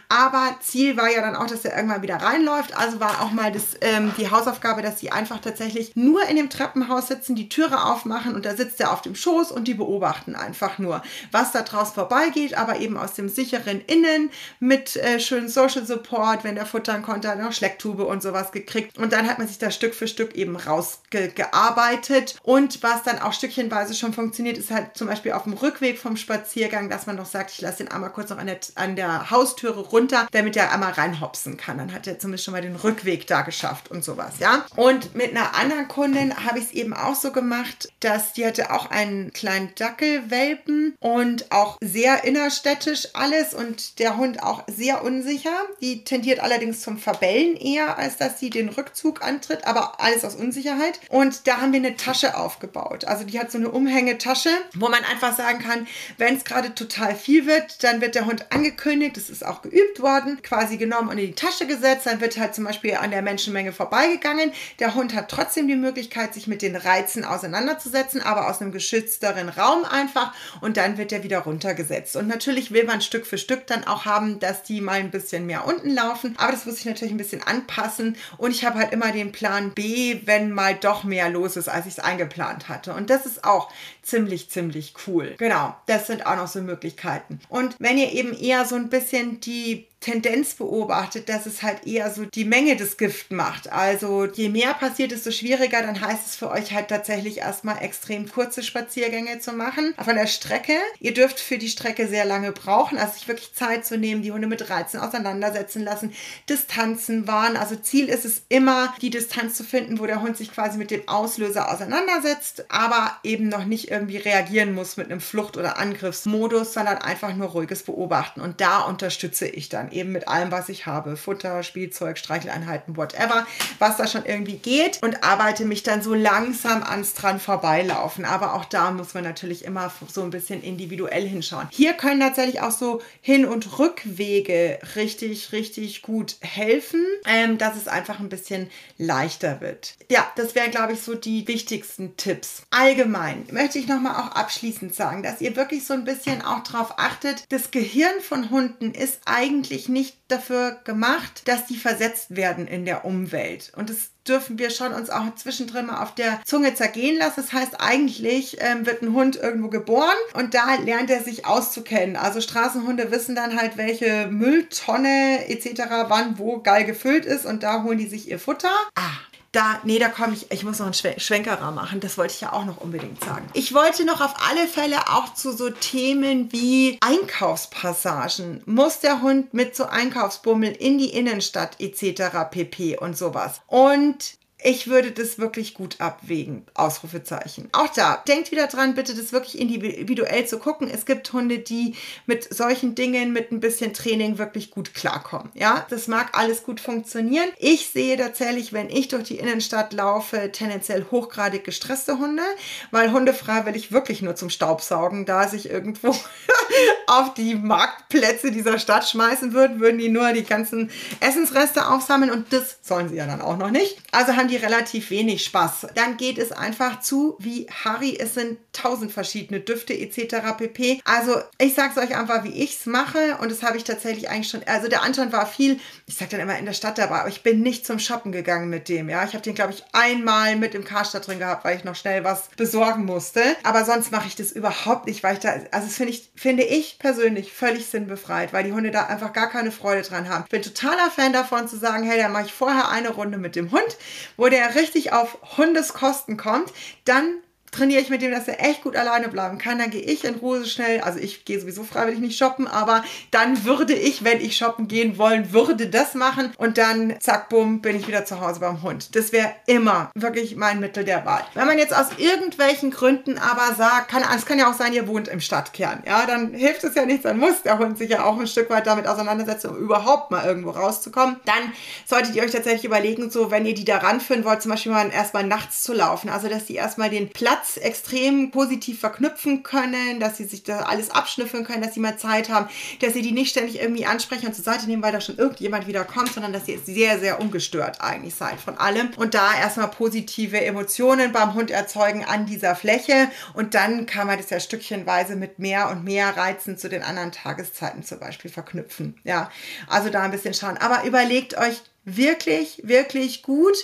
Aber 0.09 0.57
Ziel 0.61 0.96
war 0.96 1.11
ja 1.11 1.20
dann 1.20 1.35
auch, 1.35 1.46
dass 1.46 1.64
er 1.64 1.77
irgendwann 1.77 2.03
wieder 2.03 2.16
reinläuft. 2.16 2.77
Also 2.77 3.00
war 3.00 3.22
auch 3.22 3.33
mal 3.33 3.50
das, 3.50 3.77
ähm, 3.81 4.12
die 4.16 4.31
Hausaufgabe, 4.31 4.83
dass 4.83 5.00
sie 5.00 5.11
einfach 5.11 5.40
tatsächlich 5.40 5.94
nur 5.95 6.27
in 6.27 6.37
dem 6.37 6.51
Treppenhaus 6.51 7.09
sitzen, 7.09 7.35
die 7.35 7.49
Türe 7.49 7.85
aufmachen 7.85 8.35
und 8.35 8.45
da 8.45 8.57
sitzt 8.57 8.81
er 8.81 8.93
auf 8.93 9.03
dem 9.03 9.15
Schoß 9.15 9.53
und 9.53 9.69
die 9.69 9.75
beobachten 9.75 10.35
einfach 10.35 10.79
nur, 10.79 11.03
was 11.31 11.53
da 11.53 11.63
draußen 11.63 11.95
vorbeigeht, 11.95 12.57
aber 12.57 12.79
eben 12.81 12.97
aus 12.97 13.15
dem 13.15 13.29
sicheren 13.29 13.81
Innen 13.87 14.31
mit 14.61 14.97
äh, 14.97 15.21
schönen 15.21 15.49
Social 15.49 15.87
Support, 15.87 16.45
wenn 16.45 16.55
der 16.55 16.67
futtern 16.67 17.03
konnte, 17.03 17.29
hat 17.29 17.39
er 17.39 17.45
noch 17.45 17.53
Schlecktube 17.53 18.05
und 18.05 18.23
sowas 18.23 18.53
gekriegt 18.53 18.99
und 18.99 19.13
dann 19.13 19.29
hat 19.29 19.39
man 19.39 19.49
sich 19.49 19.59
da 19.59 19.71
Stück 19.71 19.95
für 19.95 20.09
Stück 20.09 20.35
eben 20.35 20.57
rausgearbeitet 20.57 22.37
und 22.43 22.83
was 22.83 23.03
dann 23.03 23.21
auch 23.21 23.33
stückchenweise 23.33 23.95
schon 23.95 24.13
funktioniert, 24.13 24.59
ist 24.59 24.71
halt 24.71 24.97
zum 24.97 25.07
Beispiel 25.07 25.33
auf 25.33 25.45
dem 25.45 25.55
Rückweg 25.55 25.99
vom 25.99 26.17
Spaziergang, 26.17 26.91
dass 26.91 27.07
man 27.07 27.17
noch 27.17 27.27
sagt, 27.27 27.51
ich 27.53 27.61
lasse 27.61 27.79
den 27.79 27.89
einmal 27.89 28.11
kurz 28.11 28.31
noch 28.31 28.39
an 28.39 28.47
der, 28.47 28.59
an 28.75 28.97
der 28.97 29.31
Haustüre 29.31 29.81
runter, 29.81 30.27
damit 30.33 30.57
er 30.57 30.73
einmal 30.73 30.93
reinhopsen 30.93 31.57
kann. 31.57 31.79
Dann 31.79 31.93
hat 31.93 32.07
er 32.07 32.19
zumindest 32.19 32.45
schon 32.45 32.53
mal 32.53 32.63
den 32.63 32.77
Rückweg 32.77 33.27
da 33.27 33.43
geschafft 33.43 33.91
und 33.91 34.05
sowas, 34.05 34.35
ja. 34.39 34.65
Und 34.77 35.15
mit 35.15 35.31
einer 35.31 35.55
anderen 35.55 35.84
Kundin 35.85 36.44
habe 36.44 36.59
ich 36.59 36.66
es 36.66 36.73
eben 36.73 36.94
auch 36.94 37.14
so 37.14 37.33
gemacht, 37.33 37.92
dass 38.01 38.33
die 38.33 38.47
hatte 38.47 38.70
auch 38.70 38.90
einen 38.90 39.33
kleinen 39.33 39.70
Dackelwelpen 39.77 40.97
und 41.01 41.51
auch 41.51 41.79
sehr 41.81 42.25
innerstädtisch 42.25 43.09
alles 43.14 43.55
und 43.55 43.99
der 43.99 44.16
Hund 44.16 44.42
auch 44.42 44.64
sehr 44.66 45.05
unsicher. 45.05 45.55
Die 45.81 46.05
tendiert 46.05 46.40
allerdings 46.40 46.81
zum 46.81 46.99
Verbellen 46.99 47.57
eher, 47.57 47.99
als 47.99 48.16
dass 48.16 48.40
sie 48.40 48.51
den 48.51 48.68
Rückzug 48.68 49.23
antritt, 49.23 49.66
aber 49.66 50.01
alles 50.01 50.25
aus 50.25 50.35
Unsicherheit. 50.35 51.01
Und 51.09 51.47
da 51.47 51.61
haben 51.61 51.73
wir 51.73 51.81
eine 51.81 51.97
Tasche 51.97 52.37
aufgebaut. 52.37 53.05
Also 53.05 53.25
die 53.25 53.38
hat 53.38 53.51
so 53.51 53.59
eine 53.59 53.70
Umhängetasche, 53.70 54.51
wo 54.75 54.88
man 54.88 55.05
einfach 55.05 55.37
sagen 55.37 55.59
kann, 55.61 55.87
wenn 56.18 56.37
es 56.37 56.44
gerade 56.44 56.75
total 56.75 57.14
viel 57.14 57.47
wird, 57.47 57.83
dann 57.85 58.01
wird 58.01 58.14
der 58.14 58.27
Hund 58.27 58.47
angekündigt, 58.51 59.16
das 59.16 59.31
ist 59.31 59.44
auch 59.44 59.62
geübt 59.62 60.01
worden, 60.01 60.40
quasi 60.42 60.77
genommen 60.77 61.09
und 61.09 61.18
in 61.18 61.29
die 61.29 61.35
Tasche 61.35 61.66
gesetzt, 61.66 62.07
dann 62.07 62.20
wird 62.20 62.38
halt 62.38 62.55
zum 62.55 62.64
Beispiel 62.64 62.94
an 62.94 63.11
der 63.11 63.23
Menschenmenge 63.23 63.73
vorbeigegangen. 63.73 64.53
Der 64.79 64.94
Hund 64.94 65.14
hat 65.14 65.31
trotzdem 65.31 65.68
die 65.68 65.74
die 65.75 65.81
Möglichkeit, 65.81 66.35
sich 66.35 66.47
mit 66.47 66.63
den 66.63 66.77
Reizen 66.77 67.25
auseinanderzusetzen, 67.25 68.23
aber 68.23 68.49
aus 68.49 68.61
einem 68.61 68.73
geschützteren 68.73 69.49
Raum 69.49 69.85
einfach 69.85 70.33
und 70.61 70.77
dann 70.77 70.99
wird 70.99 71.13
er 71.13 71.23
wieder 71.23 71.41
runtergesetzt. 71.41 72.17
Und 72.17 72.29
natürlich 72.29 72.71
will 72.71 72.85
man 72.85 73.01
Stück 73.01 73.27
für 73.27 73.39
Stück 73.39 73.67
dann 73.67 73.85
auch 73.85 74.05
haben, 74.05 74.39
dass 74.41 74.63
die 74.63 74.81
mal 74.81 75.01
ein 75.01 75.11
bisschen 75.11 75.47
mehr 75.47 75.67
unten 75.67 75.91
laufen, 75.91 76.35
aber 76.39 76.53
das 76.53 76.67
muss 76.67 76.79
ich 76.79 76.87
natürlich 76.87 77.13
ein 77.13 77.19
bisschen 77.19 77.43
anpassen 77.43 78.17
und 78.39 78.53
ich 78.53 78.65
habe 78.65 78.79
halt 78.79 78.93
immer 78.93 79.13
den 79.13 79.33
Plan 79.33 79.73
B, 79.73 80.21
wenn 80.25 80.51
mal 80.51 80.75
doch 80.75 81.05
mehr 81.05 81.29
los 81.29 81.57
ist, 81.57 81.69
als 81.69 81.87
ich 81.87 81.95
es 81.95 81.99
eingeplant 81.99 82.69
hatte. 82.69 82.95
Und 82.95 83.11
das 83.11 83.27
ist 83.27 83.45
auch 83.45 83.71
ziemlich, 84.03 84.51
ziemlich 84.51 84.95
cool. 85.07 85.35
Genau, 85.39 85.75
das 85.87 86.07
sind 86.07 86.27
auch 86.27 86.37
noch 86.37 86.49
so 86.49 86.61
Möglichkeiten. 86.63 87.41
Und 87.49 87.77
wenn 87.79 87.99
ihr 87.99 88.13
eben 88.13 88.33
eher 88.33 88.65
so 88.65 88.77
ein 88.77 88.89
bisschen 88.89 89.41
die 89.41 89.89
Tendenz 90.05 90.53
beobachtet, 90.53 91.31
dass 91.31 91.47
es 91.47 91.62
halt 91.62 91.87
eher 91.87 92.11
so 92.12 92.27
die 92.27 92.45
Menge 92.45 92.77
des 92.77 92.99
Gift 92.99 93.33
macht. 93.33 93.73
Also 93.73 94.27
je 94.27 94.51
mehr 94.51 94.75
passiert, 94.75 95.12
desto 95.12 95.31
schwieriger 95.31 95.81
dann 95.81 95.99
heißt 95.99 96.27
es 96.27 96.37
für 96.37 96.51
euch 96.51 96.75
halt 96.75 96.88
tatsächlich 96.88 97.38
erstmal 97.38 97.83
extrem 97.83 98.29
kurze 98.29 98.62
Spaziergänge 98.62 99.38
zu 99.38 99.53
machen. 99.53 99.95
Von 100.05 100.17
der 100.17 100.27
Strecke. 100.27 100.75
Ihr 101.01 101.14
dürft 101.14 101.40
für 101.40 101.57
die 101.57 101.71
Strecke 101.71 102.07
sehr 102.07 102.27
lange 102.27 102.53
brauchen, 102.53 102.99
also 102.99 103.14
sich 103.14 103.29
wirklich 103.29 103.55
Zeit 103.55 103.87
zu 103.87 103.97
nehmen, 103.97 104.21
die 104.21 104.31
Hunde 104.31 104.47
mit 104.47 104.69
Reizen 104.69 105.01
auseinandersetzen 105.01 105.83
lassen, 105.83 106.12
Distanzen 106.51 107.27
wahren. 107.27 107.57
Also 107.57 107.75
Ziel 107.77 108.11
ist 108.11 108.27
es 108.27 108.43
immer, 108.51 108.93
die 109.01 109.09
Distanz 109.09 109.55
zu 109.55 109.64
finden, 109.64 109.99
wo 110.01 110.05
der 110.05 110.21
Hund 110.21 110.37
sich 110.37 110.53
quasi 110.53 110.77
mit 110.77 110.90
dem 110.90 111.09
Auslöser 111.09 111.73
auseinandersetzt, 111.73 112.67
aber 112.69 113.17
eben 113.23 113.49
noch 113.49 113.64
nicht 113.64 113.90
irgendwie 113.90 114.19
reagieren 114.19 114.75
muss 114.75 114.99
mit 114.99 115.11
einem 115.11 115.23
Flucht- 115.23 115.57
oder 115.57 115.79
Angriffsmodus, 115.79 116.75
sondern 116.75 116.99
einfach 116.99 117.35
nur 117.35 117.49
ruhiges 117.49 117.85
Beobachten. 117.85 118.43
Und 118.43 118.61
da 118.61 118.81
unterstütze 118.81 119.47
ich 119.47 119.71
dann 119.71 119.94
eben 119.95 120.13
mit 120.13 120.29
allem, 120.29 120.51
was 120.51 120.69
ich 120.69 120.87
habe. 120.87 121.17
Futter, 121.17 121.63
Spielzeug, 121.63 122.19
Streicheleinheiten, 122.19 122.97
whatever, 122.97 123.47
was 123.79 123.97
da 123.97 124.07
schon 124.07 124.25
irgendwie 124.25 124.57
geht 124.57 125.03
und 125.03 125.25
arbeite 125.25 125.65
mich 125.65 125.83
dann 125.83 126.03
so 126.03 126.15
langsam 126.15 126.83
ans 126.83 127.15
dran 127.15 127.41
vorbeilaufen. 127.41 128.25
Aber 128.25 128.55
auch 128.55 128.65
da 128.65 128.91
muss 128.91 129.15
man 129.15 129.25
natürlich 129.25 129.65
immer 129.65 129.93
so 130.09 130.23
ein 130.23 130.31
bisschen 130.31 130.63
individuell 130.63 131.27
hinschauen. 131.27 131.69
Hier 131.71 131.95
können 131.95 132.21
tatsächlich 132.21 132.61
auch 132.61 132.71
so 132.71 133.01
Hin- 133.21 133.47
und 133.47 133.79
Rückwege 133.79 134.79
richtig, 134.97 135.53
richtig 135.53 136.03
gut 136.03 136.37
helfen, 136.41 137.05
ähm, 137.27 137.59
dass 137.59 137.77
es 137.77 137.89
einfach 137.89 138.21
ein 138.21 138.29
bisschen 138.29 138.71
leichter 138.99 139.61
wird. 139.61 139.95
Ja, 140.11 140.27
das 140.37 140.55
wären, 140.55 140.71
glaube 140.71 140.93
ich, 140.93 141.01
so 141.01 141.15
die 141.15 141.47
wichtigsten 141.49 142.17
Tipps. 142.17 142.63
Allgemein 142.71 143.47
möchte 143.51 143.79
ich 143.79 143.89
nochmal 143.89 144.15
auch 144.15 144.33
abschließend 144.33 144.95
sagen, 144.95 145.23
dass 145.23 145.41
ihr 145.41 145.57
wirklich 145.57 145.87
so 145.87 145.95
ein 145.95 146.05
bisschen 146.05 146.43
auch 146.43 146.63
darauf 146.63 146.99
achtet, 146.99 147.45
das 147.51 147.71
Gehirn 147.71 148.21
von 148.21 148.51
Hunden 148.51 148.93
ist 148.93 149.21
eigentlich 149.27 149.74
nicht 149.89 150.17
dafür 150.29 150.81
gemacht, 150.85 151.43
dass 151.47 151.67
die 151.67 151.77
versetzt 151.77 152.37
werden 152.37 152.67
in 152.67 152.85
der 152.85 153.05
Umwelt. 153.05 153.73
Und 153.77 153.91
das 153.91 154.11
dürfen 154.27 154.59
wir 154.59 154.71
schon 154.71 154.93
uns 154.93 155.11
auch 155.11 155.35
zwischendrin 155.35 155.87
mal 155.87 156.03
auf 156.03 156.15
der 156.15 156.41
Zunge 156.45 156.75
zergehen 156.75 157.19
lassen. 157.19 157.43
Das 157.43 157.53
heißt, 157.53 157.81
eigentlich 157.81 158.57
ähm, 158.61 158.87
wird 158.87 159.03
ein 159.03 159.13
Hund 159.13 159.37
irgendwo 159.37 159.69
geboren 159.69 160.17
und 160.35 160.55
da 160.55 160.77
lernt 160.77 161.11
er 161.11 161.23
sich 161.23 161.47
auszukennen. 161.47 162.17
Also 162.17 162.41
Straßenhunde 162.41 163.11
wissen 163.11 163.35
dann 163.35 163.61
halt, 163.61 163.77
welche 163.77 164.29
Mülltonne 164.29 165.49
etc. 165.49 165.83
wann 166.09 166.39
wo 166.39 166.61
geil 166.61 166.85
gefüllt 166.85 167.27
ist 167.27 167.45
und 167.45 167.63
da 167.63 167.83
holen 167.83 167.99
die 167.99 168.09
sich 168.09 168.29
ihr 168.29 168.39
Futter. 168.39 168.73
Ah, 168.95 169.19
da, 169.55 169.81
nee, 169.85 169.99
da 169.99 170.09
komme 170.09 170.35
ich, 170.35 170.51
ich 170.51 170.64
muss 170.64 170.79
noch 170.79 170.87
einen 170.87 171.21
Schwenkerer 171.21 171.71
machen, 171.71 172.01
das 172.01 172.19
wollte 172.19 172.35
ich 172.35 172.40
ja 172.40 172.53
auch 172.53 172.64
noch 172.64 172.79
unbedingt 172.79 173.23
sagen. 173.23 173.47
Ich 173.53 173.73
wollte 173.73 174.05
noch 174.05 174.21
auf 174.21 174.35
alle 174.49 174.67
Fälle 174.67 174.99
auch 175.09 175.35
zu 175.35 175.53
so 175.53 175.71
Themen 175.71 176.53
wie 176.53 176.99
Einkaufspassagen. 177.01 178.62
Muss 178.67 179.01
der 179.01 179.23
Hund 179.23 179.55
mit 179.55 179.77
so 179.77 179.85
Einkaufsbummel 179.85 180.73
in 180.73 180.99
die 180.99 181.11
Innenstadt 181.11 181.81
etc. 181.81 182.51
pp. 182.51 182.99
und 182.99 183.17
sowas. 183.17 183.61
Und 183.67 184.37
ich 184.64 184.88
würde 184.88 185.12
das 185.12 185.38
wirklich 185.38 185.74
gut 185.74 186.00
abwägen. 186.00 186.64
Ausrufezeichen. 186.72 187.68
Auch 187.72 187.88
da, 187.88 188.22
denkt 188.27 188.50
wieder 188.50 188.66
dran, 188.66 188.94
bitte 188.94 189.14
das 189.14 189.31
wirklich 189.31 189.61
individuell 189.61 190.46
zu 190.46 190.59
gucken. 190.59 190.88
Es 190.90 191.05
gibt 191.05 191.31
Hunde, 191.35 191.59
die 191.59 191.94
mit 192.24 192.53
solchen 192.53 192.94
Dingen, 192.94 193.35
mit 193.35 193.53
ein 193.53 193.61
bisschen 193.61 193.92
Training 193.92 194.38
wirklich 194.38 194.70
gut 194.70 194.94
klarkommen. 194.94 195.50
Ja, 195.53 195.85
das 195.90 196.09
mag 196.09 196.31
alles 196.33 196.62
gut 196.62 196.81
funktionieren. 196.81 197.50
Ich 197.59 197.90
sehe 197.90 198.16
tatsächlich, 198.16 198.72
wenn 198.72 198.88
ich 198.88 199.09
durch 199.09 199.24
die 199.24 199.37
Innenstadt 199.37 199.92
laufe, 199.92 200.50
tendenziell 200.50 201.05
hochgradig 201.11 201.64
gestresste 201.64 202.18
Hunde, 202.18 202.42
weil 202.90 203.12
Hunde 203.12 203.35
freiwillig 203.35 203.92
wirklich 203.92 204.22
nur 204.22 204.35
zum 204.35 204.48
Staubsaugen 204.48 205.27
da 205.27 205.46
sich 205.46 205.68
irgendwo 205.68 206.16
auf 207.07 207.35
die 207.35 207.55
Marktplätze 207.55 208.50
dieser 208.50 208.79
Stadt 208.79 209.07
schmeißen 209.07 209.53
würden, 209.53 209.81
würden 209.81 209.98
die 209.98 210.09
nur 210.09 210.33
die 210.33 210.44
ganzen 210.44 210.90
Essensreste 211.20 211.87
aufsammeln 211.87 212.31
und 212.31 212.50
das 212.55 212.79
sollen 212.81 213.11
sie 213.11 213.16
ja 213.16 213.27
dann 213.27 213.42
auch 213.42 213.59
noch 213.59 213.70
nicht. 213.70 213.98
Also 214.11 214.37
haben 214.37 214.48
die 214.48 214.54
die 214.55 214.64
relativ 214.64 215.11
wenig 215.11 215.45
Spaß. 215.45 215.88
Dann 215.95 216.17
geht 216.17 216.38
es 216.38 216.53
einfach 216.53 217.01
zu 217.01 217.37
wie 217.40 217.67
Harry. 217.85 218.17
Es 218.19 218.35
sind 218.35 218.59
tausend 218.73 219.12
verschiedene 219.12 219.61
Düfte 219.61 219.95
etc. 219.95 220.57
pp. 220.57 221.01
Also 221.05 221.37
ich 221.59 221.75
sage 221.75 221.93
es 221.97 222.03
euch 222.03 222.17
einfach, 222.17 222.45
wie 222.45 222.62
ich 222.62 222.77
es 222.79 222.87
mache 222.87 223.38
und 223.40 223.51
das 223.51 223.62
habe 223.62 223.77
ich 223.77 223.85
tatsächlich 223.85 224.29
eigentlich 224.31 224.49
schon. 224.49 224.62
Also 224.67 224.88
der 224.88 225.03
Anton 225.03 225.33
war 225.33 225.47
viel, 225.47 225.81
ich 226.07 226.17
sage 226.17 226.33
dann 226.33 226.40
immer 226.40 226.59
in 226.59 226.67
der 226.67 226.73
Stadt 226.73 226.99
dabei, 226.99 227.21
aber 227.21 227.29
ich 227.29 227.43
bin 227.43 227.62
nicht 227.62 227.87
zum 227.87 227.99
Shoppen 227.99 228.33
gegangen 228.33 228.69
mit 228.69 228.88
dem. 228.88 229.09
Ja, 229.09 229.25
ich 229.25 229.33
habe 229.33 229.43
den 229.43 229.55
glaube 229.55 229.73
ich 229.73 229.85
einmal 229.93 230.57
mit 230.57 230.75
im 230.75 230.85
Karstadt 230.85 231.27
drin 231.27 231.38
gehabt, 231.38 231.64
weil 231.64 231.77
ich 231.77 231.85
noch 231.85 231.97
schnell 231.97 232.25
was 232.25 232.49
besorgen 232.57 233.05
musste. 233.05 233.43
Aber 233.62 233.85
sonst 233.85 234.12
mache 234.12 234.29
ich 234.29 234.37
das 234.37 234.53
überhaupt 234.53 235.07
nicht, 235.07 235.23
weil 235.23 235.35
ich 235.35 235.40
da, 235.40 235.51
also 235.71 235.87
das 235.87 235.97
finde 235.97 236.12
ich, 236.12 236.31
finde 236.37 236.62
ich 236.62 236.99
persönlich 236.99 237.53
völlig 237.53 237.87
sinnbefreit, 237.87 238.53
weil 238.53 238.64
die 238.64 238.73
Hunde 238.73 238.90
da 238.90 239.07
einfach 239.07 239.33
gar 239.33 239.51
keine 239.51 239.73
Freude 239.73 240.03
dran 240.03 240.29
haben. 240.29 240.45
Ich 240.45 240.51
bin 240.51 240.62
totaler 240.62 241.11
Fan 241.11 241.33
davon 241.33 241.69
zu 241.69 241.77
sagen, 241.77 242.05
hey, 242.05 242.19
dann 242.19 242.33
mache 242.33 242.47
ich 242.47 242.53
vorher 242.53 242.88
eine 242.90 243.11
Runde 243.11 243.38
mit 243.38 243.57
dem 243.57 243.71
Hund, 243.71 243.97
wo 244.37 244.44
wo 244.45 244.51
der 244.51 244.75
richtig 244.75 245.15
auf 245.15 245.39
Hundeskosten 245.57 246.37
kommt, 246.37 246.71
dann 247.07 247.39
trainiere 247.75 248.01
ich 248.01 248.11
mit 248.11 248.23
dem, 248.23 248.31
dass 248.31 248.49
er 248.49 248.65
echt 248.65 248.83
gut 248.83 248.97
alleine 248.97 249.29
bleiben 249.29 249.59
kann. 249.59 249.79
Dann 249.79 249.91
gehe 249.91 250.03
ich 250.03 250.25
in 250.25 250.37
Ruhe 250.37 250.65
schnell. 250.65 251.01
Also 251.01 251.19
ich 251.19 251.45
gehe 251.45 251.61
sowieso 251.61 251.83
freiwillig 251.85 252.21
nicht 252.21 252.39
shoppen, 252.39 252.67
aber 252.67 253.05
dann 253.31 253.65
würde 253.65 253.95
ich, 253.95 254.25
wenn 254.25 254.41
ich 254.41 254.57
shoppen 254.57 254.89
gehen 254.89 255.19
wollen 255.19 255.53
würde, 255.53 255.89
das 255.89 256.15
machen 256.15 256.53
und 256.57 256.79
dann 256.79 257.15
zack, 257.21 257.49
bumm, 257.49 257.81
bin 257.81 257.97
ich 257.97 258.07
wieder 258.07 258.25
zu 258.25 258.41
Hause 258.41 258.61
beim 258.61 258.83
Hund. 258.83 259.15
Das 259.17 259.33
wäre 259.33 259.53
immer 259.67 260.11
wirklich 260.15 260.57
mein 260.57 260.81
Mittel 260.81 261.05
der 261.05 261.25
Wahl. 261.27 261.45
Wenn 261.55 261.67
man 261.67 261.79
jetzt 261.79 261.95
aus 261.95 262.07
irgendwelchen 262.17 262.91
Gründen 262.91 263.39
aber 263.39 263.75
sagt, 263.75 264.09
kann, 264.09 264.23
es 264.37 264.47
kann 264.47 264.59
ja 264.59 264.71
auch 264.71 264.75
sein, 264.75 264.93
ihr 264.93 265.09
wohnt 265.09 265.29
im 265.29 265.41
Stadtkern, 265.41 266.03
ja, 266.07 266.27
dann 266.27 266.55
hilft 266.55 266.85
es 266.85 266.95
ja 266.95 267.05
nichts, 267.05 267.25
dann 267.25 267.39
muss 267.39 267.63
der 267.63 267.79
Hund 267.79 267.99
sich 267.99 268.11
ja 268.11 268.25
auch 268.25 268.39
ein 268.39 268.47
Stück 268.47 268.71
weit 268.71 268.87
damit 268.87 269.07
auseinandersetzen, 269.07 269.71
um 269.71 269.77
überhaupt 269.77 270.31
mal 270.31 270.45
irgendwo 270.45 270.71
rauszukommen. 270.71 271.41
Dann 271.45 271.73
solltet 272.07 272.35
ihr 272.35 272.43
euch 272.43 272.53
tatsächlich 272.53 272.85
überlegen, 272.85 273.31
so 273.31 273.51
wenn 273.51 273.67
ihr 273.67 273.75
die 273.75 273.85
da 273.85 273.99
ranführen 273.99 274.45
wollt, 274.45 274.63
zum 274.63 274.71
Beispiel 274.71 274.93
mal 274.93 275.11
erstmal 275.11 275.45
nachts 275.45 275.83
zu 275.83 275.93
laufen, 275.93 276.29
also 276.31 276.49
dass 276.49 276.67
die 276.67 276.75
erstmal 276.75 277.11
den 277.11 277.31
Platz 277.31 277.63
Platz 277.64 277.77
extrem 277.79 278.50
positiv 278.50 279.00
verknüpfen 279.00 279.62
können, 279.62 280.20
dass 280.20 280.37
sie 280.37 280.44
sich 280.44 280.62
da 280.62 280.81
alles 280.81 281.11
abschnüffeln 281.11 281.64
können, 281.64 281.83
dass 281.83 281.94
sie 281.94 282.00
mal 282.00 282.16
Zeit 282.16 282.48
haben, 282.48 282.68
dass 283.00 283.14
sie 283.14 283.22
die 283.22 283.33
nicht 283.33 283.50
ständig 283.50 283.81
irgendwie 283.81 284.07
ansprechen 284.07 284.46
und 284.46 284.55
zur 284.55 284.64
Seite 284.64 284.87
nehmen, 284.87 285.03
weil 285.03 285.12
da 285.12 285.20
schon 285.20 285.38
irgendjemand 285.38 285.87
wieder 285.87 286.05
kommt, 286.05 286.33
sondern 286.33 286.53
dass 286.53 286.68
ihr 286.68 286.79
sehr, 286.79 287.18
sehr 287.18 287.40
ungestört 287.40 288.00
eigentlich 288.00 288.35
seid 288.35 288.61
von 288.61 288.77
allem 288.79 289.11
und 289.16 289.35
da 289.35 289.55
erstmal 289.59 289.88
positive 289.88 290.61
Emotionen 290.64 291.33
beim 291.33 291.55
Hund 291.55 291.70
erzeugen 291.70 292.24
an 292.24 292.46
dieser 292.46 292.77
Fläche 292.77 293.31
und 293.55 293.74
dann 293.74 294.07
kann 294.07 294.27
man 294.27 294.38
das 294.38 294.50
ja 294.50 294.61
stückchenweise 294.61 295.37
mit 295.37 295.59
mehr 295.59 295.90
und 295.90 296.05
mehr 296.05 296.37
Reizen 296.37 296.77
zu 296.77 296.88
den 296.88 297.03
anderen 297.03 297.33
Tageszeiten 297.33 298.03
zum 298.03 298.20
Beispiel 298.20 298.50
verknüpfen. 298.50 299.18
Ja, 299.24 299.50
also 299.88 300.11
da 300.11 300.22
ein 300.22 300.31
bisschen 300.31 300.55
schauen. 300.55 300.77
Aber 300.77 301.05
überlegt 301.05 301.57
euch 301.57 301.81
wirklich, 302.05 302.83
wirklich 302.85 303.42
gut, 303.42 303.77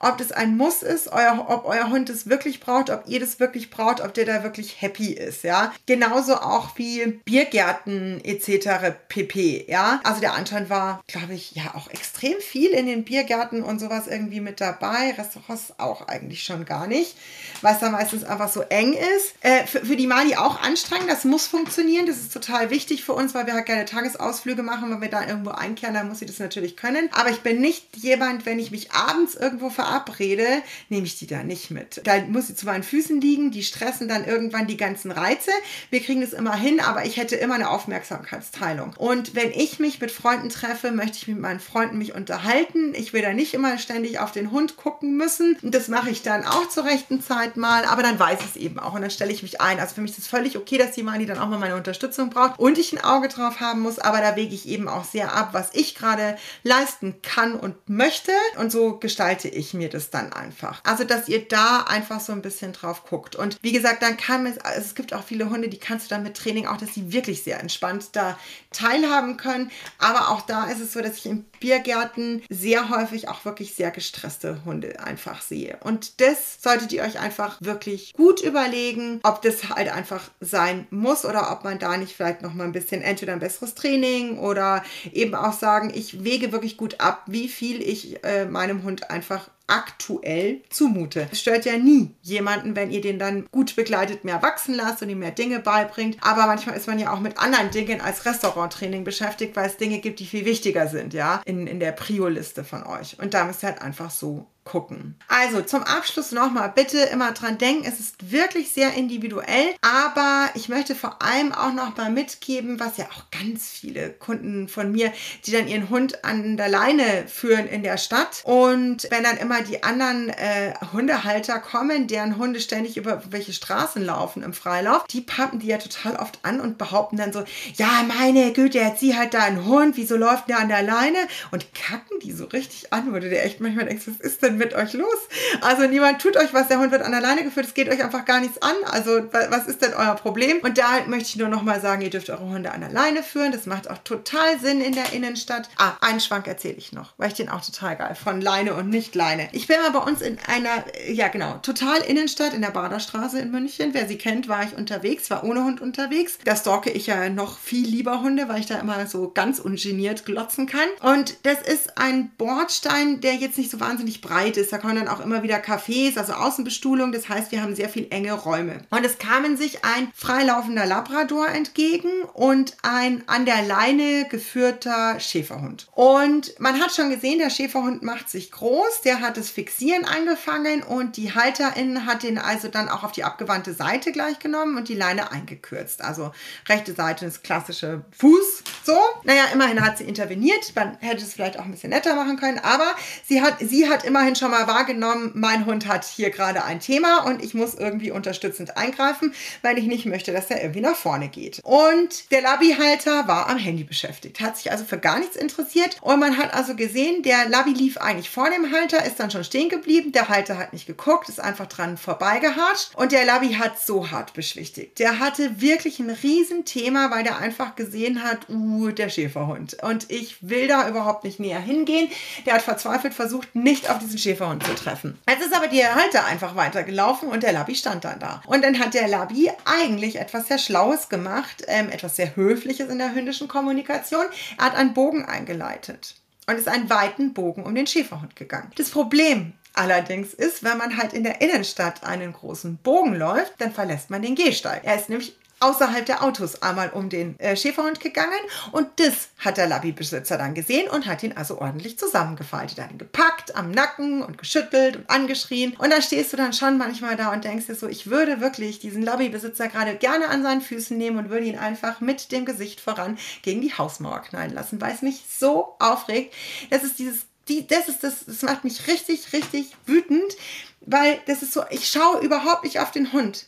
ob 0.00 0.18
das 0.18 0.32
ein 0.32 0.56
Muss 0.56 0.82
ist, 0.82 1.08
euer, 1.08 1.46
ob 1.48 1.64
euer 1.64 1.90
Hund 1.90 2.08
es 2.10 2.28
wirklich 2.28 2.60
braucht, 2.60 2.90
ob 2.90 3.04
ihr 3.06 3.20
das 3.20 3.40
wirklich 3.40 3.70
braucht, 3.70 4.00
ob 4.00 4.14
der 4.14 4.24
da 4.24 4.42
wirklich 4.42 4.80
happy 4.80 5.12
ist, 5.12 5.42
ja. 5.44 5.72
Genauso 5.86 6.36
auch 6.36 6.76
wie 6.76 7.20
Biergärten 7.24 8.22
etc. 8.24 8.94
pp, 9.08 9.66
ja. 9.68 10.00
Also 10.04 10.20
der 10.20 10.34
Anton 10.34 10.70
war, 10.70 11.02
glaube 11.06 11.34
ich, 11.34 11.52
ja 11.52 11.74
auch 11.74 11.90
extrem 11.90 12.38
viel 12.40 12.70
in 12.70 12.86
den 12.86 13.04
Biergärten 13.04 13.62
und 13.62 13.80
sowas 13.80 14.06
irgendwie 14.06 14.40
mit 14.40 14.60
dabei. 14.60 15.14
Restaurants 15.18 15.74
auch 15.78 16.06
eigentlich 16.06 16.44
schon 16.44 16.64
gar 16.64 16.86
nicht, 16.86 17.16
weil 17.62 17.74
es 17.74 17.80
da 17.80 17.90
meistens 17.90 18.24
einfach 18.24 18.50
so 18.52 18.60
eng 18.62 18.92
ist. 18.92 19.34
Äh, 19.40 19.66
für, 19.66 19.84
für 19.84 19.96
die 19.96 20.06
Mali 20.06 20.36
auch 20.36 20.62
anstrengend, 20.62 21.10
das 21.10 21.24
muss 21.24 21.46
funktionieren, 21.46 22.06
das 22.06 22.18
ist 22.18 22.32
total 22.32 22.70
wichtig 22.70 23.04
für 23.04 23.14
uns, 23.14 23.34
weil 23.34 23.46
wir 23.46 23.54
halt 23.54 23.66
gerne 23.66 23.84
Tagesausflüge 23.84 24.62
machen, 24.62 24.90
wenn 24.90 25.00
wir 25.00 25.10
da 25.10 25.26
irgendwo 25.26 25.50
einkehren, 25.50 25.94
dann 25.94 26.08
muss 26.08 26.20
sie 26.20 26.26
das 26.26 26.38
natürlich 26.38 26.76
können. 26.76 27.08
Aber 27.12 27.30
ich 27.30 27.40
bin 27.40 27.60
nicht 27.60 27.96
jemand, 27.96 28.46
wenn 28.46 28.58
ich 28.58 28.70
mich 28.70 28.92
abends 28.92 29.34
irgendwo 29.34 29.70
ver 29.70 29.87
verabrede, 29.88 30.62
nehme 30.88 31.06
ich 31.06 31.18
die 31.18 31.26
da 31.26 31.42
nicht 31.42 31.70
mit. 31.70 32.00
Da 32.04 32.20
muss 32.20 32.48
sie 32.48 32.54
zu 32.54 32.66
meinen 32.66 32.82
Füßen 32.82 33.20
liegen, 33.20 33.50
die 33.50 33.62
stressen 33.62 34.08
dann 34.08 34.24
irgendwann 34.24 34.66
die 34.66 34.76
ganzen 34.76 35.10
Reize. 35.10 35.50
Wir 35.90 36.00
kriegen 36.00 36.20
das 36.20 36.32
immer 36.32 36.54
hin, 36.54 36.80
aber 36.80 37.04
ich 37.04 37.16
hätte 37.16 37.36
immer 37.36 37.54
eine 37.54 37.70
Aufmerksamkeitsteilung. 37.70 38.94
Und 38.96 39.34
wenn 39.34 39.50
ich 39.50 39.78
mich 39.78 40.00
mit 40.00 40.10
Freunden 40.10 40.48
treffe, 40.48 40.90
möchte 40.90 41.18
ich 41.18 41.28
mit 41.28 41.38
meinen 41.38 41.60
Freunden 41.60 41.98
mich 41.98 42.14
unterhalten. 42.14 42.94
Ich 42.94 43.12
will 43.12 43.22
da 43.22 43.32
nicht 43.32 43.54
immer 43.54 43.78
ständig 43.78 44.18
auf 44.18 44.32
den 44.32 44.50
Hund 44.50 44.76
gucken 44.76 45.16
müssen. 45.16 45.56
Das 45.62 45.88
mache 45.88 46.10
ich 46.10 46.22
dann 46.22 46.44
auch 46.44 46.68
zur 46.68 46.84
rechten 46.84 47.22
Zeit 47.22 47.56
mal, 47.56 47.84
aber 47.84 48.02
dann 48.02 48.18
weiß 48.18 48.40
ich 48.40 48.50
es 48.50 48.56
eben 48.56 48.78
auch 48.78 48.94
und 48.94 49.02
dann 49.02 49.10
stelle 49.10 49.32
ich 49.32 49.42
mich 49.42 49.60
ein. 49.60 49.80
Also 49.80 49.94
für 49.94 50.00
mich 50.00 50.12
ist 50.12 50.18
es 50.18 50.26
völlig 50.26 50.56
okay, 50.56 50.78
dass 50.78 50.92
die 50.92 51.02
Mani 51.02 51.26
dann 51.26 51.38
auch 51.38 51.48
mal 51.48 51.58
meine 51.58 51.76
Unterstützung 51.76 52.30
braucht 52.30 52.58
und 52.58 52.78
ich 52.78 52.92
ein 52.92 53.02
Auge 53.02 53.28
drauf 53.28 53.60
haben 53.60 53.80
muss, 53.80 53.98
aber 53.98 54.20
da 54.20 54.36
wege 54.36 54.54
ich 54.54 54.68
eben 54.68 54.88
auch 54.88 55.04
sehr 55.04 55.34
ab, 55.34 55.50
was 55.52 55.70
ich 55.72 55.94
gerade 55.94 56.36
leisten 56.62 57.16
kann 57.22 57.54
und 57.54 57.76
möchte. 57.88 58.32
Und 58.58 58.70
so 58.70 58.98
gestalte 58.98 59.48
ich 59.48 59.74
mir 59.78 59.88
das 59.88 60.10
dann 60.10 60.32
einfach. 60.32 60.80
Also, 60.84 61.04
dass 61.04 61.28
ihr 61.28 61.46
da 61.46 61.80
einfach 61.82 62.20
so 62.20 62.32
ein 62.32 62.42
bisschen 62.42 62.72
drauf 62.72 63.04
guckt. 63.04 63.36
Und 63.36 63.56
wie 63.62 63.72
gesagt, 63.72 64.02
dann 64.02 64.16
kann 64.16 64.46
es, 64.46 64.58
also 64.58 64.80
es 64.80 64.94
gibt 64.94 65.14
auch 65.14 65.24
viele 65.24 65.48
Hunde, 65.50 65.68
die 65.68 65.78
kannst 65.78 66.06
du 66.06 66.14
dann 66.14 66.22
mit 66.22 66.36
Training 66.36 66.66
auch, 66.66 66.76
dass 66.76 66.94
sie 66.94 67.12
wirklich 67.12 67.42
sehr 67.42 67.60
entspannt 67.60 68.10
da 68.12 68.38
teilhaben 68.72 69.36
können. 69.36 69.70
Aber 69.98 70.30
auch 70.30 70.42
da 70.42 70.66
ist 70.66 70.80
es 70.80 70.92
so, 70.92 71.00
dass 71.00 71.16
ich 71.16 71.26
in 71.26 71.44
Biergärten 71.60 72.42
sehr 72.48 72.90
häufig 72.90 73.28
auch 73.28 73.44
wirklich 73.44 73.74
sehr 73.74 73.90
gestresste 73.90 74.64
Hunde 74.64 75.00
einfach 75.00 75.42
sehe. 75.42 75.78
Und 75.82 76.20
das 76.20 76.58
solltet 76.62 76.92
ihr 76.92 77.02
euch 77.02 77.18
einfach 77.18 77.56
wirklich 77.60 78.12
gut 78.12 78.42
überlegen, 78.42 79.20
ob 79.22 79.42
das 79.42 79.68
halt 79.70 79.88
einfach 79.88 80.30
sein 80.40 80.86
muss 80.90 81.24
oder 81.24 81.50
ob 81.52 81.64
man 81.64 81.78
da 81.78 81.96
nicht 81.96 82.14
vielleicht 82.14 82.42
noch 82.42 82.54
mal 82.54 82.64
ein 82.64 82.72
bisschen 82.72 83.02
entweder 83.02 83.32
ein 83.32 83.40
besseres 83.40 83.74
Training 83.74 84.38
oder 84.38 84.84
eben 85.12 85.34
auch 85.34 85.52
sagen, 85.52 85.92
ich 85.94 86.24
wege 86.24 86.52
wirklich 86.52 86.76
gut 86.76 87.00
ab, 87.00 87.24
wie 87.26 87.48
viel 87.48 87.82
ich 87.82 88.24
äh, 88.24 88.46
meinem 88.46 88.82
Hund 88.82 89.10
einfach 89.10 89.50
aktuell 89.68 90.62
zumute. 90.70 91.28
Es 91.30 91.40
stört 91.40 91.64
ja 91.64 91.78
nie 91.78 92.14
jemanden, 92.22 92.74
wenn 92.74 92.90
ihr 92.90 93.00
den 93.00 93.18
dann 93.18 93.46
gut 93.52 93.76
begleitet 93.76 94.24
mehr 94.24 94.42
wachsen 94.42 94.74
lasst 94.74 95.02
und 95.02 95.10
ihm 95.10 95.20
mehr 95.20 95.30
Dinge 95.30 95.60
beibringt. 95.60 96.16
Aber 96.20 96.46
manchmal 96.46 96.76
ist 96.76 96.88
man 96.88 96.98
ja 96.98 97.12
auch 97.12 97.20
mit 97.20 97.38
anderen 97.38 97.70
Dingen 97.70 98.00
als 98.00 98.24
Restauranttraining 98.26 99.04
beschäftigt, 99.04 99.54
weil 99.54 99.66
es 99.66 99.76
Dinge 99.76 99.98
gibt, 99.98 100.20
die 100.20 100.26
viel 100.26 100.44
wichtiger 100.44 100.88
sind, 100.88 101.14
ja, 101.14 101.42
in, 101.44 101.66
in 101.66 101.80
der 101.80 101.92
Prio-Liste 101.92 102.64
von 102.64 102.84
euch. 102.84 103.16
Und 103.20 103.34
da 103.34 103.44
müsst 103.44 103.62
ihr 103.62 103.68
halt 103.68 103.82
einfach 103.82 104.10
so 104.10 104.46
gucken. 104.68 105.16
Also 105.28 105.62
zum 105.62 105.82
Abschluss 105.82 106.30
nochmal 106.32 106.72
bitte 106.74 106.98
immer 106.98 107.32
dran 107.32 107.58
denken, 107.58 107.84
es 107.86 107.98
ist 107.98 108.30
wirklich 108.30 108.70
sehr 108.70 108.94
individuell, 108.94 109.74
aber 109.80 110.50
ich 110.54 110.68
möchte 110.68 110.94
vor 110.94 111.22
allem 111.22 111.52
auch 111.52 111.72
noch 111.72 111.96
mal 111.96 112.10
mitgeben, 112.10 112.78
was 112.78 112.98
ja 112.98 113.06
auch 113.06 113.30
ganz 113.30 113.68
viele 113.68 114.10
Kunden 114.10 114.68
von 114.68 114.92
mir, 114.92 115.12
die 115.46 115.52
dann 115.52 115.68
ihren 115.68 115.88
Hund 115.88 116.24
an 116.24 116.56
der 116.56 116.68
Leine 116.68 117.24
führen 117.26 117.66
in 117.66 117.82
der 117.82 117.96
Stadt 117.96 118.42
und 118.44 119.08
wenn 119.10 119.22
dann 119.22 119.38
immer 119.38 119.62
die 119.62 119.82
anderen 119.82 120.28
äh, 120.28 120.74
Hundehalter 120.92 121.58
kommen, 121.58 122.06
deren 122.06 122.36
Hunde 122.36 122.60
ständig 122.60 122.96
über 122.96 123.22
welche 123.30 123.52
Straßen 123.52 124.04
laufen 124.04 124.42
im 124.42 124.52
Freilauf, 124.52 125.06
die 125.06 125.22
pappen 125.22 125.58
die 125.60 125.68
ja 125.68 125.78
total 125.78 126.16
oft 126.16 126.38
an 126.42 126.60
und 126.60 126.78
behaupten 126.78 127.16
dann 127.16 127.32
so, 127.32 127.44
ja 127.74 128.04
meine 128.06 128.52
Güte, 128.52 128.78
jetzt 128.78 129.00
sie 129.00 129.16
halt 129.16 129.32
da 129.34 129.44
einen 129.44 129.64
Hund, 129.64 129.96
wieso 129.96 130.16
läuft 130.16 130.48
der 130.48 130.58
an 130.58 130.68
der 130.68 130.82
Leine? 130.82 131.18
Und 131.50 131.66
kacken 131.74 132.18
die 132.22 132.32
so 132.32 132.44
richtig 132.44 132.92
an, 132.92 133.12
wo 133.12 133.18
du 133.18 133.28
dir 133.28 133.42
echt 133.42 133.60
manchmal 133.60 133.86
denkst, 133.86 134.06
was 134.06 134.16
ist 134.16 134.42
denn 134.42 134.57
mit 134.58 134.74
euch 134.74 134.92
los? 134.92 135.16
Also 135.60 135.86
niemand 135.86 136.20
tut 136.20 136.36
euch 136.36 136.52
was, 136.52 136.68
der 136.68 136.78
Hund 136.78 136.92
wird 136.92 137.02
an 137.02 137.12
der 137.12 137.20
Leine 137.20 137.44
geführt, 137.44 137.66
es 137.66 137.74
geht 137.74 137.88
euch 137.88 138.02
einfach 138.02 138.24
gar 138.24 138.40
nichts 138.40 138.60
an. 138.60 138.74
Also 138.90 139.22
was 139.32 139.66
ist 139.66 139.82
denn 139.82 139.94
euer 139.94 140.14
Problem? 140.14 140.58
Und 140.62 140.78
da 140.78 141.00
möchte 141.06 141.30
ich 141.30 141.36
nur 141.36 141.48
noch 141.48 141.62
mal 141.62 141.80
sagen, 141.80 142.02
ihr 142.02 142.10
dürft 142.10 142.30
eure 142.30 142.48
Hunde 142.48 142.72
an 142.72 142.80
der 142.80 142.90
Leine 142.90 143.22
führen. 143.22 143.52
Das 143.52 143.66
macht 143.66 143.90
auch 143.90 143.98
total 143.98 144.58
Sinn 144.60 144.80
in 144.80 144.92
der 144.92 145.12
Innenstadt. 145.12 145.68
Ah, 145.78 145.92
einen 146.00 146.20
Schwank 146.20 146.46
erzähle 146.46 146.76
ich 146.76 146.92
noch, 146.92 147.14
weil 147.16 147.28
ich 147.28 147.34
den 147.34 147.48
auch 147.48 147.64
total 147.64 147.96
geil 147.96 148.14
von 148.14 148.40
Leine 148.40 148.74
und 148.74 148.90
nicht 148.90 149.14
Leine. 149.14 149.48
Ich 149.52 149.66
bin 149.66 149.76
mal 149.80 149.90
bei 149.90 150.00
uns 150.00 150.20
in 150.20 150.38
einer, 150.46 150.84
ja 151.08 151.28
genau, 151.28 151.58
total 151.58 152.00
Innenstadt 152.02 152.54
in 152.54 152.62
der 152.62 152.70
Baderstraße 152.70 153.38
in 153.38 153.50
München. 153.50 153.94
Wer 153.94 154.08
sie 154.08 154.18
kennt, 154.18 154.48
war 154.48 154.64
ich 154.64 154.76
unterwegs, 154.76 155.30
war 155.30 155.44
ohne 155.44 155.64
Hund 155.64 155.80
unterwegs. 155.80 156.38
Da 156.44 156.56
stalke 156.56 156.90
ich 156.90 157.06
ja 157.06 157.28
noch 157.28 157.58
viel 157.58 157.86
lieber 157.86 158.22
Hunde, 158.22 158.48
weil 158.48 158.60
ich 158.60 158.66
da 158.66 158.78
immer 158.78 159.06
so 159.06 159.30
ganz 159.30 159.58
ungeniert 159.58 160.24
glotzen 160.24 160.66
kann. 160.66 160.88
Und 161.02 161.38
das 161.44 161.60
ist 161.62 161.98
ein 161.98 162.30
Bordstein, 162.36 163.20
der 163.20 163.34
jetzt 163.34 163.58
nicht 163.58 163.70
so 163.70 163.80
wahnsinnig 163.80 164.20
breit 164.20 164.47
breit 164.48 164.56
ist. 164.56 164.72
Da 164.72 164.78
kommen 164.78 164.96
dann 164.96 165.08
auch 165.08 165.20
immer 165.20 165.42
wieder 165.42 165.56
Cafés, 165.56 166.16
also 166.16 166.32
Außenbestuhlung. 166.32 167.12
Das 167.12 167.28
heißt, 167.28 167.52
wir 167.52 167.62
haben 167.62 167.74
sehr 167.74 167.88
viel 167.88 168.06
enge 168.10 168.32
Räume. 168.32 168.78
Und 168.90 169.04
es 169.04 169.18
kamen 169.18 169.56
sich 169.56 169.84
ein 169.84 170.10
freilaufender 170.14 170.86
Labrador 170.86 171.48
entgegen 171.48 172.10
und 172.34 172.76
ein 172.82 173.22
an 173.26 173.44
der 173.44 173.62
Leine 173.62 174.26
geführter 174.28 175.20
Schäferhund. 175.20 175.88
Und 175.94 176.58
man 176.58 176.80
hat 176.80 176.94
schon 176.94 177.10
gesehen, 177.10 177.38
der 177.38 177.50
Schäferhund 177.50 178.02
macht 178.02 178.30
sich 178.30 178.50
groß. 178.50 179.02
Der 179.04 179.20
hat 179.20 179.36
das 179.36 179.50
Fixieren 179.50 180.04
angefangen 180.04 180.82
und 180.82 181.16
die 181.16 181.34
Halterin 181.34 182.06
hat 182.06 182.22
den 182.22 182.38
also 182.38 182.68
dann 182.68 182.88
auch 182.88 183.04
auf 183.04 183.12
die 183.12 183.24
abgewandte 183.24 183.74
Seite 183.74 184.12
gleich 184.12 184.38
genommen 184.38 184.76
und 184.76 184.88
die 184.88 184.94
Leine 184.94 185.30
eingekürzt. 185.32 186.02
Also 186.02 186.32
rechte 186.68 186.94
Seite 186.94 187.26
ist 187.26 187.44
klassische 187.44 188.04
Fuß. 188.18 188.62
So. 188.84 188.98
Naja, 189.24 189.44
immerhin 189.52 189.84
hat 189.84 189.98
sie 189.98 190.04
interveniert. 190.04 190.72
Man 190.74 190.96
hätte 191.00 191.24
es 191.24 191.34
vielleicht 191.34 191.58
auch 191.58 191.64
ein 191.64 191.70
bisschen 191.70 191.90
netter 191.90 192.14
machen 192.14 192.38
können, 192.38 192.58
aber 192.58 192.94
sie 193.26 193.42
hat, 193.42 193.56
sie 193.60 193.88
hat 193.88 194.04
immerhin 194.04 194.27
schon 194.36 194.50
mal 194.50 194.66
wahrgenommen, 194.66 195.32
mein 195.34 195.66
Hund 195.66 195.86
hat 195.86 196.04
hier 196.04 196.30
gerade 196.30 196.64
ein 196.64 196.80
Thema 196.80 197.24
und 197.24 197.42
ich 197.42 197.54
muss 197.54 197.74
irgendwie 197.74 198.10
unterstützend 198.10 198.76
eingreifen, 198.76 199.34
weil 199.62 199.78
ich 199.78 199.86
nicht 199.86 200.06
möchte, 200.06 200.32
dass 200.32 200.50
er 200.50 200.62
irgendwie 200.62 200.80
nach 200.80 200.96
vorne 200.96 201.28
geht. 201.28 201.60
Und 201.62 202.30
der 202.30 202.42
Labbyhalter 202.42 203.28
war 203.28 203.48
am 203.48 203.58
Handy 203.58 203.84
beschäftigt, 203.84 204.40
hat 204.40 204.56
sich 204.56 204.70
also 204.70 204.84
für 204.84 204.98
gar 204.98 205.18
nichts 205.18 205.36
interessiert 205.36 205.96
und 206.00 206.20
man 206.20 206.36
hat 206.36 206.54
also 206.54 206.74
gesehen, 206.74 207.22
der 207.22 207.48
Labby 207.48 207.72
lief 207.72 207.98
eigentlich 207.98 208.30
vor 208.30 208.50
dem 208.50 208.72
Halter, 208.72 209.04
ist 209.04 209.20
dann 209.20 209.30
schon 209.30 209.44
stehen 209.44 209.68
geblieben, 209.68 210.12
der 210.12 210.28
Halter 210.28 210.58
hat 210.58 210.72
nicht 210.72 210.86
geguckt, 210.86 211.28
ist 211.28 211.40
einfach 211.40 211.66
dran 211.66 211.96
vorbeigehatscht 211.96 212.94
und 212.94 213.12
der 213.12 213.24
Labby 213.24 213.54
hat 213.54 213.80
so 213.80 214.10
hart 214.10 214.34
beschwichtigt. 214.34 214.98
Der 214.98 215.18
hatte 215.18 215.60
wirklich 215.60 215.98
ein 215.98 216.10
Riesenthema, 216.10 217.10
weil 217.10 217.24
der 217.24 217.38
einfach 217.38 217.76
gesehen 217.76 218.22
hat, 218.22 218.48
uh, 218.48 218.90
der 218.90 219.08
Schäferhund. 219.08 219.76
Und 219.82 220.10
ich 220.10 220.36
will 220.40 220.68
da 220.68 220.88
überhaupt 220.88 221.24
nicht 221.24 221.40
näher 221.40 221.60
hingehen. 221.60 222.10
Der 222.46 222.54
hat 222.54 222.62
verzweifelt 222.62 223.14
versucht, 223.14 223.54
nicht 223.54 223.90
auf 223.90 223.98
diesen 223.98 224.17
Schäferhund 224.18 224.48
Schäferhund 224.48 224.64
zu 224.64 224.74
treffen. 224.74 225.18
Jetzt 225.28 225.44
ist 225.44 225.54
aber 225.54 225.68
die 225.68 225.84
Halter 225.84 226.24
einfach 226.26 226.56
weitergelaufen 226.56 227.28
und 227.28 227.42
der 227.42 227.52
Labby 227.52 227.74
stand 227.74 228.04
dann 228.04 228.18
da. 228.18 228.42
Und 228.46 228.62
dann 228.62 228.78
hat 228.78 228.94
der 228.94 229.08
Labby 229.08 229.50
eigentlich 229.64 230.16
etwas 230.16 230.48
sehr 230.48 230.58
Schlaues 230.58 231.08
gemacht, 231.08 231.64
ähm, 231.66 231.90
etwas 231.90 232.16
sehr 232.16 232.36
Höfliches 232.36 232.88
in 232.88 232.98
der 232.98 233.14
hündischen 233.14 233.48
Kommunikation. 233.48 234.26
Er 234.58 234.66
hat 234.66 234.76
einen 234.76 234.94
Bogen 234.94 235.24
eingeleitet 235.24 236.14
und 236.46 236.56
ist 236.56 236.68
einen 236.68 236.90
weiten 236.90 237.34
Bogen 237.34 237.64
um 237.64 237.74
den 237.74 237.86
Schäferhund 237.86 238.36
gegangen. 238.36 238.70
Das 238.76 238.90
Problem 238.90 239.52
allerdings 239.74 240.34
ist, 240.34 240.62
wenn 240.62 240.78
man 240.78 240.96
halt 240.96 241.12
in 241.12 241.24
der 241.24 241.40
Innenstadt 241.40 242.04
einen 242.04 242.32
großen 242.32 242.78
Bogen 242.78 243.14
läuft, 243.14 243.54
dann 243.58 243.72
verlässt 243.72 244.10
man 244.10 244.22
den 244.22 244.34
Gehsteig. 244.34 244.82
Er 244.84 244.96
ist 244.96 245.08
nämlich 245.08 245.36
außerhalb 245.60 246.06
der 246.06 246.22
Autos 246.22 246.62
einmal 246.62 246.90
um 246.90 247.08
den 247.08 247.38
äh, 247.38 247.56
Schäferhund 247.56 248.00
gegangen 248.00 248.38
und 248.72 248.88
das 248.96 249.28
hat 249.38 249.56
der 249.56 249.66
Labby-Besitzer 249.66 250.38
dann 250.38 250.54
gesehen 250.54 250.88
und 250.88 251.06
hat 251.06 251.22
ihn 251.22 251.36
also 251.36 251.60
ordentlich 251.60 251.98
zusammengefaltet. 251.98 252.78
Ihn 252.78 252.98
gepackt 252.98 253.56
am 253.56 253.70
Nacken 253.70 254.22
und 254.22 254.38
geschüttelt 254.38 254.96
und 254.96 255.10
angeschrien 255.10 255.74
und 255.78 255.90
da 255.90 256.00
stehst 256.02 256.32
du 256.32 256.36
dann 256.36 256.52
schon 256.52 256.78
manchmal 256.78 257.16
da 257.16 257.32
und 257.32 257.44
denkst 257.44 257.66
dir 257.66 257.74
so, 257.74 257.88
ich 257.88 258.08
würde 258.08 258.40
wirklich 258.40 258.78
diesen 258.78 259.02
Labby-Besitzer 259.02 259.68
gerade 259.68 259.96
gerne 259.96 260.28
an 260.28 260.42
seinen 260.42 260.60
Füßen 260.60 260.96
nehmen 260.96 261.18
und 261.18 261.30
würde 261.30 261.46
ihn 261.46 261.58
einfach 261.58 262.00
mit 262.00 262.32
dem 262.32 262.44
Gesicht 262.44 262.80
voran 262.80 263.18
gegen 263.42 263.60
die 263.60 263.74
Hausmauer 263.76 264.20
knallen 264.20 264.54
lassen, 264.54 264.80
weil 264.80 264.94
es 264.94 265.02
mich 265.02 265.22
so 265.28 265.76
aufregt. 265.78 266.34
Das 266.70 266.84
ist 266.84 266.98
dieses 266.98 267.26
die, 267.48 267.66
das 267.66 267.88
ist 267.88 268.04
das, 268.04 268.26
das 268.26 268.42
macht 268.42 268.64
mich 268.64 268.86
richtig, 268.86 269.32
richtig 269.32 269.72
wütend, 269.86 270.36
weil 270.82 271.18
das 271.26 271.42
ist 271.42 271.52
so, 271.52 271.62
ich 271.70 271.88
schaue 271.88 272.20
überhaupt 272.20 272.64
nicht 272.64 272.80
auf 272.80 272.90
den 272.90 273.12
Hund. 273.12 273.46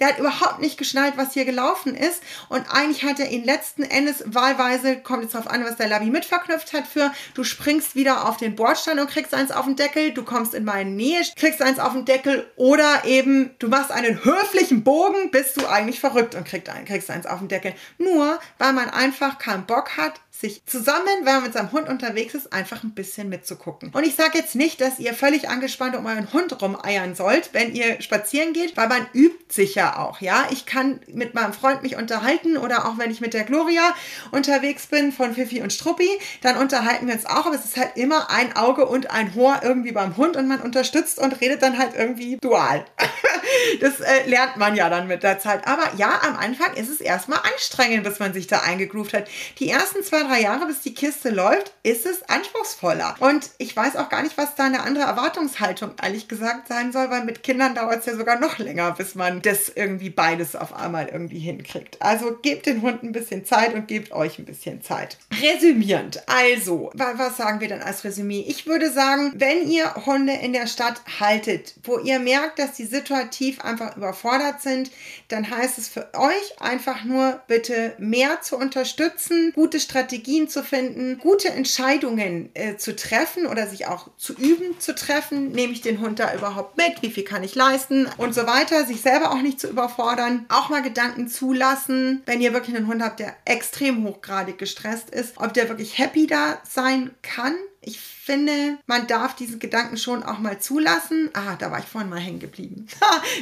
Der 0.00 0.08
hat 0.08 0.18
überhaupt 0.18 0.58
nicht 0.58 0.76
geschnallt, 0.76 1.14
was 1.16 1.34
hier 1.34 1.44
gelaufen 1.44 1.94
ist. 1.94 2.22
Und 2.48 2.66
eigentlich 2.68 3.04
hat 3.04 3.20
er 3.20 3.30
ihn 3.30 3.44
letzten 3.44 3.84
Endes 3.84 4.24
wahlweise, 4.26 4.98
kommt 5.00 5.22
jetzt 5.22 5.34
darauf 5.34 5.48
an, 5.48 5.64
was 5.64 5.76
der 5.76 5.88
Labi 5.88 6.06
mitverknüpft 6.06 6.72
hat, 6.72 6.86
für 6.86 7.12
du 7.34 7.44
springst 7.44 7.94
wieder 7.94 8.28
auf 8.28 8.36
den 8.36 8.56
Bordstein 8.56 8.98
und 8.98 9.08
kriegst 9.08 9.34
eins 9.34 9.52
auf 9.52 9.66
den 9.66 9.76
Deckel, 9.76 10.12
du 10.12 10.24
kommst 10.24 10.52
in 10.54 10.64
meine 10.64 10.90
Nähe, 10.90 11.22
kriegst 11.36 11.62
eins 11.62 11.78
auf 11.78 11.92
den 11.92 12.04
Deckel 12.04 12.50
oder 12.56 13.04
eben 13.04 13.54
du 13.58 13.68
machst 13.68 13.92
einen 13.92 14.24
höflichen 14.24 14.82
Bogen, 14.82 15.30
bist 15.30 15.56
du 15.56 15.66
eigentlich 15.66 16.00
verrückt 16.00 16.34
und 16.34 16.44
kriegst, 16.44 16.70
kriegst 16.86 17.10
eins 17.10 17.26
auf 17.26 17.38
den 17.38 17.48
Deckel. 17.48 17.74
Nur, 17.98 18.40
weil 18.58 18.72
man 18.72 18.90
einfach 18.90 19.38
keinen 19.38 19.66
Bock 19.66 19.96
hat, 19.96 20.20
sich 20.44 20.62
zusammen, 20.66 21.06
wenn 21.22 21.36
man 21.36 21.42
mit 21.44 21.54
seinem 21.54 21.72
Hund 21.72 21.88
unterwegs 21.88 22.34
ist, 22.34 22.52
einfach 22.52 22.82
ein 22.84 22.94
bisschen 22.94 23.30
mitzugucken. 23.30 23.90
Und 23.94 24.04
ich 24.04 24.14
sage 24.14 24.36
jetzt 24.36 24.54
nicht, 24.54 24.78
dass 24.82 24.98
ihr 24.98 25.14
völlig 25.14 25.48
angespannt 25.48 25.96
um 25.96 26.04
euren 26.04 26.30
Hund 26.34 26.60
rumeiern 26.60 27.14
sollt, 27.14 27.54
wenn 27.54 27.74
ihr 27.74 28.02
spazieren 28.02 28.52
geht, 28.52 28.76
weil 28.76 28.88
man 28.88 29.06
übt 29.14 29.54
sich 29.54 29.74
ja 29.74 29.98
auch, 29.98 30.20
ja. 30.20 30.46
Ich 30.50 30.66
kann 30.66 31.00
mit 31.06 31.32
meinem 31.32 31.54
Freund 31.54 31.82
mich 31.82 31.96
unterhalten 31.96 32.58
oder 32.58 32.86
auch 32.86 32.98
wenn 32.98 33.10
ich 33.10 33.22
mit 33.22 33.32
der 33.32 33.44
Gloria 33.44 33.94
unterwegs 34.32 34.86
bin 34.86 35.12
von 35.12 35.34
Fifi 35.34 35.62
und 35.62 35.72
Struppi, 35.72 36.10
dann 36.42 36.58
unterhalten 36.58 37.06
wir 37.06 37.14
uns 37.14 37.24
auch, 37.24 37.46
aber 37.46 37.54
es 37.54 37.64
ist 37.64 37.78
halt 37.78 37.96
immer 37.96 38.30
ein 38.30 38.54
Auge 38.54 38.84
und 38.84 39.10
ein 39.10 39.32
Ohr 39.34 39.60
irgendwie 39.62 39.92
beim 39.92 40.18
Hund 40.18 40.36
und 40.36 40.46
man 40.46 40.60
unterstützt 40.60 41.18
und 41.18 41.40
redet 41.40 41.62
dann 41.62 41.78
halt 41.78 41.94
irgendwie 41.96 42.36
dual. 42.36 42.84
das 43.80 44.00
äh, 44.00 44.28
lernt 44.28 44.56
man 44.56 44.76
ja 44.76 44.88
dann 44.88 45.06
mit 45.06 45.22
der 45.22 45.38
Zeit. 45.38 45.66
Aber 45.66 45.94
ja, 45.96 46.20
am 46.22 46.36
Anfang 46.36 46.74
ist 46.74 46.88
es 46.88 47.00
erstmal 47.00 47.40
anstrengend, 47.40 48.04
bis 48.04 48.18
man 48.18 48.32
sich 48.32 48.46
da 48.46 48.60
eingegroovt 48.60 49.14
hat. 49.14 49.28
Die 49.58 49.70
ersten 49.70 50.02
zwei, 50.02 50.22
drei 50.22 50.40
Jahre, 50.40 50.66
bis 50.66 50.80
die 50.80 50.94
Kiste 50.94 51.30
läuft, 51.30 51.72
ist 51.82 52.06
es 52.06 52.22
anspruchsvoller. 52.28 53.16
Und 53.20 53.50
ich 53.58 53.76
weiß 53.76 53.96
auch 53.96 54.08
gar 54.08 54.22
nicht, 54.22 54.36
was 54.36 54.54
da 54.54 54.64
eine 54.64 54.82
andere 54.82 55.04
Erwartungshaltung 55.04 55.92
ehrlich 56.02 56.28
gesagt 56.28 56.68
sein 56.68 56.92
soll, 56.92 57.10
weil 57.10 57.24
mit 57.24 57.42
Kindern 57.42 57.74
dauert 57.74 58.00
es 58.00 58.06
ja 58.06 58.16
sogar 58.16 58.38
noch 58.38 58.58
länger, 58.58 58.92
bis 58.92 59.14
man 59.14 59.42
das 59.42 59.68
irgendwie 59.68 60.10
beides 60.10 60.56
auf 60.56 60.74
einmal 60.74 61.08
irgendwie 61.08 61.38
hinkriegt. 61.38 62.00
Also 62.00 62.36
gebt 62.42 62.66
den 62.66 62.82
Hund 62.82 63.02
ein 63.02 63.12
bisschen 63.12 63.44
Zeit 63.44 63.74
und 63.74 63.88
gebt 63.88 64.12
euch 64.12 64.38
ein 64.38 64.44
bisschen 64.44 64.82
Zeit. 64.82 65.18
Resümierend, 65.42 66.22
also, 66.28 66.90
was 66.94 67.36
sagen 67.36 67.60
wir 67.60 67.68
dann 67.68 67.82
als 67.82 68.04
Resümee? 68.04 68.44
Ich 68.46 68.66
würde 68.66 68.90
sagen, 68.90 69.32
wenn 69.36 69.68
ihr 69.68 69.94
Hunde 70.06 70.32
in 70.32 70.52
der 70.52 70.66
Stadt 70.66 71.00
haltet, 71.20 71.74
wo 71.82 71.98
ihr 71.98 72.18
merkt, 72.18 72.58
dass 72.58 72.72
die 72.72 72.86
situativ 73.44 73.60
einfach 73.60 73.96
überfordert 73.96 74.60
sind, 74.62 74.90
dann 75.28 75.50
heißt 75.50 75.78
es 75.78 75.88
für 75.88 76.08
euch 76.14 76.60
einfach 76.60 77.04
nur 77.04 77.40
bitte 77.46 77.94
mehr 77.98 78.40
zu 78.42 78.56
unterstützen, 78.56 79.52
gute 79.54 79.80
Strategien 79.80 80.04
Strategien 80.14 80.48
zu 80.48 80.62
finden, 80.62 81.18
gute 81.18 81.48
Entscheidungen 81.48 82.50
äh, 82.54 82.76
zu 82.76 82.96
treffen 82.96 83.46
oder 83.46 83.66
sich 83.66 83.86
auch 83.86 84.08
zu 84.16 84.34
üben 84.34 84.78
zu 84.78 84.94
treffen. 84.94 85.52
Nehme 85.52 85.72
ich 85.72 85.80
den 85.80 86.00
Hund 86.00 86.18
da 86.18 86.34
überhaupt 86.34 86.76
mit? 86.76 87.02
Wie 87.02 87.10
viel 87.10 87.24
kann 87.24 87.42
ich 87.42 87.54
leisten? 87.54 88.08
Und 88.16 88.34
so 88.34 88.46
weiter. 88.46 88.84
Sich 88.84 89.00
selber 89.00 89.30
auch 89.30 89.42
nicht 89.42 89.60
zu 89.60 89.68
überfordern. 89.68 90.46
Auch 90.48 90.68
mal 90.68 90.82
Gedanken 90.82 91.28
zulassen, 91.28 92.22
wenn 92.26 92.40
ihr 92.40 92.52
wirklich 92.52 92.76
einen 92.76 92.86
Hund 92.86 93.02
habt, 93.02 93.20
der 93.20 93.34
extrem 93.44 94.04
hochgradig 94.04 94.58
gestresst 94.58 95.10
ist, 95.10 95.34
ob 95.36 95.52
der 95.54 95.68
wirklich 95.68 95.98
happy 95.98 96.26
da 96.26 96.58
sein 96.64 97.10
kann 97.22 97.54
Ich 97.86 98.00
finde, 98.24 98.78
man 98.86 99.06
darf 99.06 99.36
diesen 99.36 99.58
Gedanken 99.58 99.98
schon 99.98 100.22
auch 100.22 100.38
mal 100.38 100.58
zulassen. 100.58 101.28
Ah, 101.34 101.56
da 101.58 101.70
war 101.70 101.78
ich 101.78 101.84
vorhin 101.84 102.08
mal 102.08 102.18
hängen 102.18 102.38
geblieben. 102.38 102.86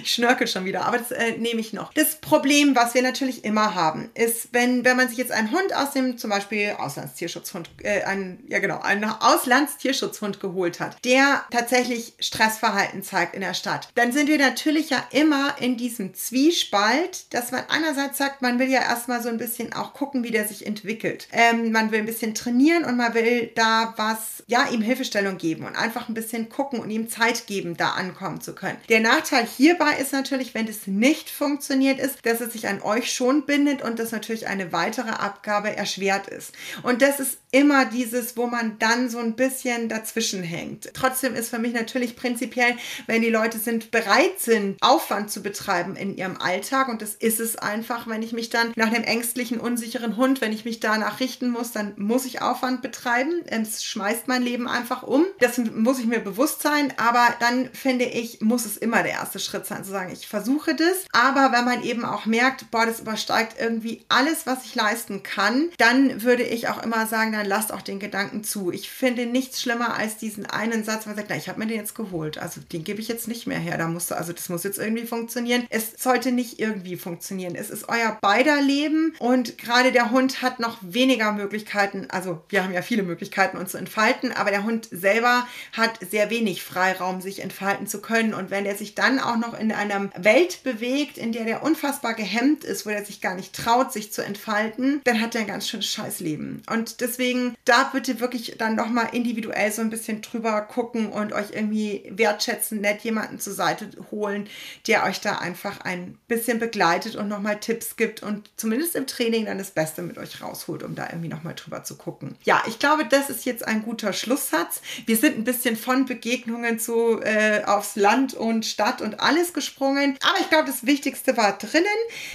ich 0.02 0.12
schnörkel 0.12 0.48
schon 0.48 0.64
wieder, 0.64 0.84
aber 0.84 0.98
das 0.98 1.12
äh, 1.12 1.38
nehme 1.38 1.60
ich 1.60 1.72
noch. 1.72 1.92
Das 1.94 2.16
Problem, 2.16 2.74
was 2.74 2.94
wir 2.94 3.02
natürlich 3.02 3.44
immer 3.44 3.76
haben, 3.76 4.10
ist, 4.14 4.48
wenn, 4.52 4.84
wenn 4.84 4.96
man 4.96 5.08
sich 5.08 5.18
jetzt 5.18 5.30
einen 5.30 5.52
Hund 5.52 5.74
aus 5.74 5.92
dem 5.92 6.18
zum 6.18 6.30
Beispiel 6.30 6.74
Auslandstierschutzhund, 6.78 7.70
äh, 7.82 8.02
ein, 8.02 8.42
ja 8.48 8.58
genau, 8.58 8.80
einen 8.80 9.04
Auslandstierschutzhund 9.04 10.40
geholt 10.40 10.80
hat, 10.80 10.96
der 11.04 11.44
tatsächlich 11.50 12.14
Stressverhalten 12.18 13.04
zeigt 13.04 13.34
in 13.34 13.40
der 13.40 13.54
Stadt, 13.54 13.88
dann 13.94 14.10
sind 14.10 14.28
wir 14.28 14.38
natürlich 14.38 14.90
ja 14.90 15.06
immer 15.12 15.54
in 15.60 15.76
diesem 15.76 16.14
Zwiespalt, 16.14 17.32
dass 17.32 17.52
man 17.52 17.62
einerseits 17.68 18.18
sagt, 18.18 18.42
man 18.42 18.58
will 18.58 18.68
ja 18.68 18.80
erstmal 18.80 19.22
so 19.22 19.28
ein 19.28 19.38
bisschen 19.38 19.72
auch 19.72 19.94
gucken, 19.94 20.24
wie 20.24 20.32
der 20.32 20.48
sich 20.48 20.66
entwickelt. 20.66 21.28
Ähm, 21.30 21.70
man 21.70 21.92
will 21.92 22.00
ein 22.00 22.06
bisschen 22.06 22.34
trainieren 22.34 22.84
und 22.84 22.96
man 22.96 23.14
will 23.14 23.52
da 23.54 23.94
was, 23.96 24.31
ja, 24.46 24.68
ihm 24.68 24.82
Hilfestellung 24.82 25.38
geben 25.38 25.66
und 25.66 25.76
einfach 25.76 26.08
ein 26.08 26.14
bisschen 26.14 26.48
gucken 26.48 26.80
und 26.80 26.90
ihm 26.90 27.08
Zeit 27.08 27.46
geben, 27.46 27.76
da 27.76 27.90
ankommen 27.90 28.40
zu 28.40 28.54
können. 28.54 28.78
Der 28.88 29.00
Nachteil 29.00 29.46
hierbei 29.46 29.96
ist 30.00 30.12
natürlich, 30.12 30.54
wenn 30.54 30.68
es 30.68 30.86
nicht 30.86 31.30
funktioniert 31.30 31.98
ist, 31.98 32.24
dass 32.24 32.40
es 32.40 32.52
sich 32.52 32.68
an 32.68 32.82
euch 32.82 33.12
schon 33.12 33.46
bindet 33.46 33.82
und 33.82 33.98
dass 33.98 34.12
natürlich 34.12 34.46
eine 34.46 34.72
weitere 34.72 35.10
Abgabe 35.10 35.76
erschwert 35.76 36.28
ist. 36.28 36.52
Und 36.82 37.02
das 37.02 37.20
ist 37.20 37.38
immer 37.50 37.84
dieses, 37.84 38.36
wo 38.36 38.46
man 38.46 38.78
dann 38.78 39.10
so 39.10 39.18
ein 39.18 39.36
bisschen 39.36 39.88
dazwischen 39.88 40.42
hängt. 40.42 40.90
Trotzdem 40.94 41.34
ist 41.34 41.50
für 41.50 41.58
mich 41.58 41.74
natürlich 41.74 42.16
prinzipiell, 42.16 42.76
wenn 43.06 43.20
die 43.20 43.28
Leute 43.28 43.58
sind, 43.58 43.90
bereit 43.90 44.40
sind, 44.40 44.78
Aufwand 44.80 45.30
zu 45.30 45.42
betreiben 45.42 45.94
in 45.94 46.16
ihrem 46.16 46.38
Alltag 46.38 46.88
und 46.88 47.02
das 47.02 47.14
ist 47.14 47.40
es 47.40 47.56
einfach, 47.56 48.06
wenn 48.06 48.22
ich 48.22 48.32
mich 48.32 48.48
dann 48.48 48.72
nach 48.74 48.92
einem 48.92 49.04
ängstlichen, 49.04 49.60
unsicheren 49.60 50.16
Hund, 50.16 50.40
wenn 50.40 50.52
ich 50.52 50.64
mich 50.64 50.80
danach 50.80 51.20
richten 51.20 51.50
muss, 51.50 51.72
dann 51.72 51.92
muss 51.96 52.24
ich 52.24 52.40
Aufwand 52.40 52.80
betreiben. 52.80 53.42
Es 53.46 53.84
schmeißt 53.84 54.21
mein 54.28 54.42
Leben 54.42 54.68
einfach 54.68 55.02
um. 55.02 55.24
Das 55.40 55.58
muss 55.58 55.98
ich 55.98 56.06
mir 56.06 56.20
bewusst 56.20 56.62
sein, 56.62 56.92
aber 56.96 57.34
dann 57.40 57.68
finde 57.72 58.04
ich, 58.04 58.40
muss 58.40 58.64
es 58.64 58.76
immer 58.76 59.02
der 59.02 59.12
erste 59.12 59.38
Schritt 59.38 59.66
sein, 59.66 59.84
zu 59.84 59.90
sagen, 59.90 60.12
ich 60.12 60.26
versuche 60.26 60.74
das. 60.74 61.06
Aber 61.12 61.52
wenn 61.52 61.64
man 61.64 61.82
eben 61.82 62.04
auch 62.04 62.26
merkt, 62.26 62.70
boah, 62.70 62.86
das 62.86 63.00
übersteigt 63.00 63.56
irgendwie 63.60 64.04
alles, 64.08 64.46
was 64.46 64.64
ich 64.64 64.74
leisten 64.74 65.22
kann, 65.22 65.70
dann 65.78 66.22
würde 66.22 66.42
ich 66.42 66.68
auch 66.68 66.82
immer 66.82 67.06
sagen, 67.06 67.32
dann 67.32 67.46
lasst 67.46 67.72
auch 67.72 67.82
den 67.82 67.98
Gedanken 67.98 68.44
zu. 68.44 68.70
Ich 68.70 68.90
finde 68.90 69.26
nichts 69.26 69.60
schlimmer 69.60 69.94
als 69.94 70.16
diesen 70.16 70.46
einen 70.46 70.84
Satz, 70.84 71.06
man 71.06 71.16
sagt, 71.16 71.28
na, 71.30 71.36
ich 71.36 71.48
habe 71.48 71.58
mir 71.58 71.66
den 71.66 71.78
jetzt 71.78 71.94
geholt, 71.94 72.38
also 72.38 72.60
den 72.60 72.84
gebe 72.84 73.00
ich 73.00 73.08
jetzt 73.08 73.28
nicht 73.28 73.46
mehr 73.46 73.58
her. 73.58 73.78
Da 73.78 73.88
musst 73.88 74.12
also 74.12 74.32
das 74.32 74.48
muss 74.48 74.64
jetzt 74.64 74.78
irgendwie 74.78 75.06
funktionieren. 75.06 75.66
Es 75.70 75.92
sollte 75.98 76.32
nicht 76.32 76.58
irgendwie 76.58 76.96
funktionieren. 76.96 77.54
Es 77.54 77.70
ist 77.70 77.88
euer 77.88 78.18
beider 78.20 78.60
Leben 78.60 79.14
und 79.18 79.58
gerade 79.58 79.92
der 79.92 80.10
Hund 80.10 80.42
hat 80.42 80.60
noch 80.60 80.78
weniger 80.82 81.32
Möglichkeiten. 81.32 82.06
Also 82.10 82.42
wir 82.48 82.62
haben 82.62 82.72
ja 82.72 82.82
viele 82.82 83.02
Möglichkeiten, 83.02 83.56
uns 83.56 83.72
zu 83.72 83.78
entfalten, 83.78 84.11
aber 84.36 84.50
der 84.50 84.64
Hund 84.64 84.88
selber 84.90 85.46
hat 85.72 85.98
sehr 86.10 86.30
wenig 86.30 86.62
Freiraum, 86.62 87.20
sich 87.20 87.42
entfalten 87.42 87.86
zu 87.86 88.00
können. 88.00 88.34
Und 88.34 88.50
wenn 88.50 88.66
er 88.66 88.76
sich 88.76 88.94
dann 88.94 89.18
auch 89.18 89.36
noch 89.36 89.58
in 89.58 89.72
einer 89.72 90.10
Welt 90.16 90.62
bewegt, 90.62 91.18
in 91.18 91.32
der 91.32 91.44
der 91.44 91.62
unfassbar 91.62 92.14
gehemmt 92.14 92.64
ist, 92.64 92.84
wo 92.86 92.90
er 92.90 93.04
sich 93.04 93.20
gar 93.20 93.34
nicht 93.34 93.54
traut, 93.54 93.92
sich 93.92 94.12
zu 94.12 94.22
entfalten, 94.22 95.00
dann 95.04 95.20
hat 95.20 95.34
er 95.34 95.42
ein 95.42 95.46
ganz 95.46 95.68
schönes 95.68 95.86
Scheißleben. 95.86 96.62
Und 96.70 97.00
deswegen 97.00 97.54
da 97.64 97.90
bitte 97.92 98.20
wirklich 98.20 98.56
dann 98.58 98.74
nochmal 98.74 99.08
individuell 99.12 99.72
so 99.72 99.82
ein 99.82 99.90
bisschen 99.90 100.22
drüber 100.22 100.60
gucken 100.62 101.08
und 101.08 101.32
euch 101.32 101.50
irgendwie 101.52 102.10
wertschätzen, 102.10 102.80
nett 102.80 103.02
jemanden 103.02 103.38
zur 103.38 103.52
Seite 103.52 103.88
holen, 104.10 104.48
der 104.86 105.04
euch 105.04 105.20
da 105.20 105.36
einfach 105.38 105.80
ein 105.80 106.18
bisschen 106.28 106.58
begleitet 106.58 107.16
und 107.16 107.28
nochmal 107.28 107.60
Tipps 107.60 107.96
gibt 107.96 108.22
und 108.22 108.50
zumindest 108.56 108.96
im 108.96 109.06
Training 109.06 109.46
dann 109.46 109.58
das 109.58 109.70
Beste 109.70 110.02
mit 110.02 110.18
euch 110.18 110.42
rausholt, 110.42 110.82
um 110.82 110.94
da 110.94 111.08
irgendwie 111.08 111.28
nochmal 111.28 111.54
drüber 111.54 111.84
zu 111.84 111.96
gucken. 111.96 112.36
Ja, 112.44 112.62
ich 112.66 112.78
glaube, 112.78 113.04
das 113.04 113.30
ist 113.30 113.44
jetzt 113.44 113.66
ein 113.66 113.82
guter 114.02 114.12
Schlusssatz. 114.12 114.82
Wir 115.06 115.16
sind 115.16 115.38
ein 115.38 115.44
bisschen 115.44 115.76
von 115.76 116.06
Begegnungen 116.06 116.80
zu 116.80 117.20
äh, 117.22 117.62
aufs 117.64 117.94
Land 117.94 118.34
und 118.34 118.66
Stadt 118.66 119.00
und 119.00 119.20
alles 119.20 119.52
gesprungen. 119.52 120.18
Aber 120.28 120.40
ich 120.40 120.48
glaube, 120.48 120.66
das 120.66 120.84
Wichtigste 120.84 121.36
war 121.36 121.56
drinnen. 121.56 121.86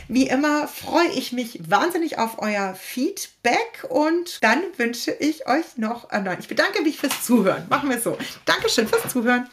Wie 0.07 0.28
immer 0.28 0.68
freue 0.70 1.09
ich 1.09 1.34
mich 1.34 1.59
wahnsinnig 1.70 2.20
auf 2.20 2.39
euer 2.39 2.74
Feedback 2.76 3.86
und 3.89 4.41
dann 4.43 4.63
wünsche 4.78 5.11
ich 5.11 5.47
euch 5.47 5.78
noch, 5.78 6.09
nein, 6.11 6.38
ich 6.39 6.47
bedanke 6.47 6.82
mich 6.84 6.97
fürs 6.97 7.26
Zuhören. 7.26 7.65
Machen 7.70 7.89
wir 7.89 7.97
es 7.97 8.03
so. 8.03 8.18
Dankeschön 8.45 8.88
fürs 8.88 9.11
Zuhören. 9.11 9.49